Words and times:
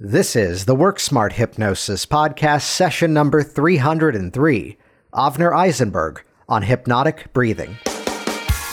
This 0.00 0.34
is 0.34 0.64
the 0.64 0.74
Work 0.74 0.98
Smart 0.98 1.34
Hypnosis 1.34 2.04
Podcast, 2.04 2.62
session 2.62 3.14
number 3.14 3.44
303. 3.44 4.76
Avner 5.14 5.56
Eisenberg 5.56 6.24
on 6.48 6.62
hypnotic 6.62 7.32
breathing. 7.32 7.78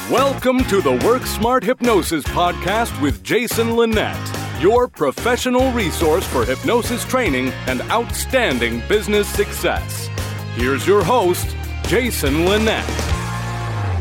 Welcome 0.10 0.64
to 0.64 0.82
the 0.82 1.00
Work 1.06 1.28
Smart 1.28 1.64
Hypnosis 1.64 2.24
Podcast 2.24 3.00
with 3.04 3.22
Jason 3.22 3.76
Linett, 3.76 4.18
your 4.60 4.88
professional 4.88 5.72
resource 5.74 6.26
for 6.26 6.44
hypnosis 6.44 7.06
training 7.06 7.50
and 7.68 7.82
outstanding 7.92 8.82
business 8.88 9.28
success. 9.28 10.08
Here's 10.56 10.88
your 10.88 11.04
host, 11.04 11.56
Jason 11.84 12.48
Linett. 12.48 12.84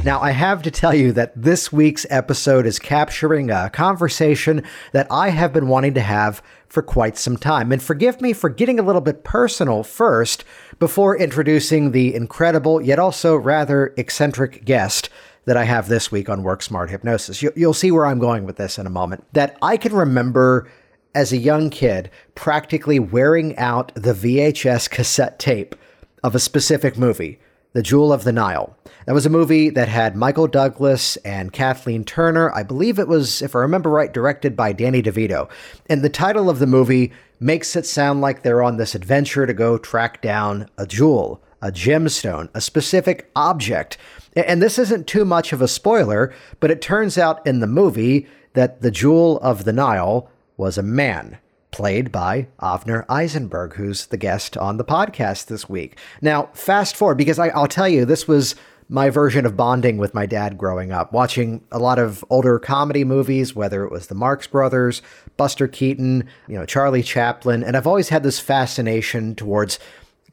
Now, 0.02 0.18
I 0.22 0.30
have 0.30 0.62
to 0.62 0.70
tell 0.70 0.94
you 0.94 1.12
that 1.12 1.34
this 1.36 1.70
week's 1.70 2.06
episode 2.08 2.64
is 2.64 2.78
capturing 2.78 3.50
a 3.50 3.68
conversation 3.68 4.64
that 4.92 5.06
I 5.10 5.28
have 5.28 5.52
been 5.52 5.68
wanting 5.68 5.92
to 5.92 6.00
have 6.00 6.42
for 6.70 6.82
quite 6.82 7.18
some 7.18 7.36
time. 7.36 7.72
And 7.72 7.82
forgive 7.82 8.20
me 8.20 8.32
for 8.32 8.48
getting 8.48 8.78
a 8.78 8.82
little 8.82 9.00
bit 9.00 9.24
personal 9.24 9.82
first 9.82 10.44
before 10.78 11.18
introducing 11.18 11.90
the 11.90 12.14
incredible, 12.14 12.80
yet 12.80 12.98
also 12.98 13.36
rather 13.36 13.92
eccentric 13.96 14.64
guest 14.64 15.10
that 15.46 15.56
I 15.56 15.64
have 15.64 15.88
this 15.88 16.12
week 16.12 16.28
on 16.28 16.44
Work 16.44 16.62
Smart 16.62 16.90
Hypnosis. 16.90 17.42
You'll 17.42 17.74
see 17.74 17.90
where 17.90 18.06
I'm 18.06 18.20
going 18.20 18.44
with 18.44 18.56
this 18.56 18.78
in 18.78 18.86
a 18.86 18.90
moment. 18.90 19.24
That 19.32 19.58
I 19.60 19.76
can 19.76 19.92
remember 19.92 20.70
as 21.12 21.32
a 21.32 21.38
young 21.38 21.70
kid 21.70 22.08
practically 22.36 23.00
wearing 23.00 23.56
out 23.58 23.92
the 23.96 24.12
VHS 24.12 24.88
cassette 24.88 25.40
tape 25.40 25.74
of 26.22 26.36
a 26.36 26.38
specific 26.38 26.96
movie, 26.96 27.40
The 27.72 27.82
Jewel 27.82 28.12
of 28.12 28.24
the 28.24 28.32
Nile. 28.32 28.76
That 29.06 29.12
was 29.12 29.26
a 29.26 29.30
movie 29.30 29.70
that 29.70 29.88
had 29.88 30.16
Michael 30.16 30.48
Douglas 30.48 31.16
and 31.18 31.52
Kathleen 31.52 32.04
Turner. 32.04 32.52
I 32.52 32.64
believe 32.64 32.98
it 32.98 33.06
was, 33.06 33.42
if 33.42 33.54
I 33.54 33.60
remember 33.60 33.90
right, 33.90 34.12
directed 34.12 34.56
by 34.56 34.72
Danny 34.72 35.02
DeVito. 35.02 35.48
And 35.88 36.02
the 36.02 36.08
title 36.08 36.50
of 36.50 36.58
the 36.58 36.66
movie 36.66 37.12
makes 37.38 37.76
it 37.76 37.86
sound 37.86 38.20
like 38.20 38.42
they're 38.42 38.62
on 38.62 38.76
this 38.76 38.96
adventure 38.96 39.46
to 39.46 39.54
go 39.54 39.78
track 39.78 40.20
down 40.20 40.68
a 40.78 40.86
jewel, 40.86 41.40
a 41.62 41.70
gemstone, 41.70 42.48
a 42.54 42.60
specific 42.60 43.30
object. 43.36 43.96
And 44.34 44.60
this 44.60 44.76
isn't 44.76 45.06
too 45.06 45.24
much 45.24 45.52
of 45.52 45.62
a 45.62 45.68
spoiler, 45.68 46.34
but 46.58 46.72
it 46.72 46.82
turns 46.82 47.18
out 47.18 47.46
in 47.46 47.60
the 47.60 47.66
movie 47.68 48.26
that 48.54 48.82
the 48.82 48.90
Jewel 48.90 49.38
of 49.40 49.62
the 49.62 49.72
Nile 49.72 50.28
was 50.56 50.76
a 50.76 50.82
man 50.82 51.38
played 51.70 52.10
by 52.10 52.48
Avner 52.60 53.04
Eisenberg, 53.08 53.74
who's 53.74 54.06
the 54.06 54.16
guest 54.16 54.56
on 54.56 54.76
the 54.76 54.84
podcast 54.84 55.46
this 55.46 55.68
week. 55.68 55.98
Now, 56.20 56.50
fast 56.52 56.96
forward, 56.96 57.16
because 57.18 57.38
I, 57.38 57.48
will 57.56 57.68
tell 57.68 57.88
you, 57.88 58.04
this 58.04 58.26
was 58.26 58.54
my 58.88 59.08
version 59.08 59.46
of 59.46 59.56
bonding 59.56 59.98
with 59.98 60.14
my 60.14 60.26
dad 60.26 60.58
growing 60.58 60.90
up, 60.90 61.12
watching 61.12 61.62
a 61.70 61.78
lot 61.78 61.98
of 61.98 62.24
older 62.28 62.58
comedy 62.58 63.04
movies, 63.04 63.54
whether 63.54 63.84
it 63.84 63.92
was 63.92 64.08
the 64.08 64.16
Marx 64.16 64.48
Brothers, 64.48 65.00
Buster 65.36 65.68
Keaton, 65.68 66.28
you 66.48 66.56
know, 66.56 66.66
Charlie 66.66 67.04
Chaplin, 67.04 67.62
and 67.62 67.76
I've 67.76 67.86
always 67.86 68.08
had 68.08 68.24
this 68.24 68.40
fascination 68.40 69.36
towards 69.36 69.78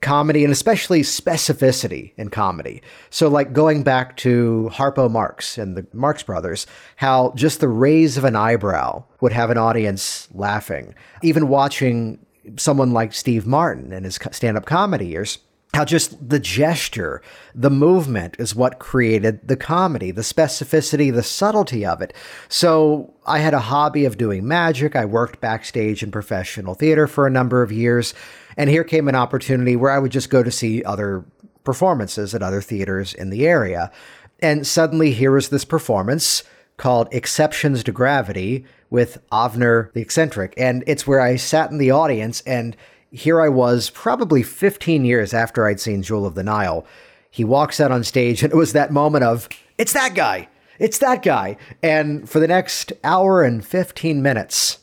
comedy 0.02 0.44
and 0.44 0.54
especially 0.54 1.02
specificity 1.02 2.14
in 2.18 2.30
comedy. 2.30 2.82
So 3.10 3.28
like 3.28 3.54
going 3.54 3.84
back 3.84 4.16
to 4.18 4.70
Harpo 4.74 5.10
Marx 5.10 5.58
and 5.58 5.76
the 5.76 5.88
Marx 5.94 6.24
Brothers, 6.24 6.68
how 6.98 7.34
just 7.36 7.60
the 7.60 7.68
raise 7.68 8.18
of 8.18 8.24
an 8.24 8.36
eyebrow 8.36 9.04
would 9.22 9.32
have 9.32 9.50
an 9.50 9.58
audience 9.58 10.28
laughing. 10.34 10.94
Even 11.24 11.48
watching 11.48 12.20
someone 12.58 12.94
like 12.94 13.14
Steve 13.14 13.46
Martin 13.46 13.92
in 13.92 14.04
his 14.04 14.20
stand-up 14.32 14.66
comedy 14.66 15.08
years, 15.08 15.40
how 15.74 15.84
just 15.84 16.30
the 16.30 16.40
gesture, 16.40 17.22
the 17.54 17.70
movement 17.70 18.36
is 18.40 18.56
what 18.56 18.80
created 18.80 19.46
the 19.48 19.58
comedy, 19.58 20.12
the 20.12 20.22
specificity, 20.22 21.14
the 21.14 21.22
subtlety 21.22 21.86
of 21.86 22.02
it. 22.02 22.14
So 22.48 23.14
I 23.26 23.40
had 23.40 23.54
a 23.54 23.60
hobby 23.60 24.06
of 24.06 24.18
doing 24.18 24.48
magic. 24.48 24.96
I 24.96 25.06
worked 25.06 25.42
backstage 25.42 26.02
in 26.04 26.10
professional 26.10 26.74
theater 26.74 27.06
for 27.06 27.28
a 27.28 27.32
number 27.32 27.62
of 27.62 27.72
years. 27.72 28.14
And 28.58 28.70
here 28.70 28.84
came 28.84 29.08
an 29.08 29.16
opportunity 29.16 29.76
where 29.76 29.92
I 29.92 30.00
would 30.00 30.12
just 30.12 30.30
go 30.30 30.44
to 30.44 30.52
see 30.52 30.84
other 30.84 31.24
performances 31.64 32.34
at 32.34 32.44
other 32.44 32.62
theaters 32.62 33.14
in 33.14 33.30
the 33.30 33.48
area. 33.48 33.92
And 34.40 34.66
suddenly 34.66 35.12
here 35.12 35.32
was 35.32 35.50
this 35.50 35.66
performance 35.66 36.44
called 36.76 37.08
Exceptions 37.12 37.84
to 37.84 37.92
Gravity 37.92 38.66
with 38.90 39.18
Avner 39.32 39.92
the 39.94 40.02
Eccentric. 40.02 40.54
And 40.58 40.84
it's 40.88 41.08
where 41.08 41.22
I 41.22 41.36
sat 41.36 41.72
in 41.72 41.78
the 41.78 41.92
audience 41.92 42.42
and 42.42 42.76
here 43.12 43.42
I 43.42 43.50
was, 43.50 43.90
probably 43.90 44.44
15 44.44 45.06
years 45.06 45.34
after 45.34 45.66
I'd 45.66 45.80
seen 45.80 46.04
Jewel 46.04 46.26
of 46.26 46.36
the 46.36 46.44
Nile. 46.44 46.86
He 47.30 47.44
walks 47.44 47.80
out 47.80 47.92
on 47.92 48.04
stage, 48.04 48.44
and 48.44 48.52
it 48.52 48.56
was 48.56 48.74
that 48.74 48.92
moment 48.92 49.24
of, 49.24 49.48
it's 49.78 49.94
that 49.94 50.14
guy! 50.14 50.50
It's 50.80 50.98
that 51.00 51.24
guy! 51.24 51.58
And 51.82 52.30
for 52.30 52.40
the 52.40 52.48
next 52.48 52.94
hour 53.04 53.44
and 53.44 53.66
15 53.66 54.22
minutes, 54.22 54.80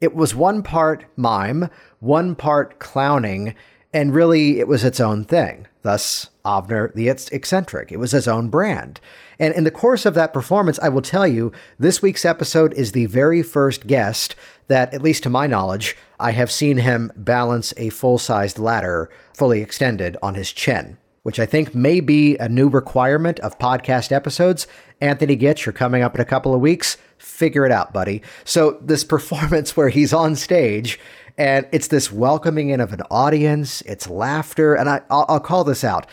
it 0.00 0.14
was 0.14 0.34
one 0.34 0.62
part 0.62 1.04
mime, 1.16 1.68
one 2.00 2.34
part 2.34 2.78
clowning, 2.78 3.54
and 3.92 4.14
really 4.14 4.58
it 4.58 4.68
was 4.68 4.84
its 4.84 5.00
own 5.00 5.24
thing. 5.24 5.66
Thus, 5.82 6.28
Avner 6.44 6.92
the 6.94 7.08
eccentric. 7.08 7.92
It 7.92 7.98
was 7.98 8.12
his 8.12 8.28
own 8.28 8.48
brand. 8.48 9.00
And 9.38 9.54
in 9.54 9.64
the 9.64 9.70
course 9.70 10.04
of 10.04 10.14
that 10.14 10.34
performance, 10.34 10.78
I 10.80 10.90
will 10.90 11.02
tell 11.02 11.26
you, 11.26 11.52
this 11.78 12.02
week's 12.02 12.26
episode 12.26 12.74
is 12.74 12.92
the 12.92 13.06
very 13.06 13.42
first 13.42 13.86
guest 13.86 14.34
that, 14.68 14.92
at 14.92 15.02
least 15.02 15.22
to 15.22 15.30
my 15.30 15.46
knowledge, 15.46 15.96
I 16.18 16.32
have 16.32 16.50
seen 16.50 16.78
him 16.78 17.10
balance 17.16 17.72
a 17.76 17.88
full 17.88 18.18
sized 18.18 18.58
ladder 18.58 19.10
fully 19.34 19.62
extended 19.62 20.16
on 20.22 20.34
his 20.34 20.52
chin, 20.52 20.98
which 21.22 21.40
I 21.40 21.46
think 21.46 21.74
may 21.74 22.00
be 22.00 22.36
a 22.36 22.48
new 22.48 22.68
requirement 22.68 23.40
of 23.40 23.58
podcast 23.58 24.12
episodes. 24.12 24.66
Anthony 25.00 25.36
Gitch, 25.36 25.64
you're 25.64 25.72
coming 25.72 26.02
up 26.02 26.14
in 26.14 26.20
a 26.20 26.26
couple 26.26 26.54
of 26.54 26.60
weeks. 26.60 26.98
Figure 27.16 27.64
it 27.64 27.72
out, 27.72 27.94
buddy. 27.94 28.22
So, 28.44 28.78
this 28.82 29.04
performance 29.16 29.76
where 29.76 29.88
he's 29.88 30.12
on 30.12 30.36
stage 30.36 31.00
and 31.40 31.66
it's 31.72 31.88
this 31.88 32.12
welcoming 32.12 32.68
in 32.68 32.80
of 32.80 32.92
an 32.92 33.00
audience, 33.10 33.80
it's 33.86 34.10
laughter. 34.10 34.74
And 34.74 34.90
I, 34.90 35.00
I'll, 35.08 35.24
I'll 35.26 35.40
call 35.40 35.64
this 35.64 35.82
out. 35.82 36.06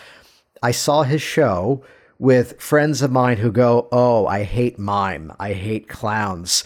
I 0.64 0.72
saw 0.72 1.04
his 1.04 1.22
show 1.22 1.84
with 2.18 2.62
friends 2.62 3.02
of 3.02 3.12
mine 3.12 3.36
who 3.36 3.52
go, 3.52 3.90
Oh, 3.92 4.26
I 4.26 4.44
hate 4.44 4.80
mime. 4.80 5.34
I 5.38 5.52
hate 5.52 5.90
clowns. 5.90 6.64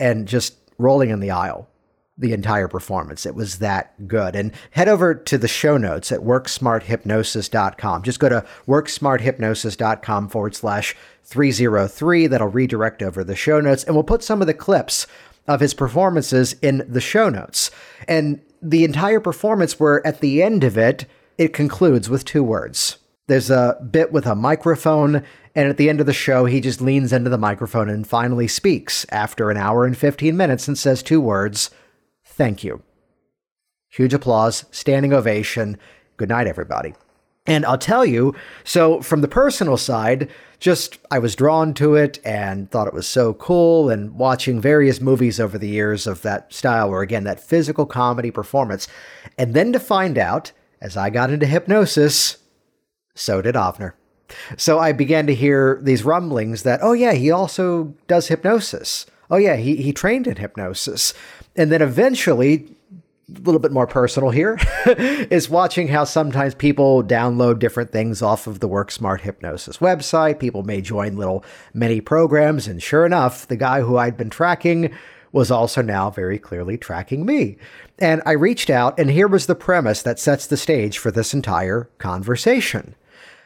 And 0.00 0.26
just 0.26 0.56
rolling 0.76 1.10
in 1.10 1.20
the 1.20 1.30
aisle 1.30 1.68
the 2.18 2.32
entire 2.32 2.66
performance. 2.66 3.24
It 3.24 3.36
was 3.36 3.60
that 3.60 4.08
good. 4.08 4.34
And 4.34 4.52
head 4.72 4.88
over 4.88 5.14
to 5.14 5.38
the 5.38 5.46
show 5.46 5.76
notes 5.76 6.10
at 6.10 6.20
worksmarthypnosis.com. 6.20 8.02
Just 8.02 8.18
go 8.18 8.28
to 8.28 8.44
worksmarthypnosis.com 8.66 10.28
forward 10.30 10.56
slash 10.56 10.96
303. 11.22 12.26
That'll 12.26 12.48
redirect 12.48 13.04
over 13.04 13.22
the 13.22 13.36
show 13.36 13.60
notes. 13.60 13.84
And 13.84 13.94
we'll 13.94 14.02
put 14.02 14.24
some 14.24 14.40
of 14.40 14.48
the 14.48 14.54
clips 14.54 15.06
of 15.50 15.60
his 15.60 15.74
performances 15.74 16.54
in 16.62 16.86
the 16.88 17.00
show 17.00 17.28
notes. 17.28 17.72
And 18.06 18.40
the 18.62 18.84
entire 18.84 19.18
performance, 19.18 19.80
where 19.80 20.06
at 20.06 20.20
the 20.20 20.42
end 20.42 20.62
of 20.62 20.78
it, 20.78 21.06
it 21.36 21.52
concludes 21.52 22.08
with 22.08 22.24
two 22.24 22.44
words. 22.44 22.98
There's 23.26 23.50
a 23.50 23.76
bit 23.90 24.12
with 24.12 24.26
a 24.26 24.36
microphone, 24.36 25.24
and 25.56 25.68
at 25.68 25.76
the 25.76 25.88
end 25.88 25.98
of 25.98 26.06
the 26.06 26.12
show, 26.12 26.44
he 26.44 26.60
just 26.60 26.80
leans 26.80 27.12
into 27.12 27.30
the 27.30 27.38
microphone 27.38 27.88
and 27.88 28.06
finally 28.06 28.46
speaks 28.46 29.04
after 29.10 29.50
an 29.50 29.56
hour 29.56 29.84
and 29.84 29.98
15 29.98 30.36
minutes 30.36 30.68
and 30.68 30.78
says 30.78 31.02
two 31.02 31.20
words 31.20 31.70
Thank 32.24 32.62
you. 32.62 32.82
Huge 33.88 34.14
applause, 34.14 34.64
standing 34.70 35.12
ovation. 35.12 35.78
Good 36.16 36.28
night, 36.28 36.46
everybody. 36.46 36.94
And 37.46 37.64
I'll 37.64 37.78
tell 37.78 38.04
you, 38.04 38.34
so 38.64 39.00
from 39.00 39.22
the 39.22 39.28
personal 39.28 39.76
side, 39.76 40.30
just 40.58 40.98
I 41.10 41.18
was 41.18 41.34
drawn 41.34 41.72
to 41.74 41.94
it 41.94 42.20
and 42.24 42.70
thought 42.70 42.86
it 42.86 42.94
was 42.94 43.08
so 43.08 43.32
cool. 43.34 43.88
And 43.88 44.14
watching 44.14 44.60
various 44.60 45.00
movies 45.00 45.40
over 45.40 45.56
the 45.56 45.68
years 45.68 46.06
of 46.06 46.22
that 46.22 46.52
style, 46.52 46.90
or 46.90 47.02
again, 47.02 47.24
that 47.24 47.40
physical 47.40 47.86
comedy 47.86 48.30
performance. 48.30 48.88
And 49.38 49.54
then 49.54 49.72
to 49.72 49.80
find 49.80 50.18
out, 50.18 50.52
as 50.80 50.96
I 50.96 51.10
got 51.10 51.30
into 51.30 51.46
hypnosis, 51.46 52.36
so 53.14 53.42
did 53.42 53.54
Avner. 53.54 53.92
So 54.56 54.78
I 54.78 54.92
began 54.92 55.26
to 55.26 55.34
hear 55.34 55.80
these 55.82 56.04
rumblings 56.04 56.62
that, 56.62 56.80
oh, 56.82 56.92
yeah, 56.92 57.12
he 57.12 57.30
also 57.30 57.94
does 58.06 58.28
hypnosis. 58.28 59.06
Oh, 59.30 59.36
yeah, 59.36 59.56
he, 59.56 59.76
he 59.76 59.92
trained 59.92 60.26
in 60.26 60.36
hypnosis. 60.36 61.14
And 61.56 61.72
then 61.72 61.82
eventually, 61.82 62.76
a 63.36 63.40
little 63.40 63.60
bit 63.60 63.72
more 63.72 63.86
personal 63.86 64.30
here, 64.30 64.58
is 64.86 65.48
watching 65.48 65.88
how 65.88 66.04
sometimes 66.04 66.54
people 66.54 67.02
download 67.02 67.58
different 67.58 67.92
things 67.92 68.22
off 68.22 68.46
of 68.46 68.60
the 68.60 68.68
Work 68.68 68.90
Smart 68.90 69.22
Hypnosis 69.22 69.78
website. 69.78 70.38
People 70.38 70.62
may 70.62 70.80
join 70.80 71.16
little 71.16 71.44
mini 71.72 72.00
programs. 72.00 72.66
And 72.66 72.82
sure 72.82 73.06
enough, 73.06 73.46
the 73.46 73.56
guy 73.56 73.80
who 73.80 73.96
I'd 73.96 74.16
been 74.16 74.30
tracking 74.30 74.92
was 75.32 75.50
also 75.50 75.80
now 75.80 76.10
very 76.10 76.38
clearly 76.38 76.76
tracking 76.76 77.24
me. 77.24 77.56
And 77.98 78.22
I 78.26 78.32
reached 78.32 78.70
out, 78.70 78.98
and 78.98 79.10
here 79.10 79.28
was 79.28 79.46
the 79.46 79.54
premise 79.54 80.02
that 80.02 80.18
sets 80.18 80.46
the 80.46 80.56
stage 80.56 80.98
for 80.98 81.10
this 81.10 81.32
entire 81.32 81.88
conversation. 81.98 82.94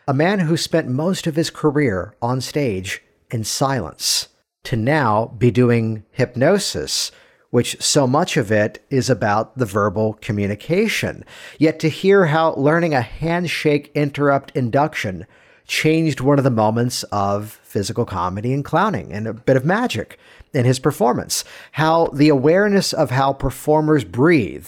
A 0.09 0.15
man 0.15 0.41
who 0.41 0.57
spent 0.57 0.89
most 0.89 1.27
of 1.27 1.37
his 1.37 1.51
career 1.51 2.15
on 2.23 2.41
stage 2.41 3.03
in 3.31 3.45
silence 3.45 4.29
to 4.65 4.77
now 4.77 5.27
be 5.39 5.51
doing 5.51 6.05
hypnosis 6.11 7.11
which 7.55 7.81
so 7.81 8.05
much 8.05 8.37
of 8.37 8.51
it 8.51 8.85
is 8.91 9.09
about 9.09 9.57
the 9.57 9.65
verbal 9.65 10.15
communication. 10.15 11.25
Yet 11.57 11.79
to 11.79 11.89
hear 11.89 12.27
how 12.27 12.55
learning 12.55 12.95
a 12.95 13.01
handshake 13.01 13.93
interrupt 13.95 14.51
induction 14.57 15.25
changed 15.65 16.21
one 16.21 16.39
of 16.39 16.43
the 16.43 16.51
moments 16.51 17.05
of 17.13 17.61
physical 17.63 18.05
comedy 18.05 18.53
and 18.53 18.65
clowning 18.65 19.13
and 19.13 19.29
a 19.29 19.33
bit 19.33 19.57
of 19.57 19.65
magic 19.65 20.19
in 20.53 20.65
his 20.65 20.81
performance. 20.81 21.45
How 21.71 22.09
the 22.09 22.29
awareness 22.29 22.93
of 22.93 23.13
how 23.13 23.33
performers 23.33 24.03
breathe 24.03 24.67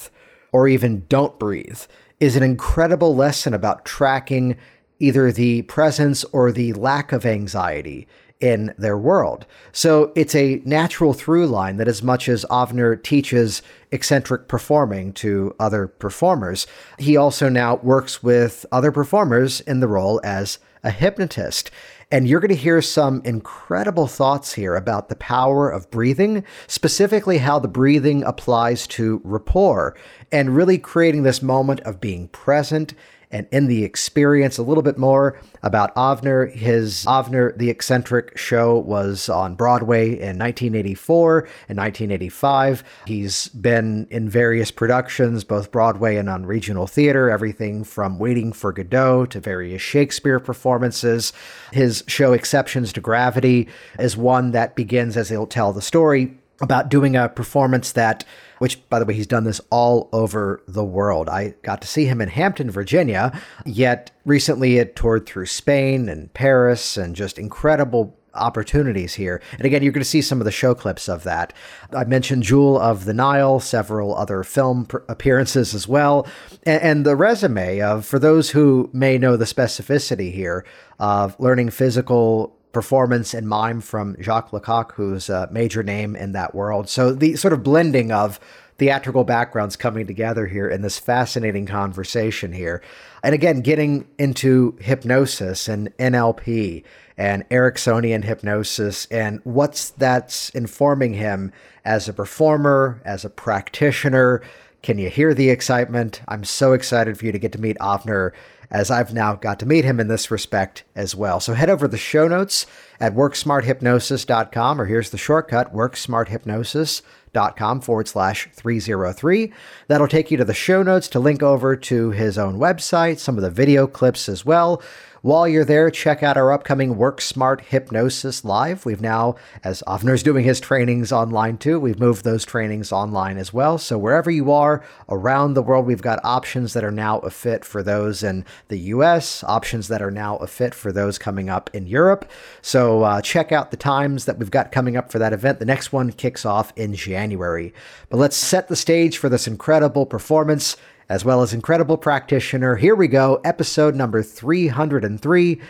or 0.53 0.69
even 0.69 1.06
don't 1.09 1.41
breathe 1.41 1.81
is 2.21 2.37
an 2.37 2.44
incredible 2.44 3.17
lesson 3.17 3.53
about 3.53 3.85
tracking 3.85 4.56
either 5.00 5.33
the 5.33 5.62
presence 5.62 6.23
or 6.33 6.53
the 6.53 6.73
lack 6.75 7.11
of 7.11 7.27
anxiety 7.27 8.06
in 8.41 8.75
their 8.77 8.99
world. 8.99 9.47
So 9.73 10.12
it's 10.15 10.35
a 10.35 10.61
natural 10.65 11.15
through 11.15 11.47
line 11.47 11.77
that 11.79 11.88
as 11.88 12.03
much 12.03 12.29
as 12.29 12.44
Avner 12.50 13.03
teaches 13.03 13.62
eccentric 13.93 14.49
performing 14.49 15.12
to 15.15 15.55
other 15.59 15.87
performers, 15.87 16.67
he 16.99 17.17
also 17.17 17.49
now 17.49 17.77
works 17.77 18.23
with 18.23 18.67
other 18.71 18.93
performers 18.93 19.61
in 19.62 19.81
the 19.81 19.88
role 19.88 20.21
as 20.23 20.59
a 20.85 20.91
hypnotist. 20.91 21.71
And 22.12 22.29
you're 22.29 22.38
going 22.38 22.50
to 22.50 22.55
hear 22.55 22.81
some 22.81 23.21
incredible 23.25 24.06
thoughts 24.06 24.53
here 24.53 24.77
about 24.77 25.09
the 25.09 25.17
power 25.17 25.69
of 25.69 25.91
breathing, 25.91 26.44
specifically 26.69 27.38
how 27.38 27.59
the 27.59 27.67
breathing 27.67 28.23
applies 28.23 28.87
to 28.88 29.21
rapport, 29.25 29.97
and 30.31 30.55
really 30.55 30.79
creating 30.79 31.25
this 31.25 31.43
moment 31.43 31.81
of 31.81 32.00
being 32.00 32.29
present 32.29 32.94
and 33.31 33.46
in 33.50 33.67
the 33.67 33.84
experience 33.84 34.58
a 34.58 34.62
little 34.62 34.82
bit 34.82 34.99
more 34.99 35.40
about 35.62 35.94
Avner. 35.94 36.52
His 36.52 37.05
Avner 37.06 37.56
the 37.56 37.70
Eccentric 37.70 38.37
show 38.37 38.78
was 38.78 39.28
on 39.28 39.55
Broadway 39.55 40.11
in 40.11 40.38
1984 40.38 41.38
and 41.69 41.78
1985. 41.78 42.84
He's 43.06 43.49
been 43.49 44.06
in 44.11 44.28
various 44.28 44.70
productions, 44.70 45.44
both 45.44 45.70
Broadway 45.70 46.17
and 46.17 46.28
on 46.28 46.46
regional 46.46 46.87
theater, 46.87 47.31
everything 47.31 47.84
from 47.84 48.19
Waiting 48.19 48.52
for 48.52 48.73
Godot 48.73 49.26
to 49.26 49.40
various 49.40 49.82
Shakespeare 49.82 50.40
performances. 50.40 51.32
His 51.73 52.05
show 52.06 52.32
Exceptions 52.32 52.93
to 52.94 53.00
Gravity 53.00 53.69
is 53.99 54.17
one 54.17 54.52
that 54.52 54.76
begins 54.76 55.17
as 55.17 55.28
he'll 55.28 55.46
tell 55.46 55.73
the 55.73 55.82
story 55.82 56.38
about 56.61 56.88
doing 56.88 57.17
a 57.17 57.29
performance 57.29 57.93
that 57.93 58.25
which 58.58 58.88
by 58.88 58.99
the 58.99 59.05
way 59.05 59.14
he's 59.14 59.26
done 59.26 59.44
this 59.44 59.61
all 59.70 60.08
over 60.12 60.62
the 60.67 60.85
world. 60.85 61.29
I 61.29 61.55
got 61.62 61.82
to 61.82 61.88
see 61.88 62.06
him 62.06 62.20
in 62.20 62.29
hampton 62.29 62.70
virginia 62.70 63.38
yet 63.64 64.11
recently 64.25 64.79
it 64.79 64.97
toured 64.97 65.26
through 65.26 65.47
spain 65.47 66.08
and 66.08 66.32
paris 66.32 66.97
and 66.97 67.14
just 67.14 67.38
incredible 67.38 68.17
opportunities 68.35 69.14
here. 69.14 69.41
And 69.53 69.64
again 69.64 69.82
you're 69.82 69.93
going 69.93 70.03
to 70.03 70.08
see 70.08 70.23
some 70.23 70.41
of 70.41 70.44
the 70.44 70.50
show 70.50 70.75
clips 70.75 71.08
of 71.08 71.25
that. 71.25 71.53
I 71.93 72.05
mentioned 72.05 72.43
jewel 72.43 72.79
of 72.79 73.05
the 73.05 73.14
nile 73.14 73.61
several 73.61 74.14
other 74.17 74.43
film 74.43 74.87
pr- 74.87 74.99
appearances 75.09 75.75
as 75.75 75.88
well. 75.88 76.26
And, 76.62 76.82
and 76.82 77.06
the 77.06 77.17
resume 77.17 77.81
of 77.81 78.06
for 78.06 78.19
those 78.19 78.50
who 78.50 78.91
may 78.93 79.19
know 79.19 79.37
the 79.37 79.44
specificity 79.44 80.32
here 80.32 80.64
of 80.99 81.38
learning 81.38 81.70
physical 81.70 82.56
performance 82.76 83.32
and 83.32 83.49
mime 83.49 83.81
from 83.81 84.14
Jacques 84.20 84.52
Lecoq, 84.52 84.93
who's 84.93 85.31
a 85.31 85.49
major 85.50 85.82
name 85.82 86.14
in 86.14 86.32
that 86.32 86.55
world. 86.55 86.90
So 86.90 87.11
the 87.11 87.34
sort 87.34 87.55
of 87.55 87.62
blending 87.62 88.12
of 88.12 88.38
theatrical 88.76 89.25
backgrounds 89.25 89.76
coming 89.76 90.06
together 90.06 90.46
here 90.46 90.69
in 90.69 90.82
this 90.82 90.99
fascinating 90.99 91.64
conversation 91.64 92.52
here. 92.52 92.82
And 93.23 93.34
again, 93.34 93.62
getting 93.62 94.06
into 94.19 94.76
hypnosis 94.78 95.69
and 95.69 95.96
NLP 95.96 96.84
and 97.17 97.49
Ericksonian 97.49 98.25
hypnosis 98.25 99.06
and 99.06 99.40
what's 99.44 99.88
that's 99.88 100.50
informing 100.50 101.14
him 101.14 101.52
as 101.87 102.11
a 102.11 102.12
performer, 102.12 103.00
as 103.06 103.25
a 103.25 103.31
practitioner. 103.31 104.43
Can 104.82 104.99
you 104.99 105.08
hear 105.08 105.32
the 105.32 105.49
excitement? 105.49 106.20
I'm 106.28 106.44
so 106.44 106.75
excited 106.75 107.17
for 107.17 107.25
you 107.25 107.32
to 107.32 107.38
get 107.38 107.52
to 107.52 107.58
meet 107.58 107.78
Avner 107.78 108.32
as 108.70 108.90
I've 108.90 109.14
now 109.14 109.34
got 109.34 109.58
to 109.60 109.66
meet 109.66 109.84
him 109.84 110.00
in 110.00 110.08
this 110.08 110.30
respect 110.30 110.84
as 110.94 111.14
well. 111.14 111.40
So 111.40 111.54
head 111.54 111.70
over 111.70 111.86
to 111.86 111.90
the 111.90 111.98
show 111.98 112.28
notes 112.28 112.66
at 113.00 113.14
worksmarthypnosis.com, 113.14 114.80
or 114.80 114.86
here's 114.86 115.10
the 115.10 115.18
shortcut 115.18 115.74
worksmarthypnosis.com 115.74 117.80
forward 117.80 118.08
slash 118.08 118.48
303. 118.52 119.52
That'll 119.88 120.08
take 120.08 120.30
you 120.30 120.36
to 120.38 120.44
the 120.44 120.54
show 120.54 120.82
notes 120.82 121.08
to 121.08 121.20
link 121.20 121.42
over 121.42 121.76
to 121.76 122.10
his 122.10 122.38
own 122.38 122.58
website, 122.58 123.18
some 123.18 123.36
of 123.36 123.42
the 123.42 123.50
video 123.50 123.86
clips 123.86 124.28
as 124.28 124.44
well. 124.44 124.82
While 125.26 125.49
you're 125.49 125.64
there, 125.64 125.90
check 125.90 126.23
out 126.23 126.37
our 126.37 126.52
upcoming 126.52 126.96
Work 126.96 127.20
Smart 127.20 127.61
Hypnosis 127.61 128.44
Live. 128.44 128.87
We've 128.87 129.00
now, 129.00 129.34
as 129.64 129.82
Avner's 129.84 130.23
doing 130.23 130.44
his 130.44 130.61
trainings 130.61 131.11
online 131.11 131.58
too, 131.58 131.81
we've 131.81 131.99
moved 131.99 132.23
those 132.23 132.44
trainings 132.44 132.93
online 132.93 133.37
as 133.37 133.52
well. 133.52 133.76
So 133.76 133.99
wherever 133.99 134.31
you 134.31 134.52
are 134.52 134.84
around 135.08 135.55
the 135.55 135.64
world, 135.64 135.84
we've 135.84 136.00
got 136.00 136.25
options 136.25 136.75
that 136.75 136.84
are 136.84 136.93
now 136.93 137.19
a 137.19 137.31
fit 137.31 137.64
for 137.64 137.82
those 137.82 138.23
in 138.23 138.44
the 138.69 138.78
US, 138.78 139.43
options 139.43 139.88
that 139.88 140.00
are 140.00 140.12
now 140.12 140.37
a 140.37 140.46
fit 140.46 140.76
for 140.76 140.93
those 140.93 141.19
coming 141.19 141.50
up 141.50 141.70
in 141.75 141.88
Europe. 141.88 142.31
So 142.62 143.02
uh, 143.02 143.20
check 143.20 143.50
out 143.50 143.73
the 143.73 143.76
times 143.76 144.26
that 144.26 144.38
we've 144.38 144.52
got 144.52 144.70
coming 144.70 144.96
up 144.96 145.11
for 145.11 145.19
that 145.19 145.32
event. 145.32 145.58
The 145.58 145.64
next 145.64 145.93
one 145.93 146.12
kicks 146.12 146.46
off 146.46 146.73
in 146.76 146.94
January. 146.94 147.75
But 148.11 148.19
let's 148.19 148.37
set 148.37 148.69
the 148.69 148.76
stage 148.76 149.19
for 149.19 149.28
this 149.28 149.49
incredible 149.49 150.06
performance 150.06 150.76
as 151.08 151.25
well 151.25 151.43
as 151.43 151.53
incredible 151.53 151.97
practitioner. 151.97 152.76
Here 152.76 152.94
we 152.94 153.08
go, 153.08 153.41
episode 153.44 153.94
number 153.94 154.23
303 154.23 155.61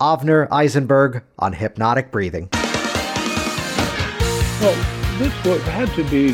Avner 0.00 0.48
Eisenberg 0.50 1.22
on 1.38 1.52
hypnotic 1.52 2.10
breathing. 2.10 2.48
Well, 4.60 4.74
this 5.18 5.32
had 5.64 5.88
to 5.94 6.04
be 6.04 6.32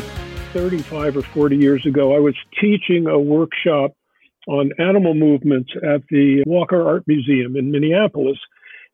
35 0.53 1.17
or 1.17 1.21
40 1.21 1.57
years 1.57 1.85
ago. 1.85 2.15
I 2.15 2.19
was 2.19 2.35
teaching 2.59 3.07
a 3.07 3.19
workshop 3.19 3.95
on 4.47 4.71
animal 4.79 5.13
movements 5.13 5.71
at 5.77 6.01
the 6.09 6.43
Walker 6.45 6.85
Art 6.85 7.03
Museum 7.07 7.55
in 7.55 7.71
Minneapolis. 7.71 8.37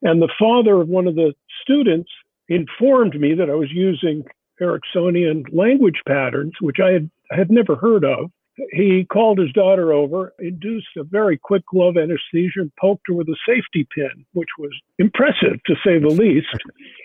And 0.02 0.22
the 0.22 0.32
father 0.38 0.80
of 0.80 0.88
one 0.88 1.06
of 1.06 1.16
the 1.16 1.34
students 1.62 2.10
informed 2.48 3.18
me 3.20 3.34
that 3.34 3.50
I 3.50 3.54
was 3.54 3.70
using 3.72 4.24
Ericksonian 4.60 5.44
language 5.52 6.00
patterns, 6.06 6.52
which 6.60 6.76
I 6.82 6.92
had, 6.92 7.10
had 7.30 7.50
never 7.50 7.76
heard 7.76 8.04
of 8.04 8.30
he 8.72 9.06
called 9.10 9.38
his 9.38 9.52
daughter 9.52 9.92
over, 9.92 10.32
induced 10.38 10.88
a 10.96 11.04
very 11.04 11.38
quick 11.38 11.64
glove 11.66 11.96
anesthesia, 11.96 12.60
and 12.60 12.72
poked 12.80 13.02
her 13.06 13.14
with 13.14 13.28
a 13.28 13.36
safety 13.46 13.86
pin, 13.94 14.24
which 14.32 14.48
was 14.58 14.70
impressive 14.98 15.62
to 15.66 15.74
say 15.84 15.98
the 15.98 16.08
least. 16.08 16.48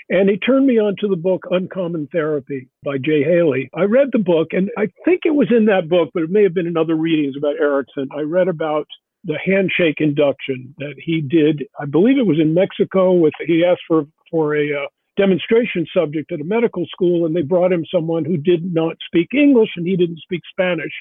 And 0.09 0.29
he 0.29 0.37
turned 0.37 0.67
me 0.67 0.79
on 0.79 0.95
to 0.99 1.07
the 1.07 1.15
book 1.15 1.45
Uncommon 1.49 2.07
Therapy 2.11 2.67
by 2.83 2.97
Jay 2.97 3.23
Haley. 3.23 3.69
I 3.73 3.83
read 3.83 4.09
the 4.11 4.19
book, 4.19 4.49
and 4.51 4.69
I 4.77 4.87
think 5.03 5.21
it 5.25 5.35
was 5.35 5.51
in 5.51 5.65
that 5.65 5.89
book, 5.89 6.09
but 6.13 6.23
it 6.23 6.29
may 6.29 6.43
have 6.43 6.53
been 6.53 6.67
in 6.67 6.77
other 6.77 6.95
readings 6.95 7.35
about 7.37 7.59
Erickson. 7.59 8.09
I 8.15 8.21
read 8.21 8.47
about 8.47 8.87
the 9.23 9.39
handshake 9.43 9.99
induction 9.99 10.75
that 10.77 10.95
he 11.03 11.21
did. 11.21 11.63
I 11.79 11.85
believe 11.85 12.17
it 12.17 12.27
was 12.27 12.39
in 12.39 12.53
Mexico. 12.53 13.13
With 13.13 13.33
he 13.45 13.65
asked 13.65 13.81
for 13.87 14.05
for 14.29 14.55
a 14.55 14.65
uh, 14.71 14.87
demonstration 15.17 15.87
subject 15.95 16.31
at 16.31 16.41
a 16.41 16.43
medical 16.43 16.85
school, 16.87 17.25
and 17.25 17.35
they 17.35 17.41
brought 17.41 17.71
him 17.71 17.85
someone 17.91 18.25
who 18.25 18.37
did 18.37 18.73
not 18.73 18.97
speak 19.05 19.29
English 19.33 19.69
and 19.75 19.87
he 19.87 19.95
didn't 19.95 20.19
speak 20.19 20.41
Spanish. 20.51 20.91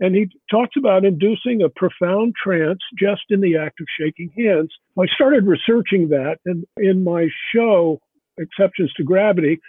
And 0.00 0.14
he 0.14 0.28
talks 0.50 0.76
about 0.78 1.04
inducing 1.04 1.62
a 1.62 1.68
profound 1.68 2.34
trance 2.42 2.80
just 2.98 3.22
in 3.28 3.40
the 3.40 3.56
act 3.56 3.80
of 3.80 3.86
shaking 3.98 4.30
hands. 4.36 4.72
I 4.98 5.06
started 5.14 5.46
researching 5.46 6.08
that, 6.08 6.38
and 6.46 6.64
in 6.78 7.04
my 7.04 7.28
show, 7.54 8.00
Exceptions 8.38 8.92
to 8.94 9.04
Gravity, 9.04 9.60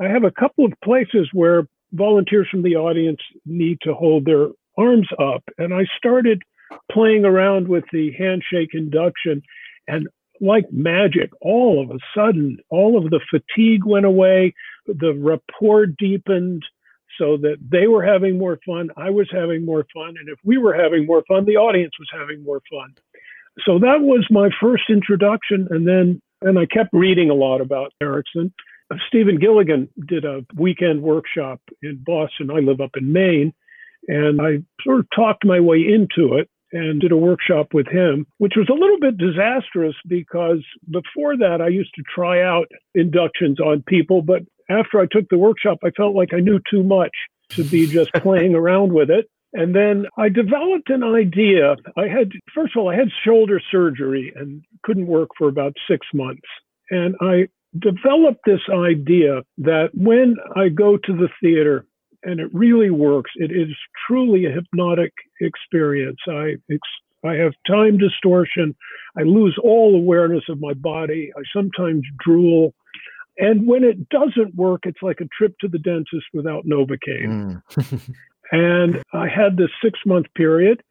I 0.00 0.04
have 0.04 0.24
a 0.24 0.30
couple 0.30 0.64
of 0.64 0.72
places 0.84 1.28
where 1.32 1.66
volunteers 1.92 2.46
from 2.48 2.62
the 2.62 2.76
audience 2.76 3.18
need 3.44 3.78
to 3.82 3.92
hold 3.92 4.24
their 4.24 4.48
arms 4.78 5.08
up. 5.18 5.42
And 5.58 5.74
I 5.74 5.84
started 5.96 6.40
playing 6.90 7.24
around 7.24 7.66
with 7.66 7.84
the 7.92 8.12
handshake 8.12 8.70
induction, 8.74 9.42
and 9.88 10.06
like 10.40 10.64
magic, 10.70 11.30
all 11.42 11.82
of 11.82 11.90
a 11.90 11.98
sudden, 12.14 12.58
all 12.70 12.96
of 12.96 13.10
the 13.10 13.20
fatigue 13.28 13.84
went 13.84 14.06
away, 14.06 14.54
the 14.86 15.12
rapport 15.14 15.86
deepened, 15.86 16.62
so 17.20 17.36
that 17.36 17.58
they 17.60 17.86
were 17.86 18.02
having 18.02 18.38
more 18.38 18.58
fun, 18.66 18.88
I 18.96 19.10
was 19.10 19.28
having 19.30 19.64
more 19.64 19.86
fun, 19.94 20.14
and 20.18 20.28
if 20.28 20.38
we 20.42 20.56
were 20.58 20.74
having 20.74 21.06
more 21.06 21.22
fun, 21.28 21.44
the 21.44 21.56
audience 21.56 21.92
was 21.98 22.08
having 22.12 22.42
more 22.42 22.62
fun. 22.70 22.94
So 23.66 23.78
that 23.78 24.00
was 24.00 24.26
my 24.30 24.48
first 24.60 24.84
introduction, 24.88 25.68
and 25.70 25.86
then 25.86 26.22
and 26.42 26.58
I 26.58 26.64
kept 26.64 26.90
reading 26.94 27.28
a 27.28 27.34
lot 27.34 27.60
about 27.60 27.92
Erickson. 28.00 28.52
Uh, 28.90 28.96
Stephen 29.08 29.38
Gilligan 29.38 29.90
did 30.08 30.24
a 30.24 30.44
weekend 30.56 31.02
workshop 31.02 31.60
in 31.82 32.02
Boston. 32.02 32.50
I 32.50 32.60
live 32.60 32.80
up 32.80 32.96
in 32.96 33.12
Maine, 33.12 33.52
and 34.08 34.40
I 34.40 34.62
sort 34.82 35.00
of 35.00 35.06
talked 35.14 35.44
my 35.44 35.60
way 35.60 35.78
into 35.78 36.38
it 36.38 36.48
and 36.72 37.00
did 37.00 37.12
a 37.12 37.16
workshop 37.16 37.74
with 37.74 37.88
him, 37.88 38.26
which 38.38 38.54
was 38.56 38.68
a 38.70 38.72
little 38.72 38.98
bit 38.98 39.18
disastrous 39.18 39.96
because 40.06 40.64
before 40.90 41.36
that 41.36 41.60
I 41.60 41.68
used 41.68 41.94
to 41.96 42.02
try 42.14 42.42
out 42.42 42.70
inductions 42.94 43.60
on 43.60 43.82
people, 43.86 44.22
but 44.22 44.42
after 44.70 45.00
I 45.00 45.06
took 45.10 45.28
the 45.28 45.38
workshop, 45.38 45.78
I 45.84 45.90
felt 45.90 46.14
like 46.14 46.32
I 46.32 46.40
knew 46.40 46.60
too 46.70 46.82
much 46.82 47.12
to 47.50 47.64
be 47.64 47.86
just 47.86 48.12
playing 48.14 48.54
around 48.54 48.92
with 48.92 49.10
it. 49.10 49.28
And 49.52 49.74
then 49.74 50.06
I 50.16 50.28
developed 50.28 50.90
an 50.90 51.02
idea. 51.02 51.74
I 51.96 52.06
had, 52.06 52.30
first 52.54 52.76
of 52.76 52.82
all, 52.82 52.90
I 52.90 52.94
had 52.94 53.08
shoulder 53.24 53.60
surgery 53.70 54.32
and 54.36 54.62
couldn't 54.84 55.08
work 55.08 55.30
for 55.36 55.48
about 55.48 55.74
six 55.88 56.06
months. 56.14 56.46
And 56.90 57.16
I 57.20 57.48
developed 57.78 58.40
this 58.46 58.60
idea 58.72 59.42
that 59.58 59.90
when 59.94 60.36
I 60.54 60.68
go 60.68 60.96
to 60.96 61.12
the 61.12 61.28
theater 61.42 61.86
and 62.22 62.38
it 62.38 62.52
really 62.52 62.90
works, 62.90 63.30
it 63.36 63.50
is 63.50 63.74
truly 64.06 64.46
a 64.46 64.52
hypnotic 64.52 65.12
experience. 65.40 66.18
I, 66.28 66.56
I 67.24 67.34
have 67.34 67.52
time 67.66 67.98
distortion. 67.98 68.74
I 69.18 69.22
lose 69.22 69.58
all 69.62 69.96
awareness 69.96 70.44
of 70.48 70.60
my 70.60 70.74
body. 70.74 71.32
I 71.36 71.42
sometimes 71.52 72.02
drool 72.24 72.72
And 73.40 73.66
when 73.66 73.84
it 73.84 74.08
doesn't 74.10 74.54
work, 74.54 74.80
it's 74.84 75.02
like 75.02 75.20
a 75.20 75.28
trip 75.36 75.54
to 75.60 75.68
the 75.68 75.78
dentist 75.78 76.26
without 76.34 76.66
Novocaine. 76.66 77.62
Mm. 77.70 78.16
and 78.52 79.02
I 79.12 79.28
had 79.28 79.56
this 79.56 79.70
six 79.82 79.98
month 80.04 80.26
period. 80.34 80.82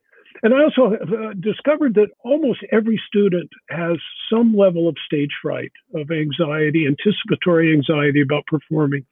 And 0.42 0.54
I 0.54 0.64
also 0.64 0.96
uh, 0.96 1.34
discovered 1.40 1.96
that 1.96 2.08
almost 2.24 2.60
every 2.72 3.02
student 3.08 3.50
has 3.70 3.98
some 4.32 4.56
level 4.56 4.88
of 4.88 4.96
stage 5.06 5.32
fright, 5.42 5.72
of 5.94 6.10
anxiety, 6.12 6.88
anticipatory 6.88 7.74
anxiety 7.74 8.22
about 8.22 8.46
performing. 8.48 9.06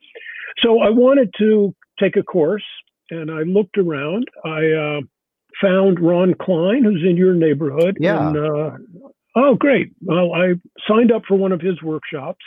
So 0.60 0.80
I 0.80 0.90
wanted 0.90 1.34
to 1.40 1.76
take 2.00 2.16
a 2.16 2.24
course 2.24 2.64
and 3.10 3.30
I 3.30 3.42
looked 3.42 3.78
around. 3.78 4.28
I 4.46 4.72
uh, 4.72 5.02
found 5.62 6.00
Ron 6.00 6.34
Klein, 6.34 6.84
who's 6.84 7.04
in 7.08 7.18
your 7.18 7.34
neighborhood. 7.34 7.98
Yeah. 8.00 8.28
And, 8.28 8.38
uh, 8.38 8.72
oh, 9.36 9.56
great. 9.56 9.92
Well, 10.02 10.34
I 10.34 10.54
signed 10.88 11.12
up 11.12 11.24
for 11.28 11.36
one 11.36 11.52
of 11.52 11.62
his 11.62 11.82
workshops, 11.82 12.44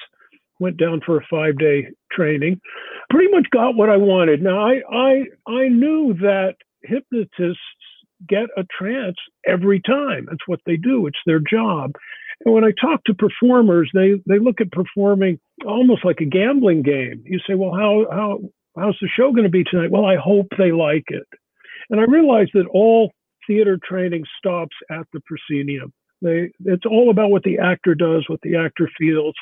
went 0.61 0.77
down 0.77 1.01
for 1.05 1.19
a 1.19 1.27
five 1.29 1.59
day 1.59 1.89
training, 2.13 2.61
pretty 3.09 3.31
much 3.33 3.47
got 3.51 3.75
what 3.75 3.89
I 3.91 3.97
wanted. 3.97 4.43
Now, 4.43 4.65
I, 4.65 4.81
I, 4.93 5.25
I 5.51 5.69
knew 5.69 6.15
that 6.21 6.55
hypnotists 6.83 7.59
get 8.29 8.45
a 8.57 8.65
trance 8.79 9.17
every 9.49 9.81
time. 9.81 10.27
That's 10.29 10.47
what 10.47 10.61
they 10.67 10.77
do, 10.77 11.07
it's 11.07 11.19
their 11.27 11.41
job. 11.41 11.93
And 12.45 12.55
when 12.55 12.65
I 12.65 12.73
talk 12.81 13.05
to 13.05 13.15
performers, 13.15 13.91
they, 13.93 14.13
they 14.27 14.39
look 14.39 14.61
at 14.61 14.73
performing 14.73 15.39
almost 15.67 16.05
like 16.05 16.21
a 16.21 16.25
gambling 16.25 16.83
game. 16.83 17.23
You 17.25 17.39
say, 17.47 17.55
well, 17.55 17.73
how, 17.75 18.07
how, 18.11 18.39
how's 18.77 18.97
the 19.01 19.09
show 19.15 19.33
going 19.33 19.45
to 19.45 19.51
be 19.51 19.65
tonight? 19.65 19.91
Well, 19.91 20.07
I 20.07 20.17
hope 20.17 20.47
they 20.57 20.73
like 20.73 21.05
it. 21.09 21.27
And 21.91 22.01
I 22.01 22.05
realized 22.05 22.53
that 22.55 22.67
all 22.73 23.13
theater 23.47 23.79
training 23.83 24.25
stops 24.39 24.77
at 24.91 25.07
the 25.13 25.21
proscenium. 25.27 25.93
They, 26.23 26.51
it's 26.65 26.87
all 26.87 27.11
about 27.11 27.31
what 27.31 27.43
the 27.43 27.59
actor 27.59 27.95
does, 27.95 28.25
what 28.29 28.41
the 28.43 28.57
actor 28.57 28.89
feels, 28.99 29.35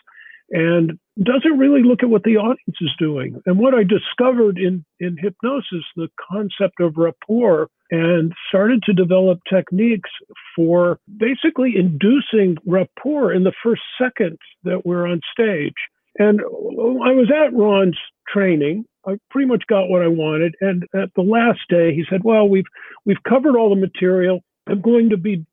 and 0.50 0.98
doesn't 1.22 1.58
really 1.58 1.82
look 1.82 2.02
at 2.02 2.10
what 2.10 2.22
the 2.22 2.36
audience 2.36 2.76
is 2.80 2.92
doing. 2.98 3.40
And 3.46 3.58
what 3.58 3.74
I 3.74 3.82
discovered 3.82 4.58
in, 4.58 4.84
in 5.00 5.16
hypnosis, 5.16 5.84
the 5.96 6.08
concept 6.30 6.80
of 6.80 6.96
rapport, 6.96 7.68
and 7.90 8.32
started 8.48 8.82
to 8.84 8.92
develop 8.92 9.40
techniques 9.52 10.10
for 10.54 10.98
basically 11.16 11.74
inducing 11.76 12.56
rapport 12.66 13.32
in 13.32 13.44
the 13.44 13.52
first 13.62 13.82
second 14.00 14.38
that 14.64 14.84
we're 14.84 15.06
on 15.06 15.20
stage. 15.32 15.74
And 16.18 16.40
I 16.40 17.12
was 17.12 17.30
at 17.30 17.56
Ron's 17.56 17.98
training. 18.26 18.84
I 19.06 19.18
pretty 19.30 19.48
much 19.48 19.64
got 19.68 19.88
what 19.88 20.02
I 20.02 20.08
wanted. 20.08 20.54
And 20.60 20.84
at 20.94 21.10
the 21.16 21.22
last 21.22 21.60
day, 21.68 21.94
he 21.94 22.04
said, 22.10 22.24
"Well, 22.24 22.48
we've 22.48 22.66
we've 23.06 23.22
covered 23.26 23.56
all 23.56 23.70
the 23.70 23.80
material. 23.80 24.40
I'm 24.66 24.82
going 24.82 25.10
to 25.10 25.16
be 25.16 25.46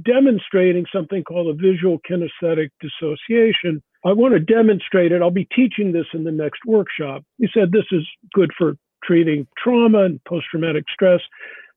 demonstrating 0.00 0.86
something 0.94 1.24
called 1.24 1.48
a 1.48 1.54
visual 1.54 1.98
kinesthetic 2.08 2.68
dissociation. 2.80 3.82
I 4.04 4.12
want 4.12 4.34
to 4.34 4.40
demonstrate 4.40 5.12
it. 5.12 5.22
I'll 5.22 5.30
be 5.30 5.48
teaching 5.54 5.92
this 5.92 6.06
in 6.14 6.24
the 6.24 6.32
next 6.32 6.60
workshop." 6.66 7.24
He 7.38 7.48
said, 7.52 7.72
"This 7.72 7.86
is 7.92 8.06
good 8.32 8.50
for 8.56 8.76
treating 9.04 9.46
trauma 9.58 10.04
and 10.04 10.24
post-traumatic 10.24 10.84
stress. 10.92 11.20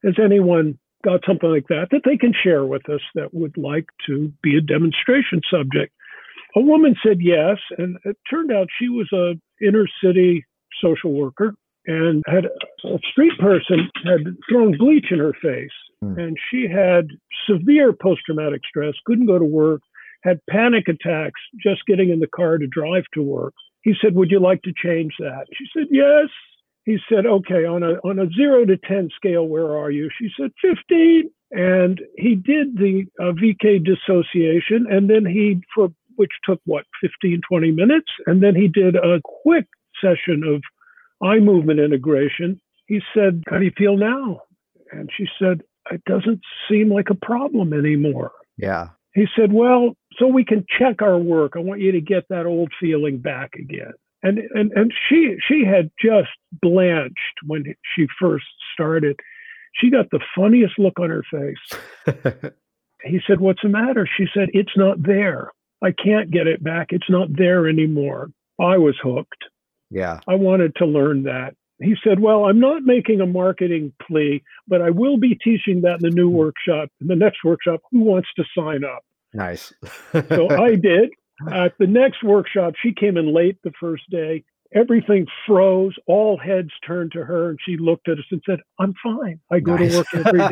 Has 0.03 0.15
anyone 0.19 0.77
got 1.03 1.25
something 1.25 1.49
like 1.49 1.67
that 1.67 1.89
that 1.91 2.03
they 2.05 2.17
can 2.17 2.33
share 2.33 2.65
with 2.65 2.87
us 2.89 3.01
that 3.15 3.33
would 3.33 3.57
like 3.57 3.85
to 4.05 4.31
be 4.41 4.57
a 4.57 4.61
demonstration 4.61 5.41
subject?" 5.49 5.93
A 6.55 6.61
woman 6.61 6.95
said 7.01 7.19
yes, 7.19 7.57
and 7.77 7.97
it 8.05 8.17
turned 8.29 8.51
out 8.51 8.67
she 8.77 8.87
was 8.87 9.11
a 9.11 9.35
inner 9.59 9.87
city 10.03 10.45
social 10.81 11.13
worker 11.13 11.55
and 11.85 12.23
had 12.27 12.45
a 12.45 12.99
street 13.11 13.37
person 13.39 13.89
had 14.05 14.35
thrown 14.49 14.77
bleach 14.77 15.11
in 15.11 15.19
her 15.19 15.33
face 15.41 15.71
mm. 16.03 16.17
and 16.17 16.37
she 16.49 16.67
had 16.67 17.07
severe 17.49 17.93
post-traumatic 17.93 18.61
stress 18.67 18.93
couldn't 19.05 19.25
go 19.25 19.37
to 19.37 19.45
work 19.45 19.81
had 20.23 20.39
panic 20.49 20.87
attacks 20.87 21.41
just 21.61 21.85
getting 21.85 22.09
in 22.09 22.19
the 22.19 22.27
car 22.27 22.57
to 22.57 22.67
drive 22.67 23.03
to 23.13 23.21
work. 23.21 23.53
He 23.81 23.93
said 24.01 24.15
would 24.15 24.31
you 24.31 24.39
like 24.39 24.61
to 24.63 24.73
change 24.83 25.13
that? 25.19 25.45
She 25.53 25.65
said 25.75 25.87
yes. 25.91 26.29
He 26.85 26.97
said 27.09 27.25
okay 27.25 27.65
on 27.65 27.83
a 27.83 27.93
on 28.07 28.19
a 28.19 28.29
0 28.31 28.65
to 28.65 28.77
10 28.77 29.09
scale 29.15 29.47
where 29.47 29.77
are 29.77 29.91
you? 29.91 30.09
She 30.19 30.29
said 30.37 30.51
15 30.61 31.29
and 31.51 32.01
he 32.17 32.35
did 32.35 32.77
the 32.77 33.05
uh, 33.19 33.31
vk 33.33 33.85
dissociation 33.85 34.87
and 34.89 35.09
then 35.09 35.25
he 35.25 35.61
for 35.75 35.89
which 36.15 36.31
took 36.45 36.61
what 36.65 36.85
15 37.01 37.41
20 37.47 37.71
minutes? 37.71 38.11
And 38.25 38.41
then 38.41 38.55
he 38.55 38.67
did 38.67 38.95
a 38.95 39.21
quick 39.23 39.65
session 40.01 40.43
of 40.43 40.61
eye 41.25 41.39
movement 41.39 41.79
integration. 41.79 42.59
He 42.87 43.01
said 43.13 43.43
how 43.47 43.57
do 43.59 43.65
you 43.65 43.71
feel 43.77 43.97
now? 43.97 44.41
And 44.91 45.09
she 45.15 45.27
said 45.39 45.61
it 45.91 46.03
doesn't 46.05 46.39
seem 46.69 46.89
like 46.89 47.09
a 47.09 47.25
problem 47.25 47.73
anymore. 47.73 48.31
Yeah. 48.57 48.89
He 49.13 49.25
said 49.37 49.51
well 49.51 49.95
so 50.17 50.27
we 50.27 50.45
can 50.45 50.65
check 50.79 51.01
our 51.01 51.17
work 51.17 51.53
i 51.55 51.59
want 51.59 51.81
you 51.81 51.91
to 51.91 52.01
get 52.01 52.23
that 52.29 52.45
old 52.45 52.71
feeling 52.79 53.17
back 53.17 53.53
again 53.55 53.93
and 54.21 54.39
and 54.53 54.71
and 54.73 54.93
she 55.09 55.35
she 55.47 55.63
had 55.65 55.89
just 56.01 56.29
blanched 56.61 57.37
when 57.45 57.63
she 57.95 58.07
first 58.19 58.45
started 58.73 59.19
she 59.73 59.89
got 59.89 60.09
the 60.11 60.19
funniest 60.35 60.77
look 60.77 60.99
on 60.99 61.09
her 61.09 61.23
face 61.31 62.13
he 63.03 63.19
said 63.27 63.39
what's 63.39 63.61
the 63.63 63.69
matter 63.69 64.07
she 64.17 64.25
said 64.33 64.49
it's 64.53 64.75
not 64.77 65.01
there 65.01 65.51
I 65.83 65.91
can't 65.91 66.31
get 66.31 66.47
it 66.47 66.63
back. 66.63 66.87
It's 66.91 67.09
not 67.09 67.35
there 67.35 67.67
anymore. 67.67 68.31
I 68.59 68.77
was 68.77 68.95
hooked. 69.03 69.43
Yeah. 69.91 70.21
I 70.27 70.35
wanted 70.35 70.75
to 70.77 70.85
learn 70.85 71.23
that. 71.23 71.55
He 71.79 71.95
said, 72.03 72.19
Well, 72.21 72.45
I'm 72.45 72.59
not 72.59 72.83
making 72.83 73.19
a 73.19 73.25
marketing 73.25 73.91
plea, 74.07 74.41
but 74.67 74.81
I 74.81 74.89
will 74.89 75.17
be 75.17 75.35
teaching 75.35 75.81
that 75.81 75.95
in 75.95 76.09
the 76.09 76.09
new 76.09 76.29
hmm. 76.29 76.37
workshop, 76.37 76.89
in 77.01 77.07
the 77.07 77.15
next 77.15 77.43
workshop. 77.43 77.81
Who 77.91 77.99
wants 77.99 78.29
to 78.37 78.45
sign 78.57 78.83
up? 78.85 79.03
Nice. 79.33 79.73
so 80.11 80.49
I 80.49 80.75
did. 80.81 81.09
At 81.51 81.73
the 81.79 81.87
next 81.87 82.23
workshop, 82.23 82.73
she 82.81 82.93
came 82.93 83.17
in 83.17 83.33
late 83.33 83.57
the 83.63 83.73
first 83.79 84.09
day. 84.09 84.43
Everything 84.73 85.27
froze. 85.45 85.95
All 86.07 86.37
heads 86.37 86.69
turned 86.85 87.11
to 87.13 87.23
her, 87.23 87.49
and 87.49 87.59
she 87.65 87.77
looked 87.77 88.07
at 88.07 88.17
us 88.17 88.25
and 88.31 88.41
said, 88.45 88.59
I'm 88.79 88.93
fine. 89.03 89.39
I 89.51 89.59
go 89.59 89.75
nice. 89.75 89.91
to 89.91 89.97
work 89.97 90.07
every 90.13 90.47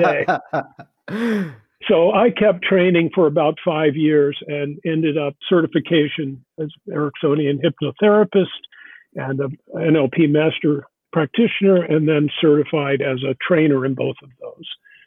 day. 1.07 1.51
So 1.87 2.13
I 2.13 2.29
kept 2.29 2.63
training 2.63 3.09
for 3.13 3.25
about 3.25 3.55
five 3.65 3.95
years 3.95 4.37
and 4.47 4.79
ended 4.85 5.17
up 5.17 5.35
certification 5.49 6.43
as 6.59 6.69
Ericksonian 6.89 7.59
hypnotherapist 7.59 8.45
and 9.15 9.39
an 9.39 9.57
NLP 9.73 10.29
master 10.29 10.85
practitioner, 11.11 11.83
and 11.83 12.07
then 12.07 12.29
certified 12.39 13.01
as 13.01 13.21
a 13.23 13.35
trainer 13.45 13.85
in 13.85 13.95
both 13.95 14.15
of 14.23 14.29
those. 14.39 14.65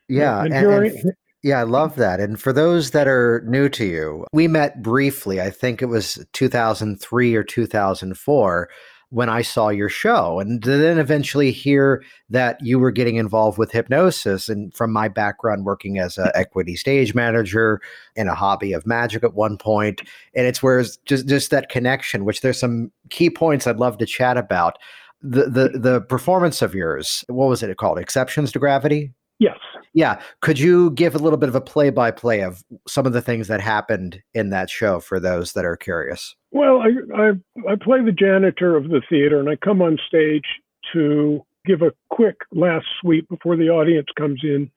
Yeah, 0.08 0.44
and, 0.44 0.52
and, 0.52 0.66
and 0.66 1.12
yeah, 1.44 1.60
I 1.60 1.64
love 1.64 1.96
that. 1.96 2.20
And 2.20 2.40
for 2.40 2.54
those 2.54 2.92
that 2.92 3.06
are 3.06 3.42
new 3.46 3.68
to 3.68 3.84
you, 3.84 4.24
we 4.32 4.48
met 4.48 4.82
briefly. 4.82 5.42
I 5.42 5.50
think 5.50 5.82
it 5.82 5.86
was 5.86 6.24
2003 6.32 7.36
or 7.36 7.44
2004 7.44 8.70
when 9.10 9.28
I 9.28 9.42
saw 9.42 9.68
your 9.68 9.90
show, 9.90 10.40
and 10.40 10.62
then 10.62 10.98
eventually 10.98 11.52
hear 11.52 12.02
that 12.30 12.56
you 12.62 12.78
were 12.78 12.90
getting 12.90 13.16
involved 13.16 13.58
with 13.58 13.72
hypnosis. 13.72 14.48
And 14.48 14.74
from 14.74 14.90
my 14.90 15.08
background, 15.08 15.66
working 15.66 15.98
as 15.98 16.16
an 16.16 16.30
equity 16.34 16.76
stage 16.76 17.14
manager 17.14 17.82
and 18.16 18.30
a 18.30 18.34
hobby 18.34 18.72
of 18.72 18.86
magic 18.86 19.22
at 19.22 19.34
one 19.34 19.58
point, 19.58 20.00
and 20.34 20.46
it's 20.46 20.62
where 20.62 20.80
it's 20.80 20.96
just 21.04 21.28
just 21.28 21.50
that 21.50 21.68
connection. 21.68 22.24
Which 22.24 22.40
there's 22.40 22.58
some 22.58 22.90
key 23.10 23.28
points 23.28 23.66
I'd 23.66 23.76
love 23.76 23.98
to 23.98 24.06
chat 24.06 24.38
about. 24.38 24.78
The 25.20 25.44
the 25.44 25.78
the 25.78 26.00
performance 26.00 26.62
of 26.62 26.74
yours. 26.74 27.22
What 27.28 27.50
was 27.50 27.62
it 27.62 27.76
called? 27.76 27.98
Exceptions 27.98 28.50
to 28.52 28.58
gravity. 28.58 29.12
Yes. 29.38 29.58
Yeah. 29.94 30.20
Could 30.40 30.58
you 30.58 30.90
give 30.90 31.14
a 31.14 31.18
little 31.18 31.38
bit 31.38 31.48
of 31.48 31.54
a 31.54 31.60
play 31.60 31.90
by 31.90 32.10
play 32.10 32.40
of 32.40 32.64
some 32.86 33.06
of 33.06 33.12
the 33.12 33.22
things 33.22 33.46
that 33.48 33.60
happened 33.60 34.20
in 34.34 34.50
that 34.50 34.68
show 34.68 34.98
for 35.00 35.20
those 35.20 35.52
that 35.52 35.64
are 35.64 35.76
curious? 35.76 36.34
Well, 36.50 36.80
I, 36.80 36.90
I, 37.16 37.30
I 37.72 37.76
play 37.76 38.02
the 38.04 38.12
janitor 38.12 38.76
of 38.76 38.88
the 38.88 39.00
theater 39.08 39.38
and 39.38 39.48
I 39.48 39.56
come 39.56 39.80
on 39.80 39.98
stage 40.06 40.44
to 40.92 41.44
give 41.64 41.80
a 41.80 41.92
quick 42.10 42.36
last 42.52 42.86
sweep 43.00 43.28
before 43.28 43.56
the 43.56 43.70
audience 43.70 44.08
comes 44.18 44.40
in 44.42 44.70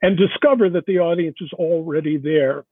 and 0.00 0.16
discover 0.16 0.68
that 0.70 0.86
the 0.86 0.98
audience 0.98 1.36
is 1.40 1.52
already 1.52 2.16
there. 2.16 2.64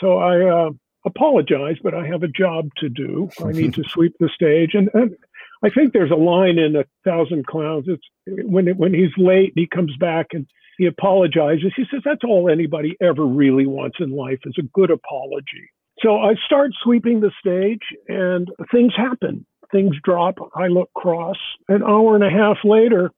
So 0.00 0.18
I 0.18 0.66
uh, 0.66 0.70
apologize, 1.06 1.76
but 1.82 1.94
I 1.94 2.06
have 2.06 2.22
a 2.22 2.28
job 2.28 2.68
to 2.78 2.88
do. 2.88 3.30
I 3.42 3.52
need 3.52 3.74
to 3.74 3.84
sweep 3.84 4.16
the 4.18 4.28
stage. 4.34 4.74
And, 4.74 4.90
and 4.94 5.16
I 5.62 5.70
think 5.70 5.92
there's 5.92 6.10
a 6.10 6.16
line 6.16 6.58
in 6.58 6.76
A 6.76 6.84
Thousand 7.04 7.46
Clowns. 7.46 7.86
It's 7.86 8.02
when, 8.26 8.68
it, 8.68 8.76
when 8.76 8.94
he's 8.94 9.16
late, 9.16 9.52
he 9.54 9.66
comes 9.66 9.96
back 9.96 10.28
and 10.32 10.46
he 10.80 10.86
apologizes. 10.86 11.74
He 11.76 11.84
says 11.90 12.00
that's 12.06 12.24
all 12.24 12.48
anybody 12.50 12.96
ever 13.02 13.26
really 13.26 13.66
wants 13.66 13.98
in 14.00 14.16
life 14.16 14.38
is 14.46 14.54
a 14.58 14.62
good 14.72 14.90
apology. 14.90 15.68
So 15.98 16.16
I 16.16 16.36
start 16.46 16.70
sweeping 16.82 17.20
the 17.20 17.30
stage 17.38 17.82
and 18.08 18.48
things 18.72 18.94
happen. 18.96 19.44
Things 19.70 19.94
drop. 20.02 20.36
I 20.56 20.68
look 20.68 20.90
cross. 20.94 21.36
An 21.68 21.82
hour 21.82 22.14
and 22.14 22.24
a 22.24 22.30
half 22.30 22.56
later, 22.64 23.10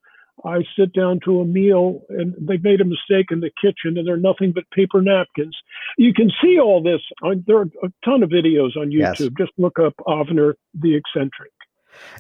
I 0.45 0.65
sit 0.77 0.93
down 0.93 1.21
to 1.25 1.41
a 1.41 1.45
meal 1.45 2.01
and 2.09 2.35
they 2.37 2.57
made 2.57 2.81
a 2.81 2.85
mistake 2.85 3.27
in 3.31 3.39
the 3.39 3.53
kitchen 3.63 3.97
and 3.97 4.09
they're 4.09 4.17
nothing 4.17 4.51
but 4.53 4.65
paper 4.75 5.01
napkins. 5.01 5.57
You 5.97 6.13
can 6.13 6.33
see 6.43 6.59
all 6.59 6.83
this. 6.83 7.01
On, 7.23 7.45
there 7.47 7.59
are 7.59 7.71
a 7.85 7.93
ton 8.05 8.25
of 8.25 8.31
videos 8.31 8.77
on 8.77 8.91
YouTube. 8.91 9.31
Yes. 9.39 9.39
Just 9.39 9.53
look 9.57 9.79
up 9.79 9.95
Avner 10.09 10.55
the 10.75 10.97
Eccentric. 10.97 11.53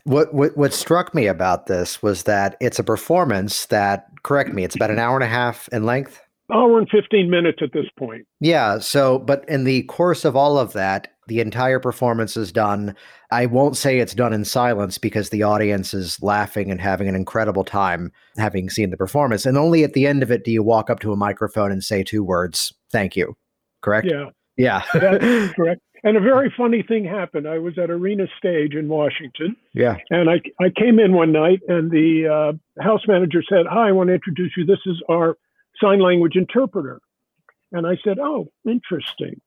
What, 0.04 0.34
what 0.34 0.56
what 0.56 0.72
struck 0.74 1.14
me 1.14 1.26
about 1.26 1.66
this 1.66 2.02
was 2.02 2.24
that 2.24 2.56
it's 2.60 2.78
a 2.78 2.84
performance 2.84 3.66
that 3.66 4.11
correct 4.22 4.52
me, 4.52 4.64
it's 4.64 4.76
about 4.76 4.90
an 4.90 4.98
hour 4.98 5.16
and 5.16 5.24
a 5.24 5.28
half 5.28 5.68
in 5.68 5.84
length. 5.84 6.20
Hour 6.52 6.78
and 6.78 6.88
15 6.90 7.30
minutes 7.30 7.60
at 7.62 7.72
this 7.72 7.86
point. 7.98 8.26
Yeah. 8.40 8.78
So, 8.78 9.18
but 9.20 9.48
in 9.48 9.64
the 9.64 9.84
course 9.84 10.24
of 10.24 10.36
all 10.36 10.58
of 10.58 10.72
that, 10.74 11.08
the 11.28 11.40
entire 11.40 11.78
performance 11.78 12.36
is 12.36 12.52
done. 12.52 12.94
I 13.30 13.46
won't 13.46 13.76
say 13.76 13.98
it's 13.98 14.14
done 14.14 14.32
in 14.32 14.44
silence 14.44 14.98
because 14.98 15.30
the 15.30 15.44
audience 15.44 15.94
is 15.94 16.20
laughing 16.20 16.70
and 16.70 16.80
having 16.80 17.08
an 17.08 17.14
incredible 17.14 17.64
time 17.64 18.10
having 18.36 18.68
seen 18.68 18.90
the 18.90 18.96
performance. 18.96 19.46
And 19.46 19.56
only 19.56 19.84
at 19.84 19.94
the 19.94 20.06
end 20.06 20.22
of 20.22 20.30
it 20.30 20.44
do 20.44 20.50
you 20.50 20.62
walk 20.62 20.90
up 20.90 21.00
to 21.00 21.12
a 21.12 21.16
microphone 21.16 21.70
and 21.70 21.82
say 21.82 22.02
two 22.02 22.24
words, 22.24 22.74
thank 22.90 23.16
you. 23.16 23.34
Correct? 23.80 24.06
Yeah. 24.10 24.26
Yeah. 24.56 24.82
Correct. 25.56 25.80
And 26.04 26.16
a 26.16 26.20
very 26.20 26.52
funny 26.56 26.82
thing 26.82 27.04
happened. 27.04 27.46
I 27.46 27.58
was 27.58 27.78
at 27.78 27.90
Arena 27.90 28.26
Stage 28.36 28.74
in 28.74 28.88
Washington. 28.88 29.56
Yeah. 29.72 29.96
And 30.10 30.28
I, 30.28 30.40
I 30.60 30.70
came 30.70 30.98
in 30.98 31.12
one 31.12 31.30
night 31.30 31.60
and 31.68 31.90
the 31.90 32.26
uh, 32.78 32.82
house 32.82 33.02
manager 33.06 33.42
said, 33.48 33.66
Hi, 33.70 33.88
I 33.88 33.92
want 33.92 34.08
to 34.08 34.14
introduce 34.14 34.52
you. 34.56 34.64
This 34.64 34.80
is 34.84 35.00
our 35.08 35.36
sign 35.80 36.00
language 36.00 36.34
interpreter. 36.34 37.00
And 37.70 37.86
I 37.86 37.96
said, 38.02 38.18
Oh, 38.18 38.48
interesting. 38.66 39.40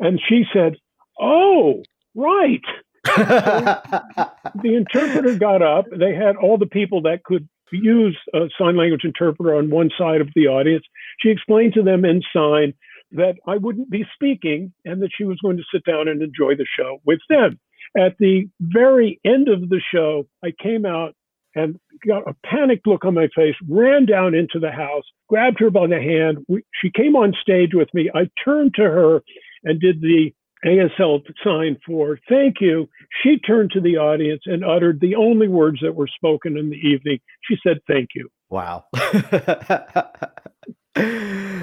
And 0.00 0.20
she 0.28 0.44
said, 0.52 0.76
Oh, 1.20 1.82
right. 2.14 2.64
the 3.04 4.30
interpreter 4.64 5.36
got 5.36 5.60
up. 5.60 5.84
They 5.94 6.14
had 6.14 6.36
all 6.36 6.56
the 6.56 6.66
people 6.66 7.02
that 7.02 7.22
could 7.22 7.46
use 7.70 8.16
a 8.32 8.48
sign 8.58 8.76
language 8.76 9.04
interpreter 9.04 9.54
on 9.56 9.68
one 9.68 9.90
side 9.98 10.20
of 10.22 10.28
the 10.34 10.46
audience. 10.46 10.84
She 11.20 11.28
explained 11.28 11.74
to 11.74 11.82
them 11.82 12.04
in 12.04 12.22
sign 12.32 12.72
that 13.12 13.34
I 13.46 13.56
wouldn't 13.56 13.90
be 13.90 14.04
speaking 14.14 14.72
and 14.84 15.02
that 15.02 15.10
she 15.16 15.24
was 15.24 15.38
going 15.42 15.56
to 15.56 15.62
sit 15.72 15.84
down 15.84 16.08
and 16.08 16.22
enjoy 16.22 16.56
the 16.56 16.66
show 16.78 16.98
with 17.04 17.20
them. 17.28 17.58
At 17.96 18.16
the 18.18 18.48
very 18.60 19.20
end 19.24 19.48
of 19.48 19.68
the 19.68 19.80
show, 19.92 20.26
I 20.44 20.52
came 20.60 20.84
out 20.84 21.14
and 21.54 21.78
got 22.06 22.28
a 22.28 22.34
panicked 22.44 22.86
look 22.86 23.04
on 23.04 23.14
my 23.14 23.28
face, 23.34 23.54
ran 23.68 24.06
down 24.06 24.34
into 24.34 24.58
the 24.58 24.72
house, 24.72 25.04
grabbed 25.28 25.60
her 25.60 25.70
by 25.70 25.86
the 25.86 26.00
hand. 26.00 26.38
We, 26.48 26.64
she 26.82 26.90
came 26.90 27.14
on 27.14 27.32
stage 27.40 27.70
with 27.72 27.88
me. 27.94 28.10
I 28.14 28.28
turned 28.44 28.74
to 28.74 28.82
her 28.82 29.22
and 29.62 29.80
did 29.80 30.00
the 30.00 30.32
ASL 30.64 31.20
sign 31.44 31.76
for 31.86 32.18
thank 32.28 32.56
you. 32.60 32.88
She 33.22 33.38
turned 33.38 33.70
to 33.72 33.80
the 33.80 33.96
audience 33.98 34.42
and 34.46 34.64
uttered 34.64 35.00
the 35.00 35.14
only 35.14 35.46
words 35.46 35.78
that 35.82 35.94
were 35.94 36.08
spoken 36.08 36.56
in 36.56 36.70
the 36.70 36.76
evening. 36.76 37.20
She 37.42 37.56
said, 37.64 37.78
Thank 37.86 38.10
you. 38.14 38.28
Wow. 38.50 38.84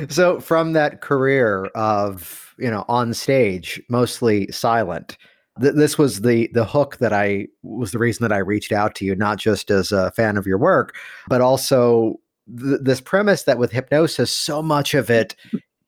so 0.10 0.40
from 0.40 0.74
that 0.74 1.02
career 1.02 1.66
of, 1.76 2.54
you 2.58 2.70
know, 2.70 2.86
on 2.88 3.14
stage, 3.14 3.82
mostly 3.90 4.52
silent, 4.52 5.18
th- 5.62 5.76
this 5.76 5.98
was 5.98 6.22
the 6.22 6.50
the 6.54 6.66
hook 6.66 6.98
that 6.98 7.14
I 7.14 7.48
was 7.64 7.92
the 7.92 8.00
reason 8.00 8.24
that 8.24 8.34
I 8.34 8.40
reached 8.40 8.72
out 8.72 8.96
to 8.96 9.06
you, 9.06 9.16
not 9.16 9.38
just 9.38 9.72
as 9.72 9.92
a 9.92 10.12
fan 10.12 10.38
of 10.38 10.46
your 10.46 10.58
work, 10.58 10.96
but 11.28 11.42
also 11.42 12.20
th- 12.60 12.80
this 12.82 13.02
premise 13.02 13.44
that 13.44 13.58
with 13.58 13.72
hypnosis, 13.72 14.32
so 14.32 14.62
much 14.62 14.94
of 14.94 15.10
it 15.10 15.36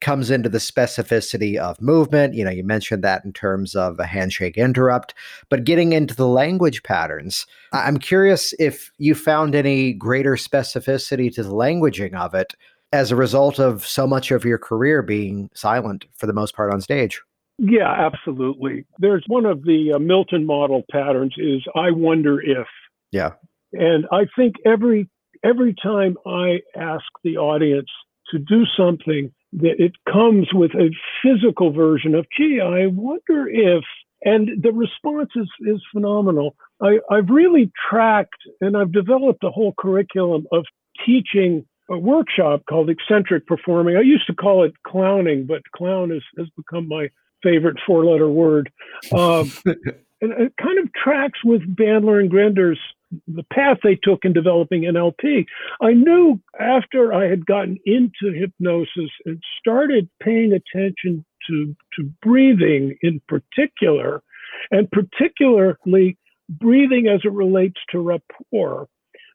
comes 0.03 0.29
into 0.29 0.49
the 0.49 0.57
specificity 0.57 1.55
of 1.55 1.81
movement. 1.81 2.33
You 2.33 2.43
know, 2.43 2.51
you 2.51 2.63
mentioned 2.63 3.03
that 3.03 3.23
in 3.23 3.31
terms 3.31 3.73
of 3.73 3.97
a 3.99 4.05
handshake 4.05 4.57
interrupt, 4.57 5.13
but 5.49 5.63
getting 5.63 5.93
into 5.93 6.13
the 6.13 6.27
language 6.27 6.83
patterns, 6.83 7.47
I'm 7.71 7.97
curious 7.97 8.53
if 8.59 8.91
you 8.97 9.15
found 9.15 9.55
any 9.55 9.93
greater 9.93 10.35
specificity 10.35 11.33
to 11.33 11.43
the 11.43 11.53
languaging 11.53 12.13
of 12.15 12.33
it 12.33 12.53
as 12.93 13.11
a 13.11 13.15
result 13.15 13.59
of 13.59 13.85
so 13.85 14.05
much 14.05 14.29
of 14.31 14.45
your 14.45 14.59
career 14.59 15.01
being 15.01 15.49
silent 15.55 16.05
for 16.15 16.27
the 16.27 16.33
most 16.33 16.55
part 16.55 16.71
on 16.71 16.79
stage. 16.79 17.19
Yeah, 17.57 17.91
absolutely. 17.91 18.85
There's 18.99 19.23
one 19.27 19.45
of 19.45 19.63
the 19.63 19.93
uh, 19.95 19.99
Milton 19.99 20.45
model 20.45 20.83
patterns 20.91 21.33
is 21.37 21.63
I 21.75 21.91
wonder 21.91 22.39
if. 22.39 22.67
Yeah. 23.11 23.31
And 23.73 24.05
I 24.11 24.27
think 24.35 24.55
every 24.65 25.09
every 25.43 25.75
time 25.81 26.17
I 26.25 26.59
ask 26.75 27.03
the 27.23 27.37
audience 27.37 27.89
to 28.29 28.39
do 28.39 28.63
something 28.77 29.33
that 29.53 29.75
it 29.79 29.93
comes 30.11 30.47
with 30.53 30.71
a 30.71 30.89
physical 31.21 31.71
version 31.71 32.15
of 32.15 32.25
gee, 32.35 32.61
I 32.61 32.87
wonder 32.87 33.47
if 33.49 33.83
and 34.25 34.63
the 34.63 34.71
response 34.71 35.31
is, 35.35 35.49
is 35.61 35.81
phenomenal. 35.91 36.55
I, 36.81 36.99
I've 37.11 37.29
really 37.29 37.71
tracked 37.89 38.41
and 38.61 38.77
I've 38.77 38.93
developed 38.93 39.43
a 39.43 39.51
whole 39.51 39.73
curriculum 39.77 40.45
of 40.51 40.65
teaching 41.05 41.65
a 41.93 41.99
workshop 41.99 42.63
called 42.67 42.89
eccentric 42.89 43.47
performing. 43.47 43.95
I 43.95 44.01
used 44.01 44.27
to 44.27 44.35
call 44.35 44.63
it 44.63 44.73
clowning, 44.85 45.45
but 45.45 45.61
clown 45.75 46.11
is, 46.11 46.23
has 46.37 46.47
become 46.57 46.87
my 46.87 47.09
favorite 47.41 47.77
four 47.85 48.05
letter 48.05 48.29
word. 48.29 48.71
Um, 49.11 49.51
and 49.65 50.31
it 50.31 50.53
kind 50.61 50.79
of 50.79 50.91
tracks 50.93 51.39
with 51.43 51.61
Bandler 51.75 52.19
and 52.19 52.29
Grinder's 52.29 52.79
the 53.27 53.43
path 53.43 53.77
they 53.83 53.95
took 54.01 54.25
in 54.25 54.33
developing 54.33 54.83
NLP. 54.83 55.45
I 55.81 55.93
knew 55.93 56.39
after 56.59 57.13
I 57.13 57.27
had 57.27 57.45
gotten 57.45 57.77
into 57.85 58.33
hypnosis 58.33 59.11
and 59.25 59.41
started 59.59 60.09
paying 60.21 60.53
attention 60.53 61.23
to, 61.47 61.75
to 61.95 62.11
breathing 62.21 62.97
in 63.01 63.21
particular, 63.27 64.23
and 64.71 64.89
particularly 64.91 66.17
breathing 66.49 67.07
as 67.07 67.21
it 67.23 67.31
relates 67.31 67.79
to 67.91 67.99
rapport, 67.99 68.87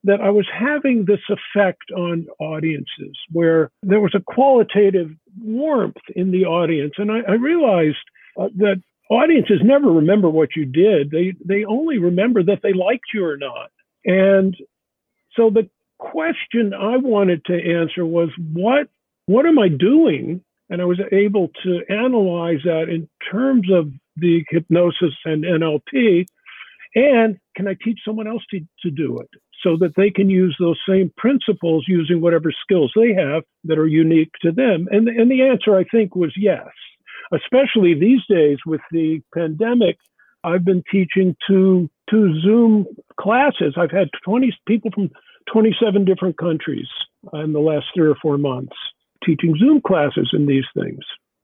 that 0.05 0.21
I 0.21 0.31
was 0.31 0.47
having 0.53 1.05
this 1.05 1.21
effect 1.29 1.91
on 1.97 2.27
audiences 2.39 3.17
where 3.33 3.71
there 3.83 4.01
was 4.01 4.15
a 4.15 4.21
qualitative 4.21 5.11
warmth 5.41 5.97
in 6.15 6.31
the 6.31 6.45
audience. 6.45 6.95
And 6.99 7.11
I, 7.11 7.21
I 7.29 7.35
realized 7.35 7.97
uh, 8.39 8.49
that 8.57 8.83
audiences 9.11 9.61
never 9.63 9.91
remember 9.91 10.29
what 10.29 10.51
you 10.55 10.65
did. 10.65 11.11
They, 11.11 11.35
they 11.45 11.65
only 11.65 11.99
remember 11.99 12.43
that 12.45 12.61
they 12.63 12.73
liked 12.73 13.07
you 13.13 13.25
or 13.25 13.37
not. 13.37 13.71
And 14.05 14.57
so 15.35 15.51
the 15.51 15.69
question 15.99 16.73
I 16.75 16.97
wanted 16.97 17.45
to 17.47 17.55
answer 17.55 18.07
was 18.07 18.31
what, 18.53 18.89
what 19.27 19.47
am 19.47 19.59
I 19.59 19.69
doing? 19.69 20.43
And 20.71 20.81
I 20.81 20.85
was 20.85 21.01
able 21.13 21.49
to 21.65 21.81
analyze 21.89 22.61
that 22.65 22.89
in 22.89 23.09
terms 23.31 23.69
of 23.73 23.91
the 24.17 24.45
hypnosis 24.51 25.15
and 25.25 25.45
NLP. 25.45 26.27
And 26.95 27.39
can 27.57 27.69
I 27.69 27.77
teach 27.83 28.01
someone 28.05 28.27
else 28.27 28.43
to, 28.51 28.61
to 28.83 28.91
do 28.91 29.19
it? 29.19 29.29
So 29.63 29.77
that 29.79 29.95
they 29.97 30.11
can 30.11 30.31
use 30.31 30.57
those 30.59 30.79
same 30.89 31.13
principles 31.17 31.85
using 31.89 32.21
whatever 32.21 32.53
skills 32.63 32.93
they 32.95 33.13
have 33.15 33.43
that 33.65 33.79
are 33.79 33.87
unique 33.87 34.31
to 34.43 34.53
them? 34.53 34.87
And, 34.91 35.09
and 35.09 35.31
the 35.31 35.43
answer, 35.43 35.77
I 35.77 35.85
think, 35.85 36.15
was 36.15 36.33
yes. 36.37 36.67
Especially 37.33 37.95
these 37.95 38.21
days 38.29 38.59
with 38.65 38.81
the 38.91 39.21
pandemic, 39.35 39.97
I've 40.45 40.65
been 40.65 40.83
teaching 40.91 41.37
two, 41.47 41.91
two 42.09 42.41
Zoom 42.41 42.87
classes. 43.21 43.75
I've 43.77 43.91
had 43.91 44.09
20 44.25 44.57
people 44.67 44.91
from 44.95 45.11
27 45.53 46.05
different 46.05 46.39
countries 46.39 46.89
in 47.33 47.53
the 47.53 47.61
last 47.61 47.87
three 47.95 48.09
or 48.09 48.17
four 48.23 48.39
months 48.39 48.77
teaching 49.25 49.57
Zoom 49.59 49.81
classes 49.81 50.31
in 50.33 50.47
these 50.47 50.65
things. 50.75 51.01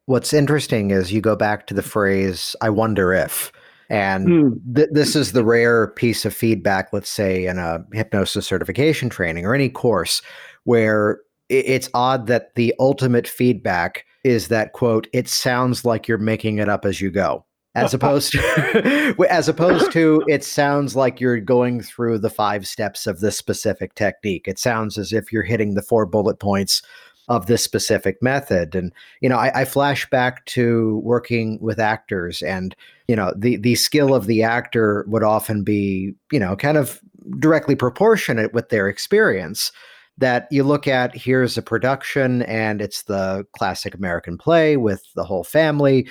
What's 0.06 0.32
interesting 0.32 0.90
is 0.90 1.12
you 1.12 1.20
go 1.20 1.36
back 1.36 1.66
to 1.68 1.74
the 1.74 1.82
phrase, 1.82 2.54
I 2.60 2.70
wonder 2.70 3.12
if. 3.12 3.52
And 3.90 4.26
mm. 4.26 4.76
th- 4.76 4.88
this 4.92 5.14
is 5.14 5.32
the 5.32 5.44
rare 5.44 5.88
piece 5.88 6.24
of 6.24 6.34
feedback, 6.34 6.92
let's 6.92 7.10
say, 7.10 7.46
in 7.46 7.58
a 7.58 7.84
hypnosis 7.92 8.46
certification 8.46 9.08
training 9.08 9.44
or 9.44 9.54
any 9.54 9.68
course, 9.68 10.22
where 10.64 11.20
it's 11.50 11.90
odd 11.94 12.26
that 12.26 12.54
the 12.54 12.74
ultimate 12.78 13.28
feedback 13.28 14.06
is 14.24 14.48
that 14.48 14.72
quote, 14.72 15.06
it 15.12 15.28
sounds 15.28 15.84
like 15.84 16.08
you're 16.08 16.18
making 16.18 16.58
it 16.58 16.68
up 16.68 16.84
as 16.84 17.00
you 17.00 17.10
go. 17.10 17.44
As 17.76 17.92
opposed 17.94 18.32
to 18.32 19.26
as 19.28 19.48
opposed 19.48 19.92
to 19.92 20.22
it 20.28 20.44
sounds 20.44 20.94
like 20.96 21.20
you're 21.20 21.40
going 21.40 21.82
through 21.82 22.18
the 22.20 22.30
five 22.30 22.66
steps 22.66 23.06
of 23.06 23.20
this 23.20 23.36
specific 23.36 23.94
technique. 23.94 24.48
It 24.48 24.58
sounds 24.58 24.96
as 24.96 25.12
if 25.12 25.32
you're 25.32 25.42
hitting 25.42 25.74
the 25.74 25.82
four 25.82 26.06
bullet 26.06 26.38
points 26.38 26.82
of 27.28 27.46
this 27.46 27.62
specific 27.62 28.22
method. 28.22 28.74
And, 28.74 28.92
you 29.20 29.28
know, 29.28 29.36
I, 29.36 29.60
I, 29.60 29.64
flash 29.64 30.08
back 30.10 30.44
to 30.46 31.00
working 31.02 31.58
with 31.60 31.78
actors 31.78 32.42
and, 32.42 32.76
you 33.08 33.16
know, 33.16 33.32
the, 33.36 33.56
the 33.56 33.76
skill 33.76 34.14
of 34.14 34.26
the 34.26 34.42
actor 34.42 35.04
would 35.08 35.22
often 35.22 35.62
be, 35.62 36.14
you 36.30 36.38
know, 36.38 36.54
kind 36.54 36.76
of 36.76 37.00
directly 37.38 37.74
proportionate 37.74 38.52
with 38.52 38.68
their 38.68 38.88
experience. 38.88 39.72
That 40.16 40.46
you 40.52 40.62
look 40.62 40.86
at 40.86 41.16
here's 41.16 41.58
a 41.58 41.62
production 41.62 42.42
and 42.42 42.80
it's 42.80 43.02
the 43.02 43.44
classic 43.56 43.96
American 43.96 44.38
play 44.38 44.76
with 44.76 45.02
the 45.16 45.24
whole 45.24 45.42
family 45.42 46.06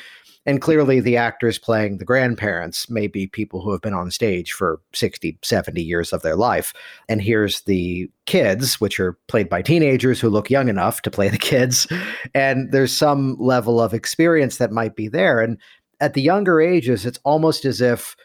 and 0.45 0.61
clearly, 0.61 0.99
the 0.99 1.15
actors 1.15 1.57
playing 1.57 1.97
the 1.97 2.05
grandparents 2.05 2.89
may 2.89 3.07
be 3.07 3.27
people 3.27 3.61
who 3.61 3.71
have 3.71 3.81
been 3.81 3.93
on 3.93 4.11
stage 4.11 4.51
for 4.51 4.81
60, 4.93 5.37
70 5.41 5.81
years 5.81 6.11
of 6.11 6.21
their 6.21 6.35
life. 6.35 6.73
And 7.07 7.21
here's 7.21 7.61
the 7.61 8.09
kids, 8.25 8.81
which 8.81 8.99
are 8.99 9.17
played 9.27 9.47
by 9.47 9.61
teenagers 9.61 10.19
who 10.19 10.29
look 10.29 10.49
young 10.49 10.67
enough 10.67 11.01
to 11.03 11.11
play 11.11 11.29
the 11.29 11.37
kids. 11.37 11.87
And 12.33 12.71
there's 12.71 12.95
some 12.95 13.37
level 13.39 13.79
of 13.79 13.93
experience 13.93 14.57
that 14.57 14.71
might 14.71 14.97
be 14.97 15.07
there. 15.07 15.39
And 15.39 15.57
at 16.01 16.13
the 16.13 16.21
younger 16.21 16.59
ages, 16.59 17.05
it's 17.05 17.19
almost 17.23 17.63
as 17.63 17.79
if 17.79 18.17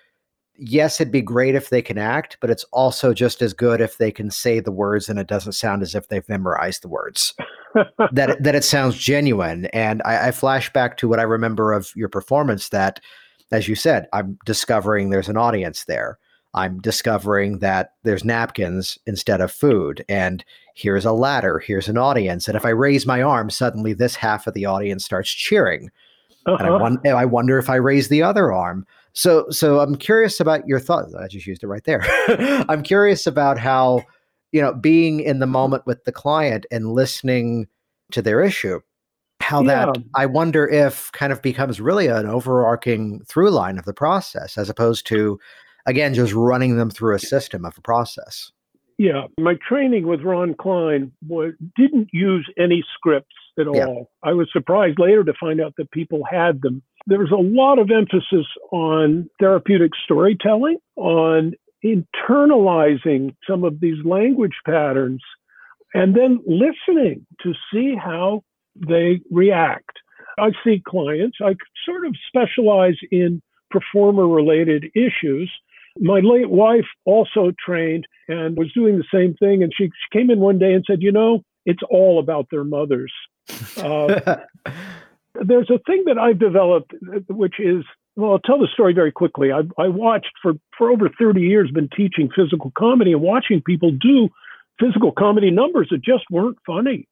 yes, 0.58 1.00
it'd 1.00 1.12
be 1.12 1.22
great 1.22 1.54
if 1.54 1.70
they 1.70 1.80
can 1.80 1.98
act, 1.98 2.36
but 2.40 2.50
it's 2.50 2.64
also 2.72 3.14
just 3.14 3.40
as 3.40 3.52
good 3.54 3.80
if 3.80 3.98
they 3.98 4.10
can 4.10 4.30
say 4.30 4.60
the 4.60 4.72
words 4.72 5.08
and 5.08 5.18
it 5.18 5.28
doesn't 5.28 5.52
sound 5.52 5.82
as 5.82 5.94
if 5.94 6.08
they've 6.08 6.28
memorized 6.28 6.82
the 6.82 6.88
words. 6.88 7.34
that 8.12 8.30
it, 8.30 8.42
that 8.42 8.54
it 8.54 8.64
sounds 8.64 8.96
genuine. 8.96 9.66
And 9.66 10.02
I, 10.04 10.28
I 10.28 10.30
flash 10.32 10.72
back 10.72 10.96
to 10.98 11.08
what 11.08 11.20
I 11.20 11.24
remember 11.24 11.72
of 11.72 11.92
your 11.94 12.08
performance. 12.08 12.70
That, 12.70 13.00
as 13.52 13.68
you 13.68 13.74
said, 13.74 14.08
I'm 14.12 14.38
discovering 14.44 15.10
there's 15.10 15.28
an 15.28 15.36
audience 15.36 15.84
there. 15.84 16.18
I'm 16.54 16.80
discovering 16.80 17.58
that 17.58 17.92
there's 18.04 18.24
napkins 18.24 18.98
instead 19.06 19.40
of 19.40 19.52
food, 19.52 20.04
and 20.08 20.42
here's 20.74 21.04
a 21.04 21.12
ladder, 21.12 21.58
here's 21.58 21.88
an 21.88 21.98
audience. 21.98 22.48
And 22.48 22.56
if 22.56 22.64
I 22.64 22.70
raise 22.70 23.06
my 23.06 23.22
arm, 23.22 23.50
suddenly 23.50 23.92
this 23.92 24.16
half 24.16 24.46
of 24.46 24.54
the 24.54 24.64
audience 24.64 25.04
starts 25.04 25.30
cheering 25.30 25.90
Uh-huh. 26.46 26.56
And 26.58 26.66
I, 26.66 26.70
uh-huh. 26.70 26.78
won- 26.80 27.06
I 27.06 27.24
wonder 27.26 27.58
if 27.58 27.68
I 27.68 27.76
raise 27.76 28.08
the 28.08 28.22
other 28.22 28.52
arm. 28.52 28.86
So, 29.12 29.46
so 29.50 29.80
I'm 29.80 29.96
curious 29.96 30.40
about 30.40 30.66
your 30.66 30.80
thoughts. 30.80 31.14
I 31.14 31.26
just 31.28 31.46
used 31.46 31.62
it 31.62 31.66
right 31.66 31.84
there. 31.84 32.04
I'm 32.68 32.82
curious 32.82 33.26
about 33.26 33.58
how, 33.58 34.02
you 34.52 34.60
know, 34.60 34.72
being 34.72 35.20
in 35.20 35.38
the 35.38 35.46
moment 35.46 35.86
with 35.86 36.04
the 36.04 36.12
client 36.12 36.66
and 36.70 36.92
listening 36.92 37.66
to 38.12 38.22
their 38.22 38.42
issue, 38.42 38.80
how 39.40 39.62
yeah. 39.62 39.86
that 39.86 40.02
I 40.14 40.26
wonder 40.26 40.68
if 40.68 41.10
kind 41.12 41.32
of 41.32 41.42
becomes 41.42 41.80
really 41.80 42.06
an 42.06 42.26
overarching 42.26 43.22
through 43.26 43.50
line 43.50 43.78
of 43.78 43.84
the 43.84 43.94
process, 43.94 44.56
as 44.56 44.70
opposed 44.70 45.06
to, 45.08 45.38
again, 45.86 46.14
just 46.14 46.32
running 46.32 46.76
them 46.76 46.90
through 46.90 47.14
a 47.14 47.20
system 47.20 47.64
of 47.64 47.76
a 47.76 47.82
process. 47.82 48.52
Yeah, 48.98 49.26
my 49.38 49.54
training 49.66 50.08
with 50.08 50.22
Ron 50.22 50.54
Klein 50.54 51.12
was, 51.26 51.54
didn't 51.76 52.08
use 52.12 52.50
any 52.58 52.84
scripts 52.94 53.34
at 53.58 53.66
yeah. 53.72 53.86
all. 53.86 54.10
I 54.22 54.32
was 54.32 54.48
surprised 54.52 54.98
later 54.98 55.24
to 55.24 55.32
find 55.38 55.60
out 55.60 55.74
that 55.78 55.90
people 55.90 56.22
had 56.28 56.62
them. 56.62 56.82
There 57.06 57.18
was 57.18 57.30
a 57.30 57.36
lot 57.36 57.78
of 57.78 57.90
emphasis 57.90 58.46
on 58.70 59.28
therapeutic 59.40 59.92
storytelling, 60.04 60.78
on 60.96 61.54
internalizing 61.84 63.34
some 63.48 63.64
of 63.64 63.80
these 63.80 64.04
language 64.04 64.56
patterns, 64.66 65.22
and 65.94 66.14
then 66.14 66.40
listening 66.46 67.26
to 67.42 67.54
see 67.72 67.94
how 67.94 68.42
they 68.76 69.20
react. 69.30 69.92
I 70.38 70.50
see 70.62 70.82
clients, 70.86 71.38
I 71.42 71.54
sort 71.84 72.06
of 72.06 72.14
specialize 72.28 72.96
in 73.10 73.42
performer 73.70 74.28
related 74.28 74.86
issues 74.94 75.50
my 76.00 76.20
late 76.20 76.50
wife 76.50 76.86
also 77.04 77.52
trained 77.64 78.06
and 78.28 78.56
was 78.56 78.72
doing 78.72 78.98
the 78.98 79.04
same 79.12 79.34
thing. 79.34 79.62
And 79.62 79.72
she, 79.76 79.86
she 79.86 80.18
came 80.18 80.30
in 80.30 80.38
one 80.38 80.58
day 80.58 80.72
and 80.72 80.84
said, 80.86 81.02
You 81.02 81.12
know, 81.12 81.42
it's 81.64 81.82
all 81.90 82.18
about 82.18 82.46
their 82.50 82.64
mothers. 82.64 83.12
Uh, 83.76 84.36
there's 85.34 85.70
a 85.70 85.78
thing 85.86 86.04
that 86.06 86.18
I've 86.18 86.38
developed, 86.38 86.92
which 87.28 87.58
is 87.58 87.84
well, 88.18 88.32
I'll 88.32 88.40
tell 88.40 88.58
the 88.58 88.66
story 88.72 88.94
very 88.94 89.12
quickly. 89.12 89.52
I, 89.52 89.60
I 89.80 89.86
watched 89.86 90.32
for, 90.42 90.54
for 90.76 90.90
over 90.90 91.08
30 91.08 91.40
years, 91.40 91.70
been 91.70 91.88
teaching 91.88 92.28
physical 92.34 92.72
comedy 92.76 93.12
and 93.12 93.20
watching 93.20 93.62
people 93.62 93.92
do 93.92 94.28
physical 94.80 95.12
comedy 95.12 95.52
numbers 95.52 95.86
that 95.92 96.02
just 96.02 96.24
weren't 96.28 96.58
funny. 96.66 97.06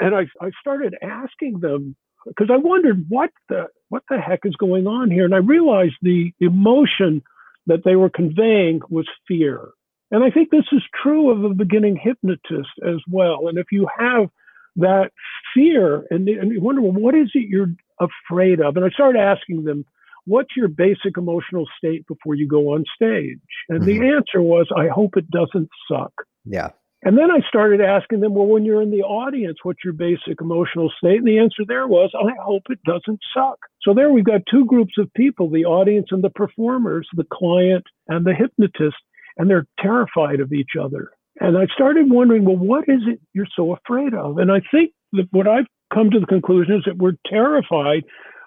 And 0.00 0.14
I, 0.14 0.28
I 0.40 0.52
started 0.60 0.94
asking 1.02 1.58
them 1.58 1.96
because 2.24 2.50
I 2.52 2.56
wondered 2.56 3.04
what 3.08 3.30
the 3.48 3.66
what 3.88 4.04
the 4.08 4.20
heck 4.20 4.40
is 4.44 4.54
going 4.56 4.86
on 4.86 5.10
here, 5.10 5.24
and 5.24 5.34
I 5.34 5.38
realized 5.38 5.94
the 6.02 6.32
emotion 6.40 7.22
that 7.66 7.84
they 7.84 7.96
were 7.96 8.10
conveying 8.10 8.80
was 8.88 9.08
fear. 9.26 9.70
And 10.10 10.22
I 10.22 10.30
think 10.30 10.50
this 10.50 10.66
is 10.72 10.82
true 11.02 11.30
of 11.30 11.44
a 11.44 11.54
beginning 11.54 11.96
hypnotist 11.96 12.70
as 12.86 13.00
well. 13.10 13.48
And 13.48 13.58
if 13.58 13.66
you 13.72 13.88
have 13.98 14.30
that 14.76 15.10
fear 15.54 16.06
and, 16.10 16.28
and 16.28 16.52
you 16.52 16.60
wonder, 16.60 16.82
well, 16.82 16.92
what 16.92 17.14
is 17.14 17.30
it 17.34 17.48
you're 17.48 17.74
afraid 18.00 18.60
of? 18.60 18.76
And 18.76 18.84
I 18.84 18.90
started 18.90 19.20
asking 19.20 19.64
them, 19.64 19.84
what's 20.26 20.56
your 20.56 20.68
basic 20.68 21.16
emotional 21.16 21.66
state 21.76 22.06
before 22.06 22.34
you 22.34 22.48
go 22.48 22.74
on 22.74 22.84
stage? 22.94 23.38
And 23.68 23.82
mm-hmm. 23.82 23.86
the 23.86 24.14
answer 24.14 24.42
was, 24.42 24.66
I 24.76 24.88
hope 24.88 25.16
it 25.16 25.30
doesn't 25.30 25.68
suck. 25.88 26.12
Yeah. 26.44 26.70
And 27.06 27.18
then 27.18 27.30
I 27.30 27.46
started 27.46 27.82
asking 27.82 28.20
them, 28.20 28.34
well, 28.34 28.46
when 28.46 28.64
you're 28.64 28.80
in 28.80 28.90
the 28.90 29.02
audience, 29.02 29.58
what's 29.62 29.84
your 29.84 29.92
basic 29.92 30.40
emotional 30.40 30.90
state? 30.96 31.18
And 31.18 31.26
the 31.26 31.38
answer 31.38 31.62
there 31.68 31.86
was, 31.86 32.10
I 32.14 32.32
hope 32.42 32.62
it 32.70 32.82
doesn't 32.84 33.20
suck. 33.36 33.58
So 33.82 33.92
there 33.92 34.10
we've 34.10 34.24
got 34.24 34.40
two 34.50 34.64
groups 34.64 34.94
of 34.96 35.12
people, 35.12 35.50
the 35.50 35.66
audience 35.66 36.06
and 36.10 36.24
the 36.24 36.30
performers, 36.30 37.06
the 37.12 37.26
client 37.30 37.84
and 38.08 38.24
the 38.24 38.34
hypnotist, 38.34 38.96
and 39.36 39.50
they're 39.50 39.66
terrified 39.80 40.40
of 40.40 40.54
each 40.54 40.70
other. 40.80 41.10
And 41.40 41.58
I 41.58 41.66
started 41.74 42.10
wondering, 42.10 42.44
well, 42.44 42.56
what 42.56 42.84
is 42.88 43.02
it 43.06 43.20
you're 43.32 43.46
so 43.56 43.72
afraid 43.72 44.14
of? 44.14 44.38
And 44.38 44.52
I 44.52 44.60
think 44.70 44.92
that 45.12 45.28
what 45.30 45.48
I've 45.48 45.66
come 45.92 46.10
to 46.10 46.20
the 46.20 46.26
conclusion 46.26 46.76
is 46.76 46.82
that 46.86 46.96
we're 46.96 47.16
terrified, 47.26 48.04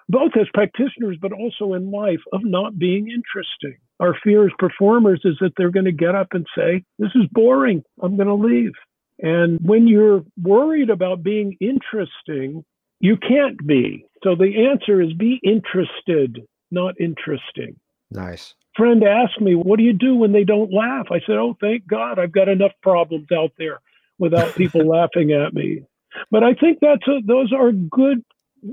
both 0.08 0.32
as 0.40 0.46
practitioners, 0.54 1.18
but 1.20 1.32
also 1.32 1.74
in 1.74 1.90
life, 1.90 2.20
of 2.32 2.40
not 2.44 2.78
being 2.78 3.08
interesting 3.08 3.76
our 4.00 4.16
fear 4.22 4.46
as 4.46 4.52
performers 4.58 5.20
is 5.24 5.36
that 5.40 5.52
they're 5.56 5.70
going 5.70 5.84
to 5.84 5.92
get 5.92 6.14
up 6.14 6.28
and 6.32 6.46
say, 6.56 6.84
This 6.98 7.10
is 7.14 7.24
boring. 7.32 7.82
I'm 8.02 8.16
going 8.16 8.28
to 8.28 8.34
leave. 8.34 8.72
And 9.20 9.58
when 9.62 9.88
you're 9.88 10.22
worried 10.40 10.90
about 10.90 11.22
being 11.22 11.56
interesting, 11.60 12.64
you 13.00 13.16
can't 13.16 13.64
be. 13.66 14.04
So 14.22 14.36
the 14.36 14.68
answer 14.70 15.00
is 15.00 15.12
be 15.14 15.40
interested, 15.42 16.44
not 16.70 16.94
interesting. 17.00 17.76
Nice. 18.10 18.54
Friend 18.78 19.02
asked 19.04 19.40
me, 19.40 19.54
What 19.54 19.78
do 19.78 19.82
you 19.82 19.92
do 19.92 20.14
when 20.14 20.32
they 20.32 20.44
don't 20.44 20.72
laugh? 20.72 21.08
I 21.10 21.20
said, 21.26 21.36
Oh, 21.36 21.56
thank 21.60 21.86
God, 21.86 22.18
I've 22.18 22.32
got 22.32 22.48
enough 22.48 22.72
problems 22.82 23.26
out 23.30 23.52
there 23.58 23.80
without 24.18 24.54
people 24.54 24.86
laughing 24.88 25.32
at 25.32 25.52
me. 25.52 25.82
But 26.30 26.42
I 26.44 26.54
think 26.54 26.78
that's 26.80 27.06
a, 27.06 27.20
those 27.26 27.52
are 27.52 27.72
good 27.72 28.24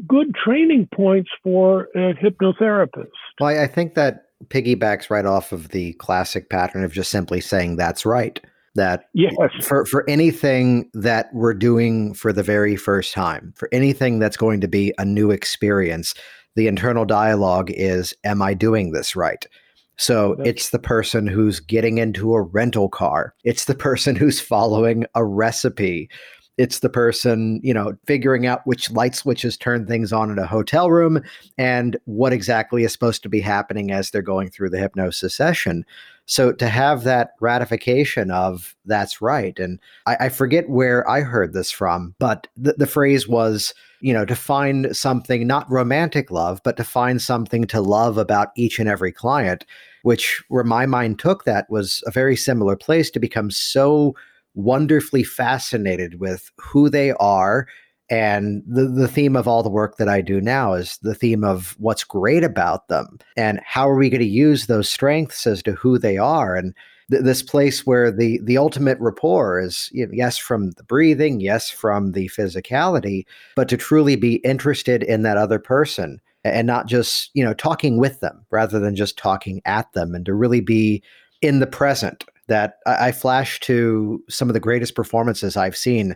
good 0.07 0.33
training 0.35 0.87
points 0.93 1.29
for 1.43 1.89
a 1.95 2.13
hypnotherapist. 2.13 3.11
Well, 3.39 3.61
I 3.61 3.67
think 3.67 3.95
that 3.95 4.25
piggybacks 4.45 5.09
right 5.09 5.25
off 5.25 5.51
of 5.51 5.69
the 5.69 5.93
classic 5.93 6.49
pattern 6.49 6.83
of 6.83 6.91
just 6.91 7.11
simply 7.11 7.41
saying 7.41 7.77
that's 7.77 8.05
right. 8.05 8.39
That 8.75 9.05
yes. 9.13 9.33
for 9.61 9.85
for 9.85 10.03
anything 10.09 10.89
that 10.93 11.33
we're 11.33 11.53
doing 11.53 12.13
for 12.13 12.33
the 12.33 12.43
very 12.43 12.75
first 12.75 13.13
time, 13.13 13.53
for 13.55 13.69
anything 13.71 14.19
that's 14.19 14.35
going 14.35 14.59
to 14.59 14.67
be 14.67 14.93
a 14.97 15.05
new 15.05 15.31
experience, 15.31 16.13
the 16.57 16.67
internal 16.67 17.05
dialogue 17.05 17.71
is, 17.71 18.13
"Am 18.25 18.41
I 18.41 18.53
doing 18.53 18.91
this 18.91 19.15
right?" 19.15 19.45
So 19.97 20.35
that's 20.37 20.49
it's 20.49 20.69
the 20.71 20.79
person 20.79 21.27
who's 21.27 21.59
getting 21.59 21.97
into 21.97 22.33
a 22.33 22.41
rental 22.41 22.89
car. 22.89 23.33
It's 23.43 23.65
the 23.65 23.75
person 23.75 24.15
who's 24.17 24.39
following 24.39 25.05
a 25.15 25.23
recipe. 25.25 26.09
It's 26.57 26.79
the 26.79 26.89
person 26.89 27.59
you 27.63 27.73
know 27.73 27.93
figuring 28.05 28.45
out 28.45 28.65
which 28.65 28.89
light 28.91 29.15
switches 29.15 29.57
turn 29.57 29.85
things 29.85 30.13
on 30.13 30.31
in 30.31 30.39
a 30.39 30.47
hotel 30.47 30.89
room 30.89 31.21
and 31.57 31.97
what 32.05 32.33
exactly 32.33 32.83
is 32.83 32.93
supposed 32.93 33.23
to 33.23 33.29
be 33.29 33.41
happening 33.41 33.91
as 33.91 34.09
they're 34.09 34.21
going 34.21 34.49
through 34.49 34.69
the 34.69 34.79
hypnosis 34.79 35.35
session. 35.35 35.85
So 36.27 36.53
to 36.53 36.69
have 36.69 37.03
that 37.03 37.31
ratification 37.39 38.31
of 38.31 38.75
that's 38.85 39.21
right 39.21 39.57
and 39.59 39.79
i, 40.05 40.15
I 40.21 40.29
forget 40.29 40.69
where 40.69 41.07
i 41.09 41.21
heard 41.21 41.53
this 41.53 41.69
from 41.71 42.15
but 42.19 42.47
the, 42.57 42.73
the 42.73 42.87
phrase 42.87 43.27
was 43.27 43.73
you 44.05 44.13
know 44.13 44.25
to 44.25 44.35
find 44.35 44.95
something 44.95 45.47
not 45.47 45.69
romantic 45.71 46.29
love 46.29 46.61
but 46.63 46.77
to 46.77 46.83
find 46.83 47.21
something 47.21 47.65
to 47.65 47.81
love 47.81 48.17
about 48.17 48.49
each 48.55 48.77
and 48.79 48.87
every 48.87 49.11
client 49.11 49.65
which 50.03 50.43
where 50.49 50.63
my 50.63 50.85
mind 50.85 51.17
took 51.17 51.45
that 51.45 51.65
was 51.67 52.03
a 52.05 52.11
very 52.11 52.35
similar 52.35 52.75
place 52.75 53.09
to 53.09 53.19
become 53.19 53.49
so 53.49 54.13
wonderfully 54.53 55.23
fascinated 55.23 56.19
with 56.19 56.51
who 56.57 56.89
they 56.89 57.11
are. 57.13 57.67
And 58.07 58.61
the, 58.67 58.85
the 58.85 59.07
theme 59.07 59.35
of 59.35 59.47
all 59.47 59.63
the 59.63 59.69
work 59.69 59.97
that 59.97 60.07
I 60.07 60.21
do 60.21 60.39
now 60.39 60.73
is 60.73 60.99
the 61.01 61.15
theme 61.15 61.43
of 61.43 61.75
what's 61.79 62.03
great 62.03 62.43
about 62.43 62.87
them 62.87 63.17
and 63.35 63.59
how 63.65 63.89
are 63.89 63.95
we 63.95 64.11
going 64.11 64.21
to 64.21 64.27
use 64.27 64.67
those 64.67 64.87
strengths 64.87 65.47
as 65.47 65.63
to 65.63 65.71
who 65.71 65.97
they 65.97 66.19
are. 66.19 66.55
And 66.55 66.75
th- 67.09 67.23
this 67.23 67.41
place 67.41 67.85
where 67.85 68.11
the, 68.11 68.39
the 68.43 68.57
ultimate 68.57 68.97
rapport 68.99 69.59
is, 69.59 69.89
you 69.91 70.05
know, 70.05 70.11
yes, 70.13 70.37
from 70.37 70.71
the 70.71 70.83
breathing, 70.83 71.39
yes, 71.39 71.69
from 71.69 72.11
the 72.11 72.29
physicality, 72.29 73.25
but 73.55 73.69
to 73.69 73.77
truly 73.77 74.15
be 74.15 74.35
interested 74.37 75.03
in 75.03 75.23
that 75.23 75.37
other 75.37 75.59
person 75.59 76.19
and 76.43 76.67
not 76.67 76.87
just, 76.87 77.31
you 77.33 77.43
know, 77.43 77.53
talking 77.53 77.97
with 77.97 78.19
them 78.19 78.45
rather 78.51 78.79
than 78.79 78.95
just 78.95 79.17
talking 79.17 79.61
at 79.65 79.91
them 79.93 80.13
and 80.13 80.25
to 80.25 80.33
really 80.33 80.61
be 80.61 81.01
in 81.41 81.59
the 81.59 81.67
present. 81.67 82.25
That 82.47 82.75
I, 82.85 83.07
I 83.07 83.11
flash 83.11 83.59
to 83.61 84.23
some 84.29 84.49
of 84.49 84.53
the 84.53 84.59
greatest 84.59 84.93
performances 84.95 85.57
I've 85.57 85.75
seen 85.75 86.15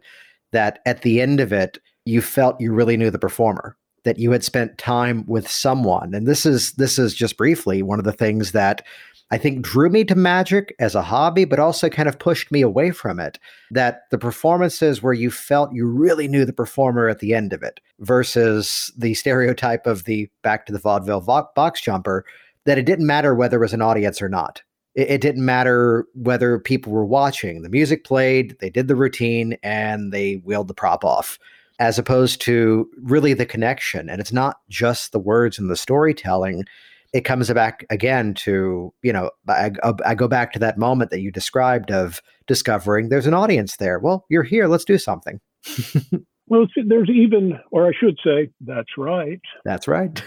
that 0.51 0.79
at 0.85 1.01
the 1.01 1.21
end 1.21 1.39
of 1.39 1.51
it, 1.51 1.79
you 2.05 2.21
felt 2.21 2.61
you 2.61 2.71
really 2.71 2.97
knew 2.97 3.09
the 3.09 3.17
performer 3.17 3.75
that 4.03 4.19
you 4.19 4.31
had 4.31 4.43
spent 4.43 4.77
time 4.77 5.25
with 5.27 5.49
someone. 5.49 6.13
And 6.13 6.27
this 6.27 6.45
is 6.45 6.73
this 6.73 6.97
is 6.97 7.13
just 7.13 7.37
briefly 7.37 7.81
one 7.81 7.99
of 7.99 8.05
the 8.05 8.13
things 8.13 8.51
that 8.53 8.85
I 9.31 9.37
think 9.37 9.61
drew 9.61 9.89
me 9.89 10.03
to 10.05 10.15
magic 10.15 10.75
as 10.79 10.95
a 10.95 11.03
hobby, 11.03 11.45
but 11.45 11.59
also 11.59 11.87
kind 11.89 12.09
of 12.09 12.17
pushed 12.17 12.51
me 12.51 12.61
away 12.61 12.91
from 12.91 13.19
it. 13.19 13.37
That 13.71 14.03
the 14.09 14.17
performances 14.17 15.03
where 15.03 15.13
you 15.13 15.29
felt 15.29 15.73
you 15.73 15.87
really 15.87 16.27
knew 16.27 16.45
the 16.45 16.53
performer 16.53 17.07
at 17.07 17.19
the 17.19 17.33
end 17.33 17.53
of 17.53 17.61
it 17.61 17.79
versus 17.99 18.91
the 18.97 19.13
stereotype 19.13 19.85
of 19.85 20.05
the 20.05 20.29
back 20.41 20.65
to 20.65 20.73
the 20.73 20.79
vaudeville 20.79 21.21
vo- 21.21 21.49
box 21.55 21.81
jumper, 21.81 22.25
that 22.65 22.77
it 22.77 22.85
didn't 22.85 23.05
matter 23.05 23.35
whether 23.35 23.57
it 23.57 23.61
was 23.61 23.73
an 23.73 23.81
audience 23.81 24.21
or 24.21 24.29
not 24.29 24.63
it, 24.95 25.09
it 25.09 25.21
didn't 25.21 25.45
matter 25.45 26.05
whether 26.13 26.59
people 26.59 26.91
were 26.91 27.05
watching. 27.05 27.61
The 27.61 27.69
music 27.69 28.03
played, 28.03 28.57
they 28.59 28.69
did 28.69 28.87
the 28.87 28.95
routine, 28.95 29.57
and 29.63 30.11
they 30.11 30.35
wheeled 30.35 30.67
the 30.67 30.73
prop 30.73 31.03
off 31.05 31.39
as 31.79 31.97
opposed 31.97 32.41
to 32.41 32.89
really 33.01 33.33
the 33.33 33.45
connection. 33.45 34.09
And 34.09 34.19
it's 34.19 34.33
not 34.33 34.57
just 34.69 35.13
the 35.13 35.19
words 35.19 35.57
and 35.57 35.69
the 35.69 35.77
storytelling. 35.77 36.65
It 37.13 37.21
comes 37.21 37.51
back 37.51 37.85
again 37.89 38.33
to, 38.35 38.93
you 39.01 39.13
know, 39.13 39.31
I, 39.47 39.71
I, 40.05 40.15
go 40.15 40.27
back 40.27 40.53
to 40.53 40.59
that 40.59 40.77
moment 40.77 41.09
that 41.09 41.21
you 41.21 41.31
described 41.31 41.91
of 41.91 42.21
discovering 42.45 43.09
there's 43.09 43.25
an 43.25 43.33
audience 43.33 43.77
there. 43.77 43.97
Well, 43.97 44.25
you're 44.29 44.43
here. 44.43 44.67
Let's 44.67 44.85
do 44.85 44.97
something. 44.97 45.39
well, 46.47 46.67
there's 46.85 47.09
even, 47.09 47.59
or 47.71 47.87
I 47.87 47.91
should 47.99 48.19
say, 48.23 48.51
that's 48.61 48.97
right. 48.97 49.41
That's 49.65 49.87
right. 49.87 50.21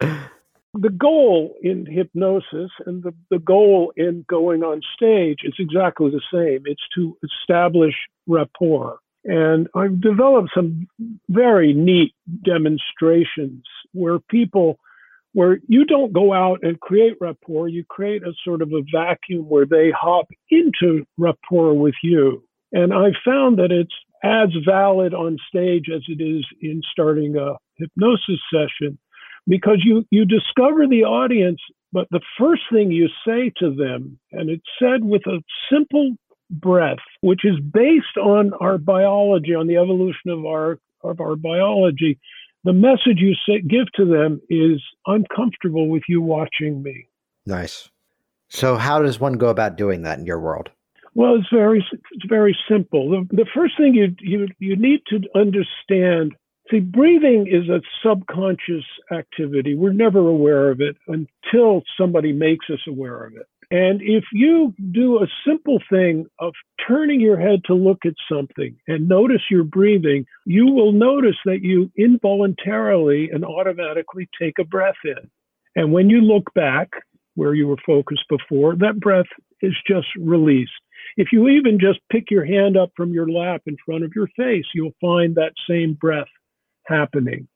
the 0.74 0.90
goal 0.90 1.54
in 1.62 1.86
hypnosis 1.86 2.70
and 2.86 3.02
the, 3.02 3.14
the 3.30 3.38
goal 3.38 3.92
in 3.96 4.24
going 4.28 4.62
on 4.62 4.80
stage 4.94 5.40
is 5.44 5.54
exactly 5.58 6.10
the 6.10 6.22
same. 6.32 6.62
It's 6.64 6.82
to 6.94 7.16
establish 7.22 7.94
rapport. 8.26 8.98
And 9.24 9.68
I've 9.74 10.00
developed 10.00 10.50
some 10.54 10.88
very 11.28 11.72
neat 11.74 12.12
demonstrations 12.44 13.64
where 13.92 14.18
people, 14.18 14.78
where 15.34 15.58
you 15.66 15.84
don't 15.84 16.12
go 16.12 16.32
out 16.32 16.60
and 16.62 16.80
create 16.80 17.14
rapport, 17.20 17.68
you 17.68 17.84
create 17.88 18.22
a 18.22 18.32
sort 18.44 18.62
of 18.62 18.72
a 18.72 18.82
vacuum 18.92 19.48
where 19.48 19.66
they 19.66 19.90
hop 19.90 20.26
into 20.50 21.04
rapport 21.16 21.74
with 21.74 21.94
you. 22.02 22.44
And 22.72 22.92
I've 22.92 23.14
found 23.24 23.58
that 23.58 23.70
it's 23.70 23.94
as 24.22 24.48
valid 24.66 25.14
on 25.14 25.36
stage 25.48 25.86
as 25.94 26.02
it 26.08 26.22
is 26.22 26.44
in 26.60 26.80
starting 26.90 27.36
a 27.36 27.56
hypnosis 27.76 28.40
session 28.52 28.98
because 29.46 29.82
you, 29.84 30.04
you 30.10 30.24
discover 30.24 30.86
the 30.86 31.04
audience, 31.04 31.60
but 31.92 32.06
the 32.10 32.20
first 32.38 32.62
thing 32.72 32.90
you 32.90 33.08
say 33.26 33.52
to 33.58 33.74
them, 33.74 34.18
and 34.30 34.48
it's 34.48 34.62
said 34.78 35.04
with 35.04 35.26
a 35.26 35.42
simple 35.70 36.14
breath, 36.50 36.98
which 37.22 37.44
is 37.44 37.58
based 37.72 38.16
on 38.22 38.52
our 38.60 38.78
biology, 38.78 39.54
on 39.54 39.66
the 39.66 39.76
evolution 39.76 40.30
of 40.30 40.44
our 40.44 40.78
of 41.04 41.20
our 41.20 41.34
biology, 41.34 42.18
the 42.64 42.72
message 42.72 43.18
you 43.18 43.34
say, 43.46 43.60
give 43.60 43.90
to 43.94 44.04
them 44.04 44.40
is, 44.48 44.82
"I'm 45.06 45.24
comfortable 45.34 45.88
with 45.88 46.02
you 46.08 46.20
watching 46.20 46.82
me." 46.82 47.06
Nice. 47.46 47.90
So, 48.48 48.76
how 48.76 49.00
does 49.02 49.18
one 49.18 49.34
go 49.34 49.48
about 49.48 49.76
doing 49.76 50.02
that 50.02 50.18
in 50.18 50.26
your 50.26 50.38
world? 50.38 50.70
Well, 51.14 51.36
it's 51.36 51.48
very 51.52 51.84
it's 52.12 52.26
very 52.28 52.56
simple. 52.68 53.10
The, 53.10 53.36
the 53.36 53.46
first 53.54 53.76
thing 53.76 53.94
you 53.94 54.14
you 54.20 54.48
you 54.58 54.76
need 54.76 55.00
to 55.08 55.20
understand. 55.34 56.34
See, 56.70 56.80
breathing 56.80 57.48
is 57.48 57.68
a 57.68 57.82
subconscious 58.02 58.84
activity. 59.10 59.74
We're 59.74 59.92
never 59.92 60.20
aware 60.20 60.70
of 60.70 60.80
it 60.80 60.96
until 61.08 61.82
somebody 61.98 62.32
makes 62.32 62.66
us 62.70 62.78
aware 62.86 63.24
of 63.24 63.34
it. 63.34 63.46
And 63.72 64.02
if 64.02 64.24
you 64.34 64.74
do 64.92 65.22
a 65.22 65.26
simple 65.48 65.78
thing 65.88 66.26
of 66.38 66.52
turning 66.86 67.22
your 67.22 67.40
head 67.40 67.60
to 67.64 67.74
look 67.74 68.04
at 68.04 68.12
something 68.30 68.76
and 68.86 69.08
notice 69.08 69.40
your 69.50 69.64
breathing, 69.64 70.26
you 70.44 70.66
will 70.66 70.92
notice 70.92 71.36
that 71.46 71.62
you 71.62 71.90
involuntarily 71.96 73.30
and 73.32 73.46
automatically 73.46 74.28
take 74.38 74.58
a 74.58 74.64
breath 74.64 75.00
in. 75.06 75.30
And 75.74 75.90
when 75.90 76.10
you 76.10 76.20
look 76.20 76.52
back 76.54 76.90
where 77.34 77.54
you 77.54 77.66
were 77.66 77.78
focused 77.86 78.26
before, 78.28 78.76
that 78.76 79.00
breath 79.00 79.24
is 79.62 79.74
just 79.88 80.08
released. 80.20 80.70
If 81.16 81.28
you 81.32 81.48
even 81.48 81.78
just 81.80 82.00
pick 82.10 82.30
your 82.30 82.44
hand 82.44 82.76
up 82.76 82.90
from 82.94 83.14
your 83.14 83.30
lap 83.30 83.62
in 83.64 83.78
front 83.86 84.04
of 84.04 84.12
your 84.14 84.28
face, 84.36 84.66
you'll 84.74 84.92
find 85.00 85.34
that 85.36 85.54
same 85.66 85.94
breath 85.94 86.28
happening. 86.86 87.48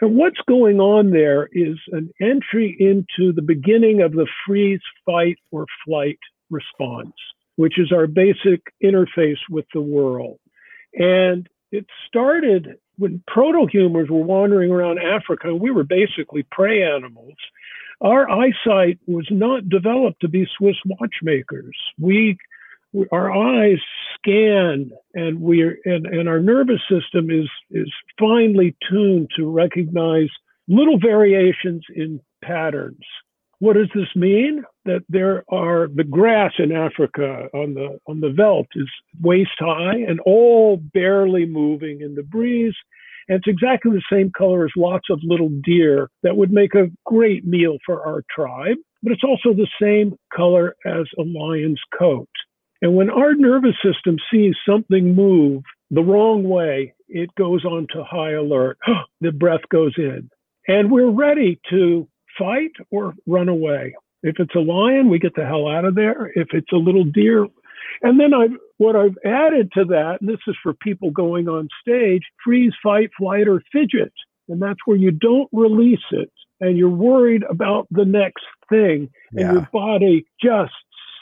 And 0.00 0.16
what's 0.16 0.40
going 0.48 0.80
on 0.80 1.10
there 1.10 1.48
is 1.52 1.76
an 1.92 2.10
entry 2.20 2.76
into 2.78 3.32
the 3.32 3.42
beginning 3.42 4.02
of 4.02 4.12
the 4.12 4.26
freeze, 4.46 4.80
fight, 5.04 5.38
or 5.50 5.66
flight 5.84 6.18
response, 6.50 7.14
which 7.56 7.78
is 7.78 7.92
our 7.92 8.06
basic 8.06 8.62
interface 8.82 9.38
with 9.50 9.66
the 9.74 9.80
world. 9.80 10.38
And 10.94 11.48
it 11.72 11.86
started 12.06 12.76
when 12.96 13.22
proto 13.26 13.66
humans 13.70 14.10
were 14.10 14.22
wandering 14.22 14.70
around 14.70 14.98
Africa. 14.98 15.54
We 15.54 15.70
were 15.70 15.84
basically 15.84 16.44
prey 16.50 16.82
animals. 16.82 17.34
Our 18.00 18.30
eyesight 18.30 18.98
was 19.06 19.26
not 19.30 19.68
developed 19.68 20.20
to 20.20 20.28
be 20.28 20.46
Swiss 20.56 20.76
watchmakers. 20.84 21.76
We 21.98 22.38
our 23.12 23.30
eyes 23.30 23.78
scan 24.14 24.90
and 25.14 25.40
we 25.40 25.62
are, 25.62 25.76
and, 25.84 26.06
and 26.06 26.28
our 26.28 26.40
nervous 26.40 26.80
system 26.90 27.30
is 27.30 27.48
is 27.70 27.92
finely 28.18 28.76
tuned 28.88 29.30
to 29.36 29.50
recognize 29.50 30.28
little 30.68 30.98
variations 30.98 31.84
in 31.94 32.20
patterns. 32.42 33.04
What 33.60 33.74
does 33.74 33.88
this 33.94 34.14
mean? 34.14 34.62
That 34.84 35.02
there 35.08 35.44
are 35.48 35.88
the 35.88 36.04
grass 36.04 36.52
in 36.58 36.72
Africa 36.72 37.48
on 37.52 37.74
the 37.74 37.98
on 38.06 38.20
the 38.20 38.30
veldt 38.30 38.68
is 38.74 38.88
waist 39.20 39.50
high 39.58 39.96
and 39.96 40.20
all 40.20 40.76
barely 40.76 41.44
moving 41.44 42.00
in 42.00 42.14
the 42.14 42.22
breeze. 42.22 42.74
And 43.28 43.36
it's 43.36 43.48
exactly 43.48 43.92
the 43.92 44.02
same 44.10 44.30
color 44.30 44.64
as 44.64 44.70
lots 44.74 45.10
of 45.10 45.20
little 45.22 45.50
deer 45.62 46.08
that 46.22 46.36
would 46.36 46.50
make 46.50 46.74
a 46.74 46.90
great 47.04 47.44
meal 47.44 47.76
for 47.84 48.02
our 48.06 48.22
tribe, 48.34 48.78
but 49.02 49.12
it's 49.12 49.24
also 49.24 49.52
the 49.52 49.68
same 49.80 50.16
color 50.34 50.74
as 50.86 51.06
a 51.18 51.22
lion's 51.22 51.80
coat. 51.98 52.28
And 52.82 52.94
when 52.94 53.10
our 53.10 53.34
nervous 53.34 53.74
system 53.82 54.16
sees 54.32 54.54
something 54.68 55.14
move 55.14 55.62
the 55.90 56.02
wrong 56.02 56.44
way, 56.44 56.94
it 57.08 57.34
goes 57.34 57.64
on 57.64 57.86
to 57.92 58.04
high 58.04 58.32
alert. 58.32 58.78
the 59.20 59.32
breath 59.32 59.68
goes 59.70 59.94
in. 59.96 60.30
And 60.66 60.90
we're 60.90 61.10
ready 61.10 61.60
to 61.70 62.06
fight 62.38 62.72
or 62.90 63.14
run 63.26 63.48
away. 63.48 63.94
If 64.22 64.36
it's 64.38 64.54
a 64.54 64.60
lion, 64.60 65.08
we 65.08 65.18
get 65.18 65.34
the 65.34 65.46
hell 65.46 65.68
out 65.68 65.84
of 65.84 65.94
there. 65.94 66.30
If 66.34 66.48
it's 66.52 66.72
a 66.72 66.76
little 66.76 67.04
deer, 67.04 67.46
and 68.02 68.20
then 68.20 68.34
I've 68.34 68.56
what 68.76 68.94
I've 68.94 69.16
added 69.24 69.72
to 69.72 69.84
that, 69.86 70.18
and 70.20 70.28
this 70.28 70.38
is 70.46 70.56
for 70.62 70.74
people 70.74 71.10
going 71.10 71.48
on 71.48 71.68
stage, 71.80 72.22
freeze, 72.44 72.72
fight, 72.82 73.10
flight, 73.18 73.48
or 73.48 73.62
fidget. 73.72 74.12
And 74.48 74.62
that's 74.62 74.78
where 74.84 74.96
you 74.96 75.10
don't 75.10 75.48
release 75.52 76.04
it 76.12 76.30
and 76.60 76.76
you're 76.76 76.88
worried 76.88 77.42
about 77.48 77.86
the 77.90 78.04
next 78.04 78.44
thing, 78.68 79.08
and 79.32 79.40
yeah. 79.40 79.52
your 79.52 79.68
body 79.72 80.26
just 80.42 80.72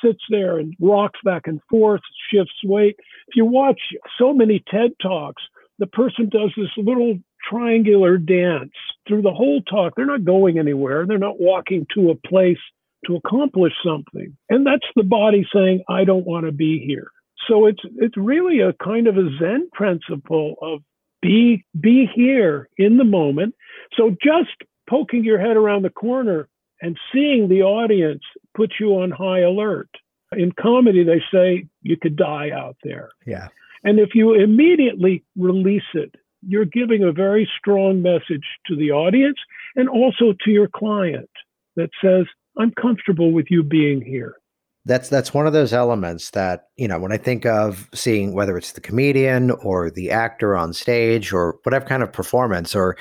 sits 0.06 0.22
there 0.30 0.58
and 0.58 0.74
rocks 0.80 1.18
back 1.24 1.42
and 1.46 1.60
forth, 1.68 2.00
shifts 2.32 2.62
weight. 2.64 2.96
If 3.28 3.36
you 3.36 3.44
watch 3.44 3.80
so 4.18 4.32
many 4.32 4.62
TED 4.70 4.92
Talks, 5.02 5.42
the 5.78 5.86
person 5.86 6.28
does 6.28 6.52
this 6.56 6.70
little 6.76 7.18
triangular 7.48 8.18
dance 8.18 8.72
through 9.06 9.22
the 9.22 9.32
whole 9.32 9.62
talk. 9.62 9.94
They're 9.96 10.06
not 10.06 10.24
going 10.24 10.58
anywhere. 10.58 11.06
They're 11.06 11.18
not 11.18 11.40
walking 11.40 11.86
to 11.94 12.10
a 12.10 12.28
place 12.28 12.58
to 13.06 13.16
accomplish 13.16 13.72
something. 13.84 14.36
And 14.48 14.66
that's 14.66 14.86
the 14.94 15.04
body 15.04 15.46
saying, 15.54 15.84
I 15.88 16.04
don't 16.04 16.26
want 16.26 16.46
to 16.46 16.52
be 16.52 16.84
here. 16.84 17.10
So 17.48 17.66
it's 17.66 17.82
it's 17.96 18.16
really 18.16 18.60
a 18.60 18.72
kind 18.72 19.06
of 19.06 19.16
a 19.16 19.28
Zen 19.38 19.68
principle 19.72 20.54
of 20.60 20.80
be 21.22 21.64
be 21.78 22.08
here 22.12 22.68
in 22.76 22.96
the 22.96 23.04
moment. 23.04 23.54
So 23.96 24.10
just 24.22 24.56
poking 24.88 25.24
your 25.24 25.38
head 25.38 25.56
around 25.56 25.82
the 25.82 25.90
corner 25.90 26.48
and 26.80 26.96
seeing 27.12 27.48
the 27.48 27.62
audience 27.62 28.22
puts 28.54 28.74
you 28.80 28.90
on 29.00 29.10
high 29.10 29.40
alert. 29.40 29.88
In 30.32 30.52
comedy, 30.52 31.04
they 31.04 31.22
say 31.32 31.66
you 31.82 31.96
could 31.96 32.16
die 32.16 32.50
out 32.50 32.76
there. 32.82 33.10
Yeah. 33.26 33.48
And 33.84 34.00
if 34.00 34.10
you 34.14 34.34
immediately 34.34 35.24
release 35.36 35.82
it, 35.94 36.14
you're 36.46 36.64
giving 36.64 37.02
a 37.02 37.12
very 37.12 37.48
strong 37.58 38.02
message 38.02 38.44
to 38.66 38.76
the 38.76 38.90
audience 38.90 39.38
and 39.74 39.88
also 39.88 40.34
to 40.44 40.50
your 40.50 40.68
client 40.68 41.30
that 41.76 41.90
says, 42.02 42.26
I'm 42.58 42.72
comfortable 42.72 43.32
with 43.32 43.46
you 43.50 43.62
being 43.62 44.00
here. 44.00 44.36
That's 44.84 45.08
that's 45.08 45.34
one 45.34 45.48
of 45.48 45.52
those 45.52 45.72
elements 45.72 46.30
that, 46.30 46.68
you 46.76 46.86
know, 46.86 46.98
when 47.00 47.10
I 47.10 47.16
think 47.16 47.44
of 47.44 47.88
seeing 47.92 48.34
whether 48.34 48.56
it's 48.56 48.72
the 48.72 48.80
comedian 48.80 49.50
or 49.50 49.90
the 49.90 50.12
actor 50.12 50.56
on 50.56 50.72
stage 50.72 51.32
or 51.32 51.58
whatever 51.64 51.84
kind 51.84 52.04
of 52.04 52.12
performance 52.12 52.74
or 52.74 52.96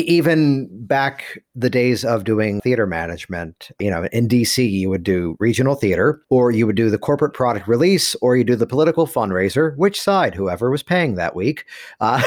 even 0.00 0.68
back 0.86 1.38
the 1.54 1.70
days 1.70 2.04
of 2.04 2.24
doing 2.24 2.60
theater 2.60 2.86
management, 2.86 3.70
you 3.78 3.90
know, 3.90 4.04
in 4.12 4.28
DC, 4.28 4.68
you 4.70 4.90
would 4.90 5.02
do 5.02 5.36
regional 5.38 5.74
theater, 5.74 6.22
or 6.30 6.50
you 6.50 6.66
would 6.66 6.76
do 6.76 6.90
the 6.90 6.98
corporate 6.98 7.34
product 7.34 7.68
release, 7.68 8.14
or 8.16 8.36
you 8.36 8.44
do 8.44 8.56
the 8.56 8.66
political 8.66 9.06
fundraiser, 9.06 9.76
which 9.76 10.00
side, 10.00 10.34
whoever 10.34 10.70
was 10.70 10.82
paying 10.82 11.14
that 11.14 11.36
week. 11.36 11.64
Uh, 12.00 12.22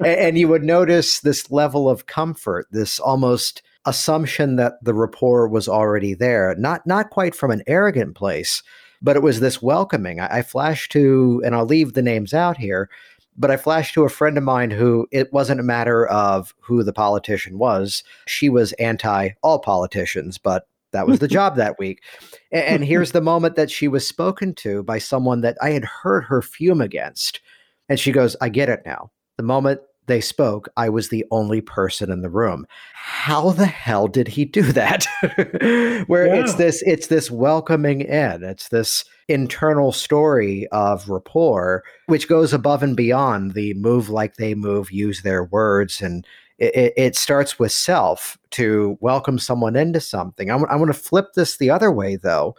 and 0.04 0.38
you 0.38 0.48
would 0.48 0.62
notice 0.62 1.20
this 1.20 1.50
level 1.50 1.88
of 1.88 2.06
comfort, 2.06 2.66
this 2.70 2.98
almost 3.00 3.62
assumption 3.84 4.56
that 4.56 4.74
the 4.82 4.94
rapport 4.94 5.48
was 5.48 5.68
already 5.68 6.14
there, 6.14 6.54
not 6.58 6.86
not 6.86 7.10
quite 7.10 7.34
from 7.34 7.50
an 7.50 7.62
arrogant 7.66 8.14
place, 8.14 8.62
but 9.00 9.16
it 9.16 9.22
was 9.22 9.40
this 9.40 9.62
welcoming. 9.62 10.20
I, 10.20 10.38
I 10.38 10.42
flashed 10.42 10.92
to, 10.92 11.42
and 11.44 11.54
I'll 11.54 11.64
leave 11.64 11.94
the 11.94 12.02
names 12.02 12.34
out 12.34 12.58
here 12.58 12.90
but 13.38 13.50
I 13.50 13.56
flashed 13.56 13.94
to 13.94 14.04
a 14.04 14.10
friend 14.10 14.36
of 14.36 14.44
mine 14.44 14.70
who 14.70 15.06
it 15.12 15.32
wasn't 15.32 15.60
a 15.60 15.64
matter 15.64 16.06
of 16.08 16.54
who 16.60 16.82
the 16.82 16.92
politician 16.92 17.58
was. 17.58 18.02
She 18.26 18.48
was 18.48 18.72
anti 18.74 19.30
all 19.42 19.60
politicians, 19.60 20.36
but 20.36 20.66
that 20.92 21.06
was 21.06 21.20
the 21.20 21.28
job 21.38 21.56
that 21.56 21.78
week. 21.78 22.02
And 22.50 22.84
here's 22.84 23.12
the 23.12 23.20
moment 23.20 23.56
that 23.56 23.70
she 23.70 23.88
was 23.88 24.06
spoken 24.06 24.54
to 24.56 24.82
by 24.82 24.98
someone 24.98 25.40
that 25.42 25.56
I 25.62 25.70
had 25.70 25.84
heard 25.84 26.22
her 26.22 26.42
fume 26.42 26.80
against. 26.80 27.40
And 27.88 27.98
she 27.98 28.12
goes, 28.12 28.36
I 28.40 28.48
get 28.48 28.68
it 28.68 28.82
now. 28.84 29.10
The 29.36 29.44
moment 29.44 29.80
they 30.08 30.20
spoke, 30.20 30.68
I 30.76 30.88
was 30.88 31.08
the 31.08 31.24
only 31.30 31.60
person 31.60 32.10
in 32.10 32.22
the 32.22 32.28
room. 32.28 32.66
How 32.94 33.50
the 33.50 33.66
hell 33.66 34.08
did 34.08 34.28
he 34.28 34.44
do 34.44 34.62
that? 34.72 35.06
Where 36.08 36.26
yeah. 36.26 36.40
it's 36.42 36.54
this, 36.54 36.82
it's 36.86 37.06
this 37.06 37.30
welcoming 37.30 38.00
in. 38.00 38.42
It's 38.42 38.68
this 38.68 39.04
internal 39.28 39.92
story 39.92 40.66
of 40.72 41.08
rapport, 41.08 41.84
which 42.06 42.28
goes 42.28 42.52
above 42.52 42.82
and 42.82 42.96
beyond 42.96 43.54
the 43.54 43.74
move 43.74 44.08
like 44.08 44.36
they 44.36 44.54
move, 44.54 44.90
use 44.90 45.22
their 45.22 45.44
words, 45.44 46.00
and 46.00 46.26
it, 46.58 46.92
it 46.96 47.16
starts 47.16 47.58
with 47.58 47.72
self 47.72 48.36
to 48.50 48.98
welcome 49.00 49.38
someone 49.38 49.76
into 49.76 50.00
something. 50.00 50.50
I, 50.50 50.54
w- 50.54 50.68
I 50.68 50.76
want 50.76 50.92
to 50.92 50.98
flip 50.98 51.34
this 51.34 51.56
the 51.56 51.70
other 51.70 51.92
way, 51.92 52.16
though, 52.16 52.56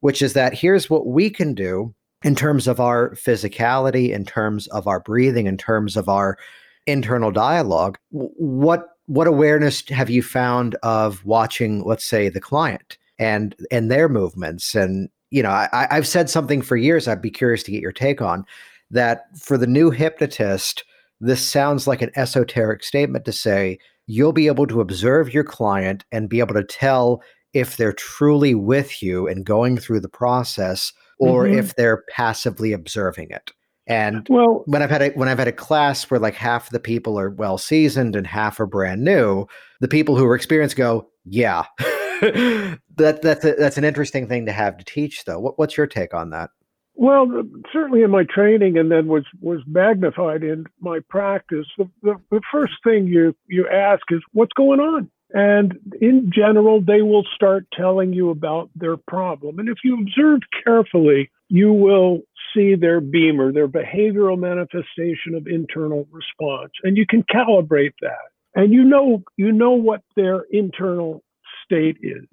which 0.00 0.22
is 0.22 0.32
that 0.32 0.54
here's 0.54 0.88
what 0.88 1.06
we 1.06 1.28
can 1.28 1.54
do 1.54 1.94
in 2.24 2.34
terms 2.34 2.66
of 2.66 2.80
our 2.80 3.10
physicality, 3.10 4.10
in 4.10 4.24
terms 4.24 4.68
of 4.68 4.86
our 4.86 5.00
breathing, 5.00 5.46
in 5.46 5.56
terms 5.56 5.96
of 5.96 6.08
our 6.08 6.38
internal 6.86 7.30
dialogue. 7.30 7.98
What 8.10 8.88
what 9.06 9.26
awareness 9.26 9.86
have 9.88 10.10
you 10.10 10.22
found 10.22 10.76
of 10.82 11.24
watching, 11.24 11.82
let's 11.84 12.04
say, 12.04 12.28
the 12.28 12.40
client 12.40 12.98
and 13.18 13.54
and 13.70 13.90
their 13.90 14.08
movements? 14.08 14.74
And 14.74 15.08
you 15.30 15.42
know, 15.42 15.50
I, 15.50 15.88
I've 15.90 16.06
said 16.06 16.28
something 16.28 16.62
for 16.62 16.76
years. 16.76 17.08
I'd 17.08 17.22
be 17.22 17.30
curious 17.30 17.62
to 17.64 17.70
get 17.70 17.82
your 17.82 17.92
take 17.92 18.20
on. 18.20 18.44
that 18.90 19.24
for 19.38 19.56
the 19.56 19.66
new 19.66 19.90
hypnotist, 19.90 20.84
this 21.20 21.40
sounds 21.40 21.86
like 21.86 22.02
an 22.02 22.10
esoteric 22.14 22.84
statement 22.84 23.24
to 23.24 23.32
say 23.32 23.78
you'll 24.06 24.32
be 24.32 24.48
able 24.48 24.66
to 24.66 24.80
observe 24.80 25.32
your 25.32 25.44
client 25.44 26.04
and 26.12 26.28
be 26.28 26.40
able 26.40 26.54
to 26.54 26.64
tell 26.64 27.22
if 27.54 27.76
they're 27.76 27.92
truly 27.92 28.54
with 28.54 29.02
you 29.02 29.26
and 29.28 29.46
going 29.46 29.78
through 29.78 30.00
the 30.00 30.08
process 30.08 30.92
or 31.18 31.44
mm-hmm. 31.44 31.58
if 31.58 31.74
they're 31.76 32.04
passively 32.10 32.72
observing 32.72 33.30
it. 33.30 33.52
And 33.86 34.26
well, 34.30 34.62
when 34.66 34.82
I've 34.82 34.90
had 34.90 35.02
a 35.02 35.10
when 35.10 35.28
I've 35.28 35.38
had 35.38 35.48
a 35.48 35.52
class 35.52 36.10
where 36.10 36.20
like 36.20 36.34
half 36.34 36.70
the 36.70 36.78
people 36.78 37.18
are 37.18 37.30
well 37.30 37.58
seasoned 37.58 38.14
and 38.14 38.26
half 38.26 38.60
are 38.60 38.66
brand 38.66 39.02
new, 39.04 39.46
the 39.80 39.88
people 39.88 40.16
who 40.16 40.24
are 40.26 40.36
experienced 40.36 40.76
go, 40.76 41.08
"Yeah." 41.24 41.64
that 42.20 43.20
that's 43.22 43.44
a, 43.44 43.54
that's 43.54 43.78
an 43.78 43.84
interesting 43.84 44.28
thing 44.28 44.46
to 44.46 44.52
have 44.52 44.76
to 44.78 44.84
teach 44.84 45.24
though. 45.24 45.40
What, 45.40 45.58
what's 45.58 45.76
your 45.76 45.88
take 45.88 46.14
on 46.14 46.30
that? 46.30 46.50
Well, 46.94 47.42
certainly 47.72 48.02
in 48.02 48.10
my 48.10 48.24
training, 48.24 48.78
and 48.78 48.90
then 48.90 49.08
was 49.08 49.24
was 49.40 49.60
magnified 49.66 50.44
in 50.44 50.66
my 50.80 51.00
practice. 51.08 51.66
The, 51.76 51.90
the, 52.02 52.14
the 52.30 52.40
first 52.52 52.74
thing 52.84 53.06
you 53.08 53.34
you 53.48 53.68
ask 53.68 54.02
is, 54.10 54.20
"What's 54.32 54.52
going 54.52 54.78
on?" 54.78 55.10
And 55.34 55.78
in 56.00 56.30
general, 56.32 56.80
they 56.80 57.02
will 57.02 57.24
start 57.34 57.66
telling 57.72 58.12
you 58.12 58.30
about 58.30 58.70
their 58.76 58.96
problem. 58.96 59.58
And 59.58 59.68
if 59.68 59.78
you 59.82 59.98
observe 60.00 60.40
carefully, 60.62 61.30
you 61.48 61.72
will 61.72 62.20
see 62.54 62.74
their 62.74 63.00
beamer, 63.00 63.52
their 63.52 63.68
behavioral 63.68 64.38
manifestation 64.38 65.34
of 65.34 65.46
internal 65.46 66.06
response, 66.10 66.72
and 66.82 66.96
you 66.96 67.06
can 67.06 67.22
calibrate 67.24 67.94
that. 68.00 68.30
And 68.54 68.72
you 68.72 68.84
know 68.84 69.22
you 69.36 69.52
know 69.52 69.72
what 69.72 70.02
their 70.16 70.42
internal 70.50 71.22
state 71.64 71.96
is. 72.02 72.28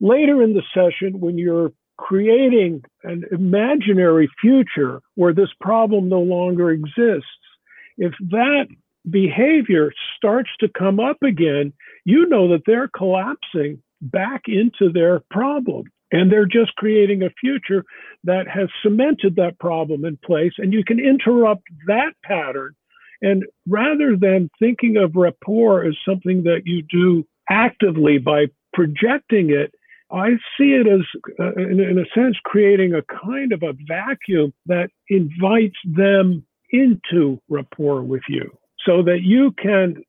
Later 0.00 0.42
in 0.42 0.54
the 0.54 0.62
session, 0.74 1.20
when 1.20 1.38
you're 1.38 1.72
creating 1.96 2.82
an 3.02 3.24
imaginary 3.32 4.28
future 4.40 5.02
where 5.16 5.34
this 5.34 5.50
problem 5.60 6.08
no 6.08 6.20
longer 6.20 6.70
exists, 6.70 7.26
if 7.96 8.12
that 8.30 8.66
behavior 9.10 9.92
starts 10.16 10.50
to 10.60 10.68
come 10.68 11.00
up 11.00 11.22
again, 11.22 11.72
you 12.04 12.26
know 12.26 12.48
that 12.48 12.62
they're 12.66 12.90
collapsing 12.96 13.82
back 14.00 14.42
into 14.46 14.92
their 14.92 15.20
problem. 15.30 15.84
And 16.10 16.32
they're 16.32 16.46
just 16.46 16.74
creating 16.76 17.22
a 17.22 17.30
future 17.40 17.84
that 18.24 18.48
has 18.48 18.68
cemented 18.82 19.36
that 19.36 19.58
problem 19.58 20.04
in 20.04 20.18
place. 20.24 20.52
And 20.58 20.72
you 20.72 20.84
can 20.84 20.98
interrupt 20.98 21.64
that 21.86 22.12
pattern. 22.24 22.74
And 23.20 23.44
rather 23.66 24.16
than 24.16 24.50
thinking 24.58 24.96
of 24.96 25.16
rapport 25.16 25.84
as 25.84 25.94
something 26.08 26.44
that 26.44 26.62
you 26.64 26.82
do 26.82 27.26
actively 27.50 28.18
by 28.18 28.46
projecting 28.72 29.50
it, 29.50 29.74
I 30.10 30.30
see 30.56 30.72
it 30.72 30.86
as, 30.86 31.00
uh, 31.38 31.52
in, 31.54 31.80
in, 31.80 31.98
a 31.98 32.06
sense, 32.14 32.36
creating 32.44 32.94
a 32.94 33.02
kind 33.02 33.52
of 33.52 33.62
a 33.62 33.74
vacuum 33.86 34.54
that 34.66 34.90
invites 35.08 35.76
them 35.84 36.46
into 36.70 37.40
rapport 37.48 38.02
with 38.02 38.22
you 38.28 38.50
so 38.86 39.02
that 39.02 39.20
you 39.22 39.52
can 39.52 40.02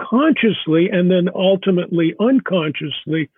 consciously 0.00 0.88
and 0.90 1.10
then 1.10 1.28
ultimately 1.34 2.14
unconsciously 2.20 3.30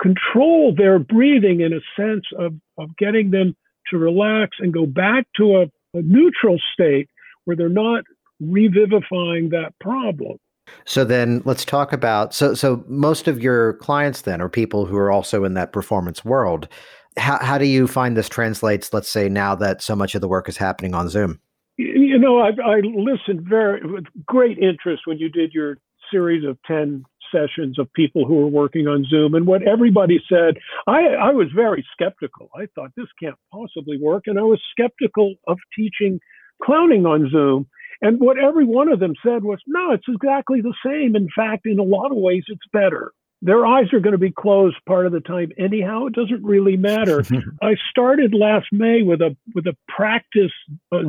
control 0.00 0.74
their 0.74 0.98
breathing 0.98 1.60
in 1.60 1.72
a 1.72 1.80
sense 1.96 2.24
of, 2.38 2.54
of 2.78 2.96
getting 2.96 3.30
them 3.30 3.56
to 3.90 3.98
relax 3.98 4.56
and 4.60 4.72
go 4.72 4.86
back 4.86 5.26
to 5.36 5.56
a, 5.56 5.62
a 5.96 6.02
neutral 6.02 6.58
state 6.72 7.08
where 7.44 7.56
they're 7.56 7.68
not 7.68 8.04
revivifying 8.40 9.50
that 9.50 9.72
problem. 9.80 10.36
So 10.84 11.04
then 11.04 11.42
let's 11.44 11.64
talk 11.64 11.92
about 11.92 12.34
so 12.34 12.52
so 12.54 12.84
most 12.88 13.26
of 13.26 13.42
your 13.42 13.74
clients 13.74 14.22
then 14.22 14.42
are 14.42 14.50
people 14.50 14.84
who 14.84 14.96
are 14.96 15.10
also 15.10 15.44
in 15.44 15.54
that 15.54 15.72
performance 15.72 16.24
world. 16.24 16.68
How 17.16 17.38
how 17.42 17.56
do 17.56 17.64
you 17.64 17.86
find 17.86 18.16
this 18.16 18.28
translates 18.28 18.92
let's 18.92 19.08
say 19.08 19.30
now 19.30 19.54
that 19.54 19.82
so 19.82 19.96
much 19.96 20.14
of 20.14 20.20
the 20.20 20.28
work 20.28 20.48
is 20.48 20.58
happening 20.58 20.94
on 20.94 21.08
Zoom? 21.08 21.40
You 21.78 22.18
know, 22.18 22.40
I, 22.40 22.48
I 22.48 22.80
listened 22.80 23.42
very 23.48 23.80
with 23.86 24.04
great 24.26 24.58
interest 24.58 25.02
when 25.06 25.18
you 25.18 25.28
did 25.28 25.52
your 25.52 25.78
series 26.10 26.44
of 26.44 26.58
10 26.66 27.04
sessions 27.32 27.78
of 27.78 27.92
people 27.92 28.26
who 28.26 28.36
were 28.36 28.48
working 28.48 28.86
on 28.86 29.04
Zoom. 29.08 29.34
And 29.34 29.46
what 29.46 29.66
everybody 29.66 30.20
said, 30.28 30.54
I, 30.86 31.08
I 31.20 31.30
was 31.32 31.48
very 31.54 31.86
skeptical. 31.92 32.50
I 32.54 32.66
thought 32.74 32.92
this 32.96 33.06
can't 33.20 33.36
possibly 33.52 33.98
work. 34.00 34.24
And 34.26 34.38
I 34.38 34.42
was 34.42 34.60
skeptical 34.72 35.34
of 35.46 35.58
teaching 35.76 36.20
clowning 36.62 37.06
on 37.06 37.30
Zoom. 37.30 37.66
And 38.00 38.20
what 38.20 38.38
every 38.38 38.64
one 38.64 38.90
of 38.90 39.00
them 39.00 39.14
said 39.24 39.42
was, 39.42 39.58
no, 39.66 39.92
it's 39.92 40.06
exactly 40.08 40.60
the 40.60 40.74
same. 40.84 41.16
In 41.16 41.28
fact, 41.34 41.66
in 41.66 41.78
a 41.78 41.84
lot 41.84 42.12
of 42.12 42.16
ways, 42.16 42.44
it's 42.48 42.60
better. 42.72 43.12
Their 43.40 43.64
eyes 43.64 43.92
are 43.92 44.00
going 44.00 44.12
to 44.12 44.18
be 44.18 44.32
closed 44.32 44.76
part 44.86 45.06
of 45.06 45.12
the 45.12 45.20
time 45.20 45.52
anyhow. 45.58 46.06
It 46.06 46.14
doesn't 46.14 46.42
really 46.42 46.76
matter. 46.76 47.22
I 47.62 47.76
started 47.90 48.34
last 48.34 48.66
May 48.72 49.02
with 49.02 49.20
a 49.20 49.36
with 49.54 49.66
a 49.66 49.76
practice 49.88 50.52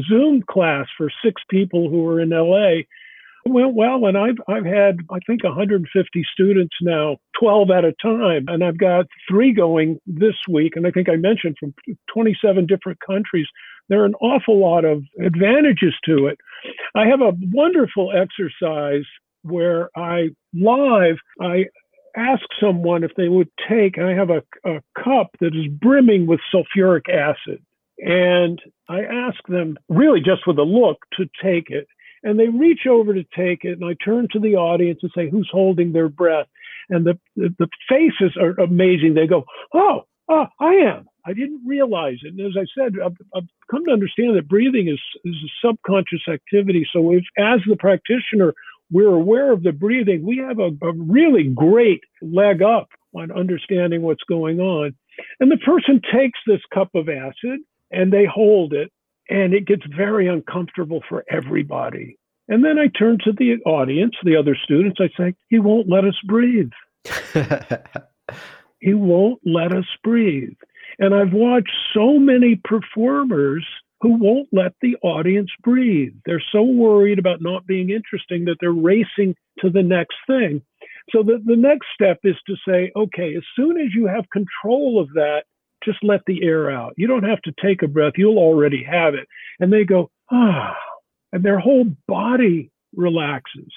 Zoom 0.07 0.43
class 0.47 0.85
for 0.95 1.09
six 1.23 1.41
people 1.49 1.89
who 1.89 2.03
were 2.03 2.21
in 2.21 2.29
LA, 2.29 2.83
went 3.45 3.73
well, 3.75 4.05
and 4.05 4.17
I've 4.17 4.37
I've 4.47 4.65
had 4.65 4.99
I 5.11 5.19
think 5.25 5.43
150 5.43 6.25
students 6.31 6.75
now, 6.81 7.17
12 7.39 7.71
at 7.71 7.85
a 7.85 7.93
time, 8.01 8.45
and 8.47 8.63
I've 8.63 8.77
got 8.77 9.05
three 9.29 9.53
going 9.53 9.99
this 10.05 10.35
week, 10.49 10.73
and 10.75 10.85
I 10.85 10.91
think 10.91 11.09
I 11.09 11.15
mentioned 11.15 11.55
from 11.59 11.73
27 12.13 12.65
different 12.65 12.99
countries. 13.05 13.47
There 13.87 14.01
are 14.01 14.05
an 14.05 14.15
awful 14.15 14.59
lot 14.59 14.85
of 14.85 15.03
advantages 15.19 15.95
to 16.05 16.27
it. 16.27 16.37
I 16.95 17.07
have 17.07 17.21
a 17.21 17.33
wonderful 17.51 18.11
exercise 18.13 19.05
where 19.43 19.89
I 19.95 20.29
live 20.53 21.17
I 21.41 21.65
ask 22.15 22.43
someone 22.59 23.03
if 23.03 23.11
they 23.15 23.29
would 23.29 23.49
take. 23.69 23.97
I 23.97 24.11
have 24.11 24.29
a, 24.29 24.43
a 24.65 24.81
cup 25.01 25.27
that 25.39 25.55
is 25.55 25.67
brimming 25.79 26.27
with 26.27 26.39
sulfuric 26.53 27.09
acid. 27.09 27.63
And 27.99 28.61
I 28.87 29.01
ask 29.01 29.37
them, 29.47 29.77
really 29.89 30.21
just 30.21 30.47
with 30.47 30.57
a 30.57 30.63
look, 30.63 30.97
to 31.17 31.25
take 31.41 31.69
it 31.69 31.87
and 32.23 32.39
they 32.39 32.47
reach 32.47 32.87
over 32.87 33.13
to 33.13 33.23
take 33.35 33.63
it 33.63 33.79
and 33.79 33.85
i 33.85 33.95
turn 34.03 34.27
to 34.31 34.39
the 34.39 34.55
audience 34.55 34.99
and 35.01 35.11
say 35.15 35.29
who's 35.29 35.49
holding 35.51 35.91
their 35.91 36.09
breath? 36.09 36.47
And 36.89 37.05
the 37.05 37.19
the, 37.35 37.53
the 37.59 37.67
faces 37.87 38.35
are 38.37 38.59
amazing. 38.61 39.13
They 39.13 39.27
go 39.27 39.45
oh 39.73 40.03
oh 40.29 40.47
i 40.59 40.73
am. 40.73 41.07
I 41.25 41.33
didn't 41.33 41.61
realize 41.65 42.17
it. 42.23 42.33
And 42.33 42.41
as 42.41 42.57
i 42.57 42.65
said 42.77 42.93
I've, 43.03 43.17
I've 43.35 43.47
come 43.69 43.85
to 43.85 43.91
understand 43.91 44.35
that 44.37 44.47
breathing 44.47 44.87
is 44.87 44.99
is 45.25 45.35
a 45.35 45.67
subconscious 45.67 46.27
activity. 46.31 46.87
So 46.91 47.13
if 47.13 47.23
as 47.37 47.59
the 47.67 47.75
practitioner 47.75 48.53
we're 48.91 49.13
aware 49.13 49.51
of 49.51 49.63
the 49.63 49.71
breathing 49.71 50.25
we 50.25 50.37
have 50.37 50.59
a, 50.59 50.69
a 50.81 50.93
really 50.93 51.43
great 51.43 52.01
leg 52.21 52.61
up 52.61 52.89
on 53.15 53.31
understanding 53.31 54.01
what's 54.01 54.23
going 54.23 54.59
on. 54.59 54.95
And 55.39 55.51
the 55.51 55.57
person 55.57 56.01
takes 56.13 56.39
this 56.45 56.61
cup 56.73 56.93
of 56.95 57.09
acid 57.09 57.59
and 57.91 58.13
they 58.13 58.25
hold 58.25 58.73
it 58.73 58.91
and 59.29 59.53
it 59.53 59.65
gets 59.65 59.83
very 59.95 60.27
uncomfortable 60.27 61.01
for 61.07 61.23
everybody. 61.29 62.17
And 62.47 62.65
then 62.65 62.79
I 62.79 62.87
turn 62.87 63.19
to 63.25 63.31
the 63.31 63.57
audience, 63.65 64.15
the 64.23 64.35
other 64.35 64.57
students, 64.63 64.99
I 64.99 65.09
say, 65.15 65.35
he 65.49 65.59
won't 65.59 65.87
let 65.87 66.03
us 66.03 66.17
breathe. 66.25 66.71
he 68.79 68.93
won't 68.95 69.39
let 69.45 69.71
us 69.71 69.85
breathe. 70.03 70.57
And 70.97 71.13
I've 71.13 71.33
watched 71.33 71.71
so 71.93 72.17
many 72.17 72.59
performers 72.63 73.65
who 74.01 74.17
won't 74.17 74.47
let 74.51 74.73
the 74.81 74.95
audience 75.03 75.51
breathe. 75.61 76.13
They're 76.25 76.43
so 76.51 76.63
worried 76.63 77.19
about 77.19 77.41
not 77.41 77.67
being 77.67 77.89
interesting 77.89 78.45
that 78.45 78.55
they're 78.59 78.71
racing 78.71 79.35
to 79.59 79.69
the 79.69 79.83
next 79.83 80.15
thing. 80.25 80.61
So 81.11 81.21
the, 81.21 81.41
the 81.43 81.55
next 81.55 81.87
step 81.93 82.19
is 82.23 82.35
to 82.47 82.55
say, 82.67 82.91
okay, 82.95 83.35
as 83.35 83.43
soon 83.55 83.79
as 83.79 83.93
you 83.93 84.07
have 84.07 84.29
control 84.31 84.99
of 85.01 85.09
that, 85.13 85.43
just 85.83 85.99
let 86.03 86.21
the 86.25 86.43
air 86.43 86.71
out. 86.71 86.93
You 86.97 87.07
don't 87.07 87.23
have 87.23 87.41
to 87.43 87.53
take 87.61 87.81
a 87.81 87.87
breath, 87.87 88.13
you'll 88.17 88.37
already 88.37 88.83
have 88.83 89.13
it. 89.13 89.27
And 89.59 89.71
they 89.71 89.83
go, 89.83 90.09
ah, 90.31 90.75
and 91.31 91.43
their 91.43 91.59
whole 91.59 91.85
body 92.07 92.71
relaxes. 92.95 93.71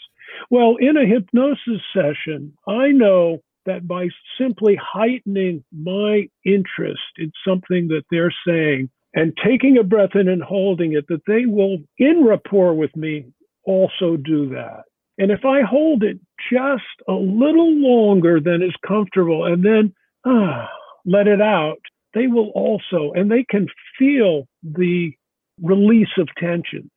Well, 0.51 0.77
in 0.81 0.97
a 0.97 1.07
hypnosis 1.07 1.83
session, 1.95 2.57
I 2.67 2.89
know 2.89 3.43
that 3.67 3.87
by 3.87 4.09
simply 4.39 4.79
heightening 4.81 5.65
my 5.73 6.29
interest 6.45 7.01
in 7.19 7.31
something 7.47 7.89
that 7.89 8.03
they're 8.11 8.35
saying 8.47 8.91
and 9.15 9.37
taking 9.45 9.79
a 9.79 9.85
breath 9.85 10.15
in 10.15 10.29
and 10.29 10.43
holding 10.43 10.95
it, 10.95 11.07
that 11.09 11.23
they 11.27 11.47
will, 11.47 11.79
in 11.99 12.25
rapport 12.25 12.75
with 12.75 12.95
me, 12.97 13.27
also 13.65 14.17
do 14.17 14.49
that. 14.51 14.83
And 15.19 15.31
if 15.31 15.45
I 15.45 15.61
hold 15.63 16.03
it 16.03 16.19
just 16.51 16.83
a 17.07 17.13
little 17.13 17.73
longer 17.75 18.41
than 18.41 18.63
is 18.63 18.75
comfortable 18.87 19.45
and 19.45 19.65
then 19.65 19.95
ah, 20.25 20.69
let 21.05 21.27
it 21.27 21.41
out, 21.41 21.79
they 22.15 22.27
will 22.27 22.51
also, 22.55 23.13
and 23.15 23.31
they 23.31 23.45
can 23.49 23.67
feel 23.99 24.47
the 24.63 25.13
release 25.61 26.17
of 26.19 26.29
tension. 26.39 26.91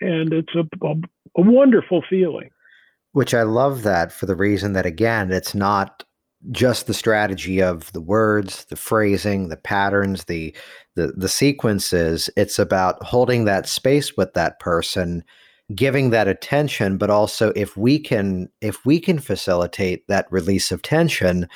And 0.00 0.32
it's 0.32 0.54
a, 0.54 0.64
a, 0.84 0.94
a 1.36 1.42
wonderful 1.42 2.02
feeling. 2.08 2.50
Which 3.12 3.34
I 3.34 3.42
love 3.42 3.82
that 3.82 4.10
for 4.12 4.26
the 4.26 4.34
reason 4.36 4.72
that, 4.72 4.86
again, 4.86 5.30
it's 5.30 5.54
not 5.54 6.04
just 6.50 6.86
the 6.86 6.94
strategy 6.94 7.62
of 7.62 7.92
the 7.92 8.00
words, 8.00 8.64
the 8.64 8.76
phrasing, 8.76 9.48
the 9.48 9.56
patterns, 9.56 10.24
the 10.24 10.54
the 10.96 11.12
the 11.16 11.28
sequences. 11.28 12.28
It's 12.36 12.58
about 12.58 13.02
holding 13.02 13.44
that 13.44 13.68
space 13.68 14.16
with 14.16 14.34
that 14.34 14.58
person, 14.58 15.22
giving 15.74 16.10
that 16.10 16.26
attention, 16.26 16.98
but 16.98 17.10
also 17.10 17.52
if 17.54 17.76
we 17.76 17.98
can 17.98 18.48
if 18.60 18.84
we 18.84 18.98
can 18.98 19.18
facilitate 19.18 20.06
that 20.08 20.26
release 20.32 20.72
of 20.72 20.82
tension, 20.82 21.48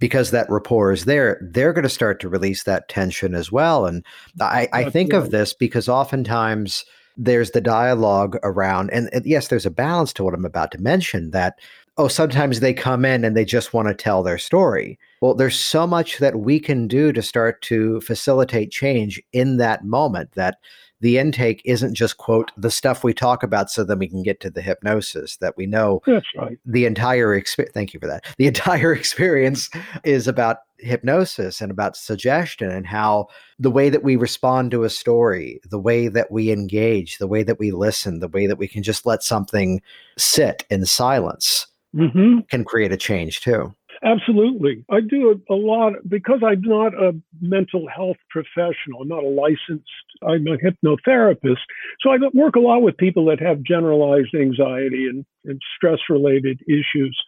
because 0.00 0.32
that 0.32 0.50
rapport 0.50 0.90
is 0.90 1.04
there, 1.04 1.38
they're 1.40 1.72
going 1.72 1.84
to 1.84 1.88
start 1.88 2.18
to 2.20 2.28
release 2.28 2.64
that 2.64 2.88
tension 2.88 3.34
as 3.34 3.52
well. 3.52 3.86
And 3.86 4.04
I, 4.40 4.68
I 4.72 4.90
think 4.90 5.12
of 5.12 5.30
this 5.30 5.54
because 5.54 5.88
oftentimes 5.88 6.84
there's 7.16 7.52
the 7.52 7.60
dialogue 7.60 8.38
around, 8.42 8.90
and, 8.90 9.08
and 9.12 9.24
yes, 9.26 9.48
there's 9.48 9.66
a 9.66 9.70
balance 9.70 10.12
to 10.14 10.24
what 10.24 10.34
I'm 10.34 10.44
about 10.44 10.72
to 10.72 10.78
mention 10.78 11.30
that 11.30 11.58
oh, 11.98 12.08
sometimes 12.08 12.60
they 12.60 12.72
come 12.72 13.04
in 13.04 13.24
and 13.24 13.36
they 13.36 13.44
just 13.44 13.74
want 13.74 13.88
to 13.88 13.94
tell 13.94 14.22
their 14.22 14.38
story. 14.38 14.98
Well, 15.20 15.34
there's 15.34 15.58
so 15.58 15.86
much 15.86 16.16
that 16.18 16.40
we 16.40 16.58
can 16.58 16.88
do 16.88 17.12
to 17.12 17.20
start 17.20 17.60
to 17.62 18.00
facilitate 18.00 18.70
change 18.70 19.22
in 19.34 19.58
that 19.58 19.84
moment 19.84 20.32
that 20.32 20.58
the 21.00 21.18
intake 21.18 21.62
isn't 21.64 21.94
just 21.94 22.18
quote 22.18 22.52
the 22.56 22.70
stuff 22.70 23.02
we 23.02 23.14
talk 23.14 23.42
about 23.42 23.70
so 23.70 23.84
then 23.84 23.98
we 23.98 24.08
can 24.08 24.22
get 24.22 24.40
to 24.40 24.50
the 24.50 24.62
hypnosis 24.62 25.36
that 25.38 25.56
we 25.56 25.66
know. 25.66 26.00
That's 26.06 26.26
right. 26.36 26.58
The 26.64 26.84
entire 26.86 27.34
experience 27.34 27.74
thank 27.74 27.94
you 27.94 28.00
for 28.00 28.06
that. 28.06 28.24
The 28.38 28.46
entire 28.46 28.92
experience 29.00 29.70
is 30.04 30.28
about 30.28 30.58
hypnosis 30.78 31.60
and 31.60 31.70
about 31.70 31.96
suggestion 31.96 32.70
and 32.70 32.86
how 32.86 33.28
the 33.58 33.70
way 33.70 33.90
that 33.90 34.02
we 34.02 34.16
respond 34.16 34.70
to 34.70 34.84
a 34.84 34.90
story 34.90 35.60
the 35.70 35.78
way 35.78 36.08
that 36.08 36.30
we 36.30 36.50
engage 36.50 37.18
the 37.18 37.26
way 37.26 37.42
that 37.42 37.58
we 37.58 37.70
listen 37.70 38.20
the 38.20 38.28
way 38.28 38.46
that 38.46 38.56
we 38.56 38.66
can 38.66 38.82
just 38.82 39.04
let 39.04 39.22
something 39.22 39.82
sit 40.16 40.64
in 40.70 40.86
silence 40.86 41.66
mm-hmm. 41.94 42.38
can 42.48 42.64
create 42.64 42.92
a 42.92 42.96
change 42.96 43.40
too 43.40 43.74
Absolutely. 44.02 44.82
I 44.90 45.00
do 45.00 45.30
a, 45.30 45.52
a, 45.52 45.56
lot 45.56 45.92
because 46.08 46.40
I'm 46.42 46.62
not 46.62 46.94
a 46.94 47.12
mental 47.40 47.86
health 47.94 48.16
professional. 48.30 49.02
I'm 49.02 49.08
not 49.08 49.24
a 49.24 49.28
licensed, 49.28 49.90
I'm 50.22 50.46
a 50.46 50.56
hypnotherapist. 50.56 51.58
So 52.00 52.10
I 52.10 52.16
work 52.32 52.56
a 52.56 52.60
lot 52.60 52.80
with 52.80 52.96
people 52.96 53.26
that 53.26 53.40
have 53.40 53.62
generalized 53.62 54.34
anxiety 54.34 55.06
and, 55.06 55.26
and 55.44 55.60
stress 55.76 55.98
related 56.08 56.60
issues. 56.66 57.18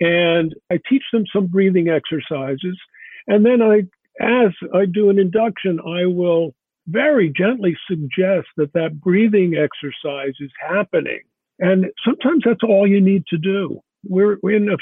And 0.00 0.54
I 0.70 0.78
teach 0.88 1.04
them 1.12 1.24
some 1.30 1.46
breathing 1.46 1.88
exercises. 1.88 2.78
And 3.26 3.44
then 3.44 3.60
I, 3.60 3.82
as 4.20 4.52
I 4.74 4.86
do 4.86 5.10
an 5.10 5.18
induction, 5.18 5.78
I 5.80 6.06
will 6.06 6.54
very 6.86 7.30
gently 7.36 7.76
suggest 7.86 8.48
that 8.56 8.72
that 8.72 8.98
breathing 8.98 9.56
exercise 9.56 10.34
is 10.40 10.50
happening. 10.58 11.20
And 11.58 11.86
sometimes 12.04 12.44
that's 12.46 12.62
all 12.62 12.86
you 12.86 13.00
need 13.00 13.24
to 13.28 13.36
do. 13.36 13.80
We're, 14.06 14.36
in 14.50 14.68
a 14.68 14.76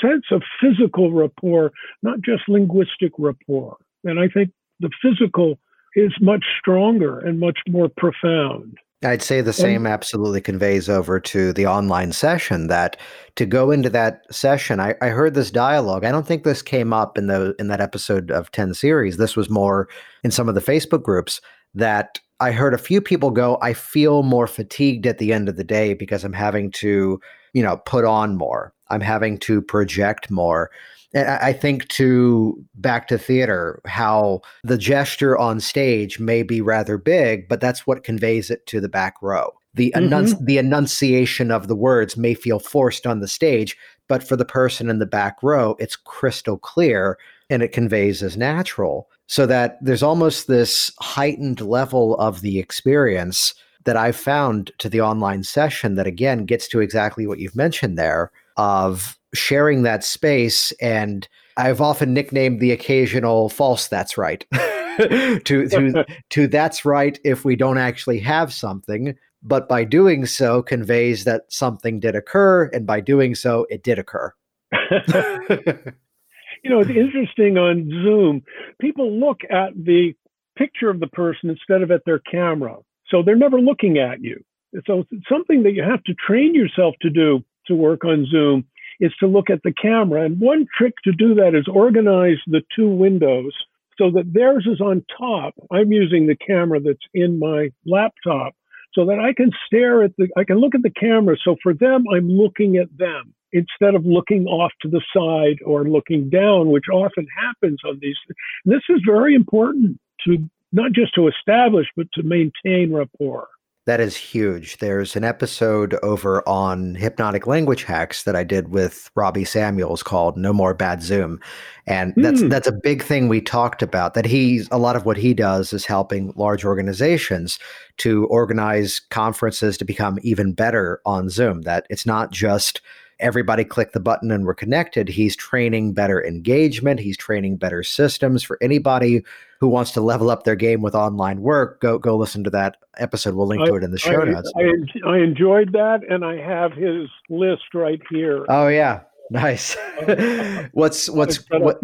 sense 0.00 0.24
of 0.30 0.42
physical 0.60 1.12
rapport, 1.12 1.72
not 2.02 2.20
just 2.20 2.48
linguistic 2.48 3.12
rapport. 3.18 3.76
And 4.04 4.20
I 4.20 4.28
think 4.28 4.50
the 4.80 4.90
physical 5.02 5.58
is 5.94 6.12
much 6.20 6.44
stronger 6.58 7.18
and 7.18 7.40
much 7.40 7.58
more 7.68 7.88
profound. 7.96 8.78
I'd 9.04 9.22
say 9.22 9.40
the 9.40 9.52
same 9.52 9.86
absolutely 9.86 10.40
conveys 10.40 10.88
over 10.88 11.20
to 11.20 11.52
the 11.52 11.66
online 11.66 12.10
session 12.10 12.66
that 12.66 12.96
to 13.36 13.46
go 13.46 13.70
into 13.70 13.88
that 13.90 14.22
session, 14.34 14.80
I, 14.80 14.96
I, 15.00 15.08
heard 15.10 15.34
this 15.34 15.52
dialogue. 15.52 16.04
I 16.04 16.10
don't 16.10 16.26
think 16.26 16.42
this 16.42 16.62
came 16.62 16.92
up 16.92 17.16
in 17.16 17.28
the 17.28 17.54
in 17.60 17.68
that 17.68 17.80
episode 17.80 18.32
of 18.32 18.50
10 18.50 18.74
series. 18.74 19.16
This 19.16 19.36
was 19.36 19.48
more 19.48 19.88
in 20.24 20.32
some 20.32 20.48
of 20.48 20.56
the 20.56 20.60
Facebook 20.60 21.04
groups 21.04 21.40
that 21.74 22.18
I 22.40 22.52
heard 22.52 22.74
a 22.74 22.78
few 22.78 23.00
people 23.00 23.30
go, 23.30 23.58
I 23.60 23.72
feel 23.72 24.22
more 24.22 24.46
fatigued 24.46 25.06
at 25.06 25.18
the 25.18 25.32
end 25.32 25.48
of 25.48 25.56
the 25.56 25.64
day 25.64 25.94
because 25.94 26.24
I'm 26.24 26.32
having 26.32 26.70
to, 26.72 27.20
you 27.52 27.62
know, 27.62 27.78
put 27.78 28.04
on 28.04 28.36
more. 28.36 28.72
I'm 28.90 29.00
having 29.00 29.38
to 29.38 29.60
project 29.62 30.30
more. 30.30 30.70
And 31.14 31.28
I 31.28 31.52
think 31.52 31.88
to 31.88 32.62
back 32.74 33.08
to 33.08 33.18
theater, 33.18 33.80
how 33.86 34.42
the 34.62 34.78
gesture 34.78 35.38
on 35.38 35.60
stage 35.60 36.20
may 36.20 36.42
be 36.42 36.60
rather 36.60 36.98
big, 36.98 37.48
but 37.48 37.60
that's 37.60 37.86
what 37.86 38.04
conveys 38.04 38.50
it 38.50 38.66
to 38.66 38.80
the 38.80 38.88
back 38.88 39.14
row. 39.22 39.52
The, 39.74 39.92
mm-hmm. 39.96 40.44
the 40.44 40.58
enunciation 40.58 41.50
of 41.50 41.68
the 41.68 41.76
words 41.76 42.16
may 42.16 42.34
feel 42.34 42.58
forced 42.58 43.06
on 43.06 43.20
the 43.20 43.28
stage, 43.28 43.76
but 44.08 44.22
for 44.22 44.36
the 44.36 44.44
person 44.44 44.90
in 44.90 44.98
the 44.98 45.06
back 45.06 45.36
row, 45.42 45.76
it's 45.78 45.96
crystal 45.96 46.58
clear 46.58 47.18
and 47.48 47.62
it 47.62 47.72
conveys 47.72 48.22
as 48.22 48.36
natural. 48.36 49.08
So 49.26 49.46
that 49.46 49.78
there's 49.82 50.02
almost 50.02 50.46
this 50.46 50.90
heightened 51.00 51.60
level 51.60 52.16
of 52.16 52.40
the 52.40 52.58
experience 52.58 53.54
that 53.84 53.96
I've 53.96 54.16
found 54.16 54.72
to 54.78 54.88
the 54.88 55.00
online 55.00 55.42
session 55.42 55.94
that 55.94 56.06
again 56.06 56.44
gets 56.44 56.66
to 56.68 56.80
exactly 56.80 57.26
what 57.26 57.38
you've 57.38 57.56
mentioned 57.56 57.98
there 57.98 58.30
of 58.58 59.18
sharing 59.34 59.82
that 59.82 60.04
space. 60.04 60.72
And 60.80 61.26
I've 61.56 61.80
often 61.80 62.12
nicknamed 62.12 62.60
the 62.60 62.72
occasional 62.72 63.48
false 63.48 63.88
that's 63.88 64.18
right 64.18 64.44
to, 64.98 65.40
to, 65.44 66.04
to 66.30 66.46
that's 66.46 66.84
right 66.84 67.18
if 67.24 67.44
we 67.44 67.56
don't 67.56 67.78
actually 67.78 68.18
have 68.20 68.52
something. 68.52 69.14
But 69.42 69.68
by 69.68 69.84
doing 69.84 70.26
so, 70.26 70.62
conveys 70.62 71.24
that 71.24 71.44
something 71.48 72.00
did 72.00 72.16
occur. 72.16 72.64
And 72.72 72.86
by 72.86 73.00
doing 73.00 73.34
so, 73.34 73.66
it 73.70 73.84
did 73.84 73.98
occur. 73.98 74.32
you 74.72 76.70
know, 76.70 76.80
it's 76.80 76.90
interesting 76.90 77.56
on 77.56 77.88
Zoom, 77.88 78.42
people 78.80 79.18
look 79.18 79.40
at 79.50 79.72
the 79.76 80.12
picture 80.56 80.90
of 80.90 80.98
the 80.98 81.06
person 81.06 81.50
instead 81.50 81.82
of 81.82 81.92
at 81.92 82.04
their 82.04 82.18
camera. 82.18 82.76
So 83.06 83.22
they're 83.22 83.36
never 83.36 83.60
looking 83.60 83.98
at 83.98 84.20
you. 84.20 84.42
So 84.86 85.04
it's 85.10 85.28
something 85.28 85.62
that 85.62 85.72
you 85.72 85.82
have 85.82 86.02
to 86.04 86.14
train 86.14 86.54
yourself 86.54 86.94
to 87.00 87.08
do 87.08 87.42
to 87.68 87.74
work 87.74 88.04
on 88.04 88.26
Zoom 88.26 88.66
is 89.00 89.12
to 89.20 89.26
look 89.26 89.50
at 89.50 89.62
the 89.62 89.72
camera. 89.72 90.24
And 90.24 90.40
one 90.40 90.66
trick 90.76 90.94
to 91.04 91.12
do 91.12 91.34
that 91.36 91.54
is 91.54 91.66
organize 91.68 92.38
the 92.46 92.62
two 92.74 92.88
windows 92.88 93.52
so 93.96 94.10
that 94.12 94.32
theirs 94.32 94.66
is 94.70 94.80
on 94.80 95.04
top. 95.16 95.54
I'm 95.70 95.92
using 95.92 96.26
the 96.26 96.36
camera 96.36 96.80
that's 96.80 96.98
in 97.14 97.38
my 97.38 97.70
laptop 97.86 98.54
so 98.94 99.04
that 99.06 99.18
I 99.18 99.32
can 99.32 99.50
stare 99.66 100.02
at 100.02 100.16
the, 100.16 100.28
I 100.36 100.44
can 100.44 100.58
look 100.58 100.74
at 100.74 100.82
the 100.82 100.90
camera. 100.90 101.36
So 101.44 101.56
for 101.62 101.74
them, 101.74 102.04
I'm 102.12 102.28
looking 102.28 102.76
at 102.76 102.88
them 102.96 103.34
instead 103.52 103.94
of 103.94 104.04
looking 104.04 104.46
off 104.46 104.72
to 104.82 104.88
the 104.88 105.02
side 105.14 105.58
or 105.64 105.84
looking 105.84 106.28
down, 106.28 106.70
which 106.70 106.84
often 106.92 107.26
happens 107.36 107.78
on 107.84 107.98
these. 108.00 108.16
This 108.64 108.82
is 108.88 109.00
very 109.06 109.34
important 109.34 109.98
to 110.26 110.38
not 110.72 110.92
just 110.92 111.14
to 111.14 111.28
establish, 111.28 111.86
but 111.96 112.06
to 112.12 112.22
maintain 112.22 112.92
rapport. 112.92 113.48
That 113.88 114.00
is 114.00 114.18
huge. 114.18 114.76
There's 114.76 115.16
an 115.16 115.24
episode 115.24 115.94
over 116.02 116.46
on 116.46 116.94
hypnotic 116.94 117.46
language 117.46 117.84
hacks 117.84 118.24
that 118.24 118.36
I 118.36 118.44
did 118.44 118.68
with 118.68 119.10
Robbie 119.14 119.46
Samuels 119.46 120.02
called 120.02 120.36
No 120.36 120.52
More 120.52 120.74
Bad 120.74 121.02
Zoom. 121.02 121.40
And 121.86 122.12
that's 122.14 122.42
mm. 122.42 122.50
that's 122.50 122.68
a 122.68 122.72
big 122.82 123.02
thing 123.02 123.28
we 123.28 123.40
talked 123.40 123.80
about 123.80 124.12
that 124.12 124.26
he's 124.26 124.68
a 124.70 124.76
lot 124.76 124.94
of 124.94 125.06
what 125.06 125.16
he 125.16 125.32
does 125.32 125.72
is 125.72 125.86
helping 125.86 126.34
large 126.36 126.66
organizations 126.66 127.58
to 127.96 128.26
organize 128.26 129.00
conferences 129.08 129.78
to 129.78 129.86
become 129.86 130.18
even 130.20 130.52
better 130.52 131.00
on 131.06 131.30
Zoom. 131.30 131.62
That 131.62 131.86
it's 131.88 132.04
not 132.04 132.30
just 132.30 132.82
everybody 133.20 133.64
click 133.64 133.92
the 133.92 134.00
button 134.00 134.30
and 134.30 134.44
we're 134.44 134.52
connected. 134.52 135.08
He's 135.08 135.34
training 135.34 135.94
better 135.94 136.22
engagement. 136.22 137.00
He's 137.00 137.16
training 137.16 137.56
better 137.56 137.82
systems 137.82 138.42
for 138.42 138.58
anybody 138.60 139.24
who 139.60 139.68
wants 139.68 139.92
to 139.92 140.00
level 140.00 140.30
up 140.30 140.44
their 140.44 140.56
game 140.56 140.82
with 140.82 140.94
online 140.94 141.40
work. 141.40 141.80
Go 141.80 141.98
go 141.98 142.16
listen 142.16 142.44
to 142.44 142.50
that 142.50 142.76
episode. 142.98 143.34
We'll 143.34 143.46
link 143.46 143.62
I, 143.62 143.66
to 143.66 143.74
it 143.76 143.84
in 143.84 143.90
the 143.90 143.98
show 143.98 144.22
I, 144.22 144.24
notes. 144.24 144.52
I, 144.56 145.08
I 145.08 145.18
enjoyed 145.18 145.72
that, 145.72 146.00
and 146.08 146.24
I 146.24 146.36
have 146.36 146.72
his 146.72 147.08
list 147.28 147.74
right 147.74 148.00
here. 148.10 148.44
Oh 148.48 148.68
yeah, 148.68 149.00
Nice. 149.30 149.76
what's 150.72 151.10
what's 151.10 151.44
what, 151.50 151.78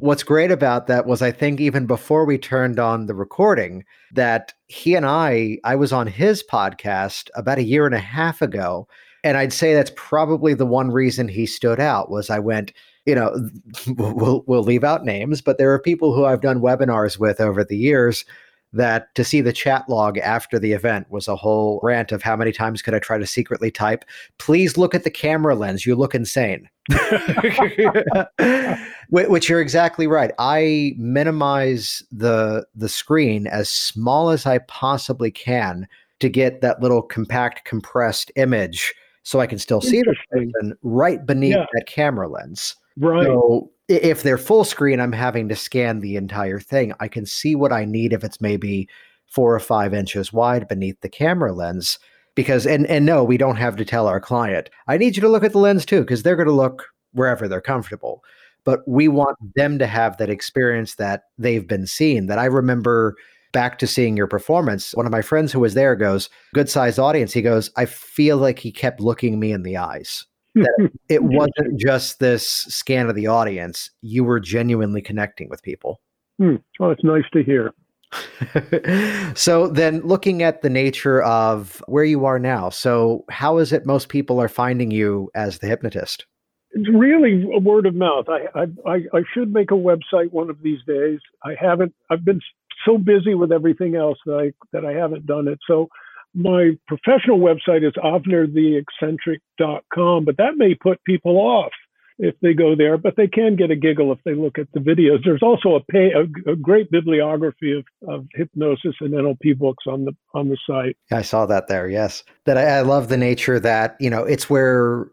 what's 0.00 0.22
great 0.22 0.50
about 0.50 0.88
that 0.88 1.06
was 1.06 1.22
I 1.22 1.30
think 1.30 1.60
even 1.60 1.86
before 1.86 2.24
we 2.24 2.36
turned 2.36 2.78
on 2.80 3.06
the 3.06 3.14
recording 3.14 3.84
that 4.12 4.52
he 4.66 4.94
and 4.96 5.06
I 5.06 5.58
I 5.62 5.76
was 5.76 5.92
on 5.92 6.08
his 6.08 6.42
podcast 6.42 7.30
about 7.36 7.58
a 7.58 7.64
year 7.64 7.86
and 7.86 7.94
a 7.94 8.00
half 8.00 8.42
ago 8.42 8.88
and 9.22 9.36
I'd 9.36 9.52
say 9.52 9.74
that's 9.74 9.92
probably 9.96 10.54
the 10.54 10.66
one 10.66 10.90
reason 10.90 11.28
he 11.28 11.46
stood 11.46 11.78
out 11.78 12.10
was 12.10 12.30
I 12.30 12.38
went, 12.38 12.72
you 13.06 13.14
know, 13.14 13.34
we'll 13.96 14.44
we'll 14.46 14.62
leave 14.62 14.84
out 14.84 15.04
names, 15.04 15.40
but 15.40 15.58
there 15.58 15.72
are 15.72 15.78
people 15.78 16.14
who 16.14 16.24
I've 16.24 16.42
done 16.42 16.60
webinars 16.60 17.18
with 17.18 17.40
over 17.40 17.64
the 17.64 17.76
years 17.76 18.24
that 18.72 19.12
to 19.16 19.24
see 19.24 19.40
the 19.40 19.52
chat 19.52 19.88
log 19.88 20.16
after 20.18 20.58
the 20.58 20.72
event 20.72 21.10
was 21.10 21.26
a 21.26 21.34
whole 21.34 21.80
rant 21.82 22.12
of 22.12 22.22
how 22.22 22.36
many 22.36 22.52
times 22.52 22.82
could 22.82 22.94
I 22.94 23.00
try 23.00 23.18
to 23.18 23.26
secretly 23.26 23.70
type, 23.70 24.04
please 24.38 24.78
look 24.78 24.94
at 24.94 25.02
the 25.02 25.10
camera 25.10 25.56
lens, 25.56 25.84
you 25.84 25.96
look 25.96 26.14
insane. 26.14 26.68
Which 29.10 29.48
you're 29.48 29.60
exactly 29.60 30.06
right. 30.06 30.30
I 30.38 30.94
minimize 30.96 32.02
the 32.12 32.64
the 32.74 32.88
screen 32.88 33.46
as 33.48 33.68
small 33.68 34.30
as 34.30 34.46
I 34.46 34.58
possibly 34.58 35.30
can 35.32 35.88
to 36.20 36.28
get 36.28 36.60
that 36.60 36.80
little 36.80 37.02
compact 37.02 37.64
compressed 37.64 38.30
image 38.36 38.94
so 39.22 39.40
I 39.40 39.46
can 39.46 39.58
still 39.58 39.80
see 39.80 40.00
the 40.02 40.14
person 40.30 40.74
right 40.82 41.24
beneath 41.26 41.56
yeah. 41.56 41.66
that 41.74 41.86
camera 41.86 42.28
lens. 42.28 42.76
Right. 43.00 43.24
So 43.24 43.70
if 43.88 44.22
they're 44.22 44.38
full 44.38 44.64
screen, 44.64 45.00
I'm 45.00 45.12
having 45.12 45.48
to 45.48 45.56
scan 45.56 46.00
the 46.00 46.16
entire 46.16 46.60
thing. 46.60 46.92
I 47.00 47.08
can 47.08 47.26
see 47.26 47.54
what 47.54 47.72
I 47.72 47.84
need 47.84 48.12
if 48.12 48.22
it's 48.22 48.40
maybe 48.40 48.88
four 49.26 49.54
or 49.54 49.60
five 49.60 49.94
inches 49.94 50.32
wide 50.32 50.68
beneath 50.68 51.00
the 51.00 51.08
camera 51.08 51.52
lens. 51.52 51.98
Because 52.36 52.66
and 52.66 52.86
and 52.86 53.04
no, 53.04 53.24
we 53.24 53.36
don't 53.36 53.56
have 53.56 53.76
to 53.76 53.84
tell 53.84 54.06
our 54.06 54.20
client, 54.20 54.70
I 54.86 54.96
need 54.98 55.16
you 55.16 55.22
to 55.22 55.28
look 55.28 55.42
at 55.42 55.52
the 55.52 55.58
lens 55.58 55.84
too, 55.84 56.00
because 56.00 56.22
they're 56.22 56.36
gonna 56.36 56.52
look 56.52 56.86
wherever 57.12 57.48
they're 57.48 57.60
comfortable. 57.60 58.22
But 58.64 58.86
we 58.86 59.08
want 59.08 59.36
them 59.56 59.78
to 59.78 59.86
have 59.86 60.18
that 60.18 60.30
experience 60.30 60.94
that 60.96 61.24
they've 61.38 61.66
been 61.66 61.86
seen. 61.86 62.26
That 62.26 62.38
I 62.38 62.44
remember 62.44 63.16
back 63.52 63.78
to 63.78 63.86
seeing 63.86 64.16
your 64.16 64.28
performance, 64.28 64.94
one 64.94 65.06
of 65.06 65.12
my 65.12 65.22
friends 65.22 65.52
who 65.52 65.60
was 65.60 65.74
there 65.74 65.96
goes, 65.96 66.28
good 66.54 66.68
sized 66.68 66.98
audience. 66.98 67.32
He 67.32 67.42
goes, 67.42 67.70
I 67.76 67.86
feel 67.86 68.36
like 68.36 68.58
he 68.60 68.70
kept 68.70 69.00
looking 69.00 69.40
me 69.40 69.50
in 69.52 69.64
the 69.64 69.76
eyes. 69.76 70.26
That 70.54 70.90
it 71.08 71.22
wasn't 71.22 71.78
just 71.78 72.18
this 72.18 72.46
scan 72.46 73.08
of 73.08 73.14
the 73.14 73.26
audience. 73.26 73.90
You 74.02 74.24
were 74.24 74.40
genuinely 74.40 75.02
connecting 75.02 75.48
with 75.48 75.62
people. 75.62 76.00
Hmm. 76.38 76.56
Well, 76.78 76.90
it's 76.90 77.04
nice 77.04 77.24
to 77.32 77.42
hear. 77.42 77.72
so 79.34 79.68
then 79.68 80.00
looking 80.00 80.42
at 80.42 80.62
the 80.62 80.70
nature 80.70 81.22
of 81.22 81.82
where 81.86 82.02
you 82.02 82.24
are 82.24 82.40
now 82.40 82.68
so 82.68 83.24
how 83.30 83.58
is 83.58 83.72
it 83.72 83.86
most 83.86 84.08
people 84.08 84.40
are 84.40 84.48
finding 84.48 84.90
you 84.90 85.30
as 85.36 85.60
the 85.60 85.68
hypnotist 85.68 86.26
it's 86.72 86.88
really 86.92 87.48
a 87.54 87.60
word 87.60 87.86
of 87.86 87.94
mouth 87.94 88.24
I, 88.28 88.66
I 88.84 88.96
i 89.14 89.22
should 89.32 89.52
make 89.52 89.70
a 89.70 89.74
website 89.74 90.32
one 90.32 90.50
of 90.50 90.60
these 90.60 90.80
days 90.88 91.20
i 91.44 91.54
haven't 91.60 91.94
i've 92.10 92.24
been 92.24 92.40
so 92.84 92.98
busy 92.98 93.36
with 93.36 93.52
everything 93.52 93.94
else 93.94 94.18
that 94.26 94.38
i 94.38 94.52
that 94.72 94.84
i 94.84 94.92
haven't 94.92 95.26
done 95.26 95.46
it 95.46 95.60
so 95.68 95.88
my 96.34 96.76
professional 96.86 97.38
website 97.38 97.86
is 97.86 97.92
avnertheeccentric.com 97.94 100.24
but 100.24 100.36
that 100.36 100.56
may 100.56 100.74
put 100.74 101.02
people 101.04 101.36
off 101.36 101.72
if 102.22 102.34
they 102.42 102.52
go 102.52 102.76
there, 102.76 102.98
but 102.98 103.16
they 103.16 103.26
can 103.26 103.56
get 103.56 103.70
a 103.70 103.76
giggle 103.76 104.12
if 104.12 104.18
they 104.26 104.34
look 104.34 104.58
at 104.58 104.66
the 104.74 104.80
videos. 104.80 105.24
There's 105.24 105.42
also 105.42 105.74
a, 105.74 105.80
pay, 105.80 106.12
a, 106.12 106.24
a 106.50 106.54
great 106.54 106.90
bibliography 106.90 107.72
of, 107.72 107.86
of 108.06 108.26
hypnosis 108.34 108.94
and 109.00 109.14
NLP 109.14 109.56
books 109.56 109.84
on 109.88 110.04
the 110.04 110.12
on 110.34 110.50
the 110.50 110.58
site. 110.66 110.98
I 111.10 111.22
saw 111.22 111.46
that 111.46 111.68
there. 111.68 111.88
Yes, 111.88 112.22
that 112.44 112.58
I, 112.58 112.64
I 112.64 112.82
love 112.82 113.08
the 113.08 113.16
nature 113.16 113.58
that 113.60 113.96
you 114.00 114.10
know 114.10 114.22
it's 114.22 114.50
where 114.50 115.08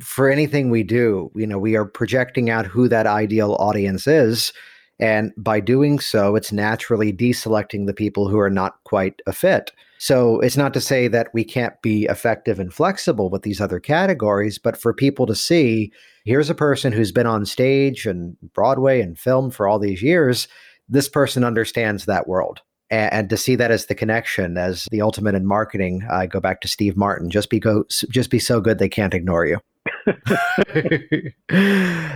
for 0.00 0.30
anything 0.30 0.70
we 0.70 0.82
do, 0.82 1.30
you 1.34 1.46
know, 1.46 1.58
we 1.58 1.76
are 1.76 1.84
projecting 1.84 2.48
out 2.48 2.66
who 2.66 2.88
that 2.88 3.06
ideal 3.06 3.56
audience 3.58 4.06
is. 4.06 4.52
And 4.98 5.32
by 5.36 5.60
doing 5.60 5.98
so, 5.98 6.36
it's 6.36 6.52
naturally 6.52 7.12
deselecting 7.12 7.86
the 7.86 7.92
people 7.92 8.28
who 8.28 8.38
are 8.38 8.48
not 8.48 8.82
quite 8.84 9.20
a 9.26 9.32
fit. 9.32 9.72
So 9.98 10.40
it's 10.40 10.56
not 10.56 10.74
to 10.74 10.80
say 10.80 11.08
that 11.08 11.28
we 11.32 11.44
can't 11.44 11.80
be 11.82 12.04
effective 12.04 12.58
and 12.58 12.72
flexible 12.72 13.30
with 13.30 13.42
these 13.42 13.60
other 13.60 13.80
categories, 13.80 14.58
but 14.58 14.76
for 14.76 14.92
people 14.92 15.26
to 15.26 15.34
see 15.34 15.92
here's 16.24 16.50
a 16.50 16.54
person 16.54 16.92
who's 16.92 17.12
been 17.12 17.26
on 17.26 17.46
stage 17.46 18.06
and 18.06 18.36
Broadway 18.52 19.00
and 19.00 19.18
film 19.18 19.50
for 19.50 19.68
all 19.68 19.78
these 19.78 20.02
years. 20.02 20.48
This 20.88 21.08
person 21.08 21.44
understands 21.44 22.04
that 22.04 22.28
world. 22.28 22.60
And, 22.90 23.12
and 23.12 23.30
to 23.30 23.36
see 23.36 23.56
that 23.56 23.70
as 23.70 23.86
the 23.86 23.94
connection, 23.94 24.58
as 24.58 24.86
the 24.90 25.00
ultimate 25.00 25.34
in 25.34 25.46
marketing, 25.46 26.06
I 26.10 26.26
go 26.26 26.40
back 26.40 26.60
to 26.60 26.68
Steve 26.68 26.96
Martin. 26.96 27.30
Just 27.30 27.50
be 27.50 27.58
go, 27.58 27.84
just 27.88 28.30
be 28.30 28.38
so 28.38 28.60
good 28.60 28.78
they 28.78 28.88
can't 28.88 29.14
ignore 29.14 29.46
you. 29.46 29.58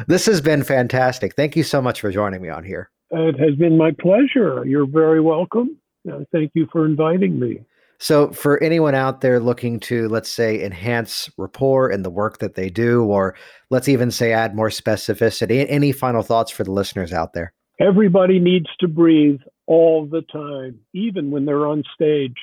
this 0.06 0.26
has 0.26 0.40
been 0.40 0.62
fantastic. 0.62 1.34
Thank 1.34 1.56
you 1.56 1.62
so 1.62 1.80
much 1.80 2.00
for 2.00 2.10
joining 2.10 2.42
me 2.42 2.48
on 2.48 2.64
here. 2.64 2.90
It 3.10 3.38
has 3.40 3.56
been 3.56 3.76
my 3.76 3.90
pleasure. 4.00 4.64
You're 4.64 4.86
very 4.86 5.20
welcome. 5.20 5.76
Uh, 6.10 6.20
thank 6.32 6.52
you 6.54 6.68
for 6.72 6.86
inviting 6.86 7.38
me. 7.38 7.60
So, 8.02 8.32
for 8.32 8.60
anyone 8.62 8.94
out 8.94 9.20
there 9.20 9.38
looking 9.38 9.78
to, 9.80 10.08
let's 10.08 10.30
say, 10.30 10.64
enhance 10.64 11.28
rapport 11.36 11.90
in 11.90 12.02
the 12.02 12.08
work 12.08 12.38
that 12.38 12.54
they 12.54 12.70
do, 12.70 13.04
or 13.04 13.36
let's 13.68 13.88
even 13.88 14.10
say 14.10 14.32
add 14.32 14.56
more 14.56 14.70
specificity, 14.70 15.66
any 15.68 15.92
final 15.92 16.22
thoughts 16.22 16.50
for 16.50 16.64
the 16.64 16.72
listeners 16.72 17.12
out 17.12 17.34
there? 17.34 17.52
Everybody 17.78 18.38
needs 18.38 18.68
to 18.80 18.88
breathe 18.88 19.40
all 19.66 20.06
the 20.06 20.22
time, 20.32 20.80
even 20.94 21.30
when 21.30 21.44
they're 21.44 21.66
on 21.66 21.84
stage. 21.94 22.36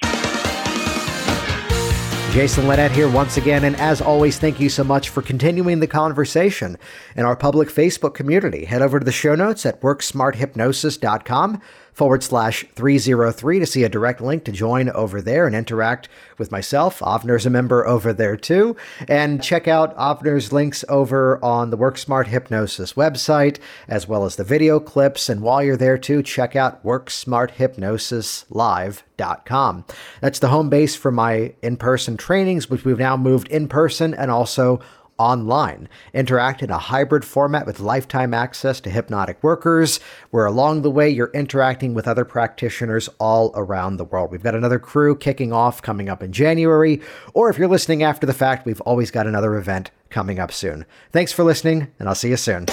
Jason 2.31 2.67
Linett 2.67 2.91
here 2.91 3.09
once 3.09 3.37
again, 3.37 3.63
and 3.63 3.75
as 3.77 3.99
always, 3.99 4.37
thank 4.37 4.59
you 4.59 4.69
so 4.69 4.83
much 4.83 5.09
for 5.09 5.23
continuing 5.23 5.79
the 5.79 5.87
conversation 5.87 6.77
in 7.15 7.25
our 7.25 7.35
public 7.35 7.69
Facebook 7.69 8.13
community. 8.13 8.63
Head 8.65 8.83
over 8.83 8.99
to 8.99 9.05
the 9.05 9.11
show 9.11 9.33
notes 9.33 9.65
at 9.65 9.81
worksmarthypnosis.com 9.81 11.61
forward 11.97 12.21
slash 12.21 12.63
303 12.75 13.57
to 13.57 13.65
see 13.65 13.83
a 13.83 13.89
direct 13.89 14.21
link 14.21 14.43
to 14.43 14.51
join 14.51 14.87
over 14.91 15.19
there 15.19 15.47
and 15.47 15.55
interact 15.55 16.07
with 16.37 16.51
myself. 16.51 16.99
Avner's 16.99 17.47
a 17.47 17.49
member 17.49 17.87
over 17.87 18.13
there 18.13 18.37
too. 18.37 18.75
And 19.07 19.41
check 19.41 19.67
out 19.67 19.97
Avner's 19.97 20.53
links 20.53 20.85
over 20.89 21.43
on 21.43 21.71
the 21.71 21.77
WorkSmart 21.77 22.27
Hypnosis 22.27 22.93
website, 22.93 23.57
as 23.87 24.07
well 24.07 24.25
as 24.25 24.35
the 24.35 24.43
video 24.43 24.79
clips. 24.79 25.27
And 25.27 25.41
while 25.41 25.63
you're 25.63 25.75
there 25.75 25.97
too, 25.97 26.21
check 26.21 26.55
out 26.55 26.85
WorkSmartHypnosisLive.com. 26.85 29.85
That's 30.21 30.37
the 30.37 30.49
home 30.49 30.69
base 30.69 30.95
for 30.95 31.11
my 31.11 31.55
in 31.63 31.77
person 31.77 32.15
trainings, 32.15 32.69
which 32.69 32.85
we've 32.85 32.99
now 32.99 33.17
moved 33.17 33.47
in 33.47 33.67
person 33.67 34.13
and 34.13 34.29
also 34.29 34.81
online. 35.17 35.89
Interact 36.13 36.63
in 36.63 36.69
a 36.69 36.77
hybrid 36.77 37.25
format 37.25 37.65
with 37.65 37.79
lifetime 37.79 38.33
access 38.33 38.79
to 38.81 38.89
hypnotic 38.89 39.41
workers, 39.43 39.99
where 40.31 40.45
along 40.45 40.81
the 40.81 40.91
way 40.91 41.09
you're 41.09 41.31
interacting 41.33 41.93
with 41.93 42.07
other 42.07 42.25
practitioners 42.25 43.09
all 43.19 43.51
around 43.55 43.97
the 43.97 44.05
world. 44.05 44.31
We've 44.31 44.43
got 44.43 44.55
another 44.55 44.79
crew 44.79 45.15
kicking 45.15 45.53
off 45.53 45.81
coming 45.81 46.09
up 46.09 46.23
in 46.23 46.31
January, 46.31 47.01
or 47.33 47.49
if 47.49 47.57
you're 47.57 47.67
listening 47.67 48.03
after 48.03 48.25
the 48.25 48.33
fact, 48.33 48.65
we've 48.65 48.81
always 48.81 49.11
got 49.11 49.27
another 49.27 49.55
event 49.55 49.91
coming 50.09 50.39
up 50.39 50.51
soon. 50.51 50.85
Thanks 51.11 51.31
for 51.31 51.43
listening, 51.43 51.87
and 51.99 52.07
I'll 52.07 52.15
see 52.15 52.29
you 52.29 52.37
soon. 52.37 52.65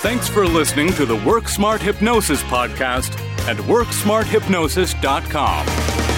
Thanks 0.00 0.28
for 0.28 0.46
listening 0.46 0.92
to 0.94 1.04
the 1.04 1.16
Work 1.16 1.48
Smart 1.48 1.82
Hypnosis 1.82 2.42
podcast 2.44 3.12
at 3.46 3.58
WorkSmartHypnosis.com. 3.58 6.09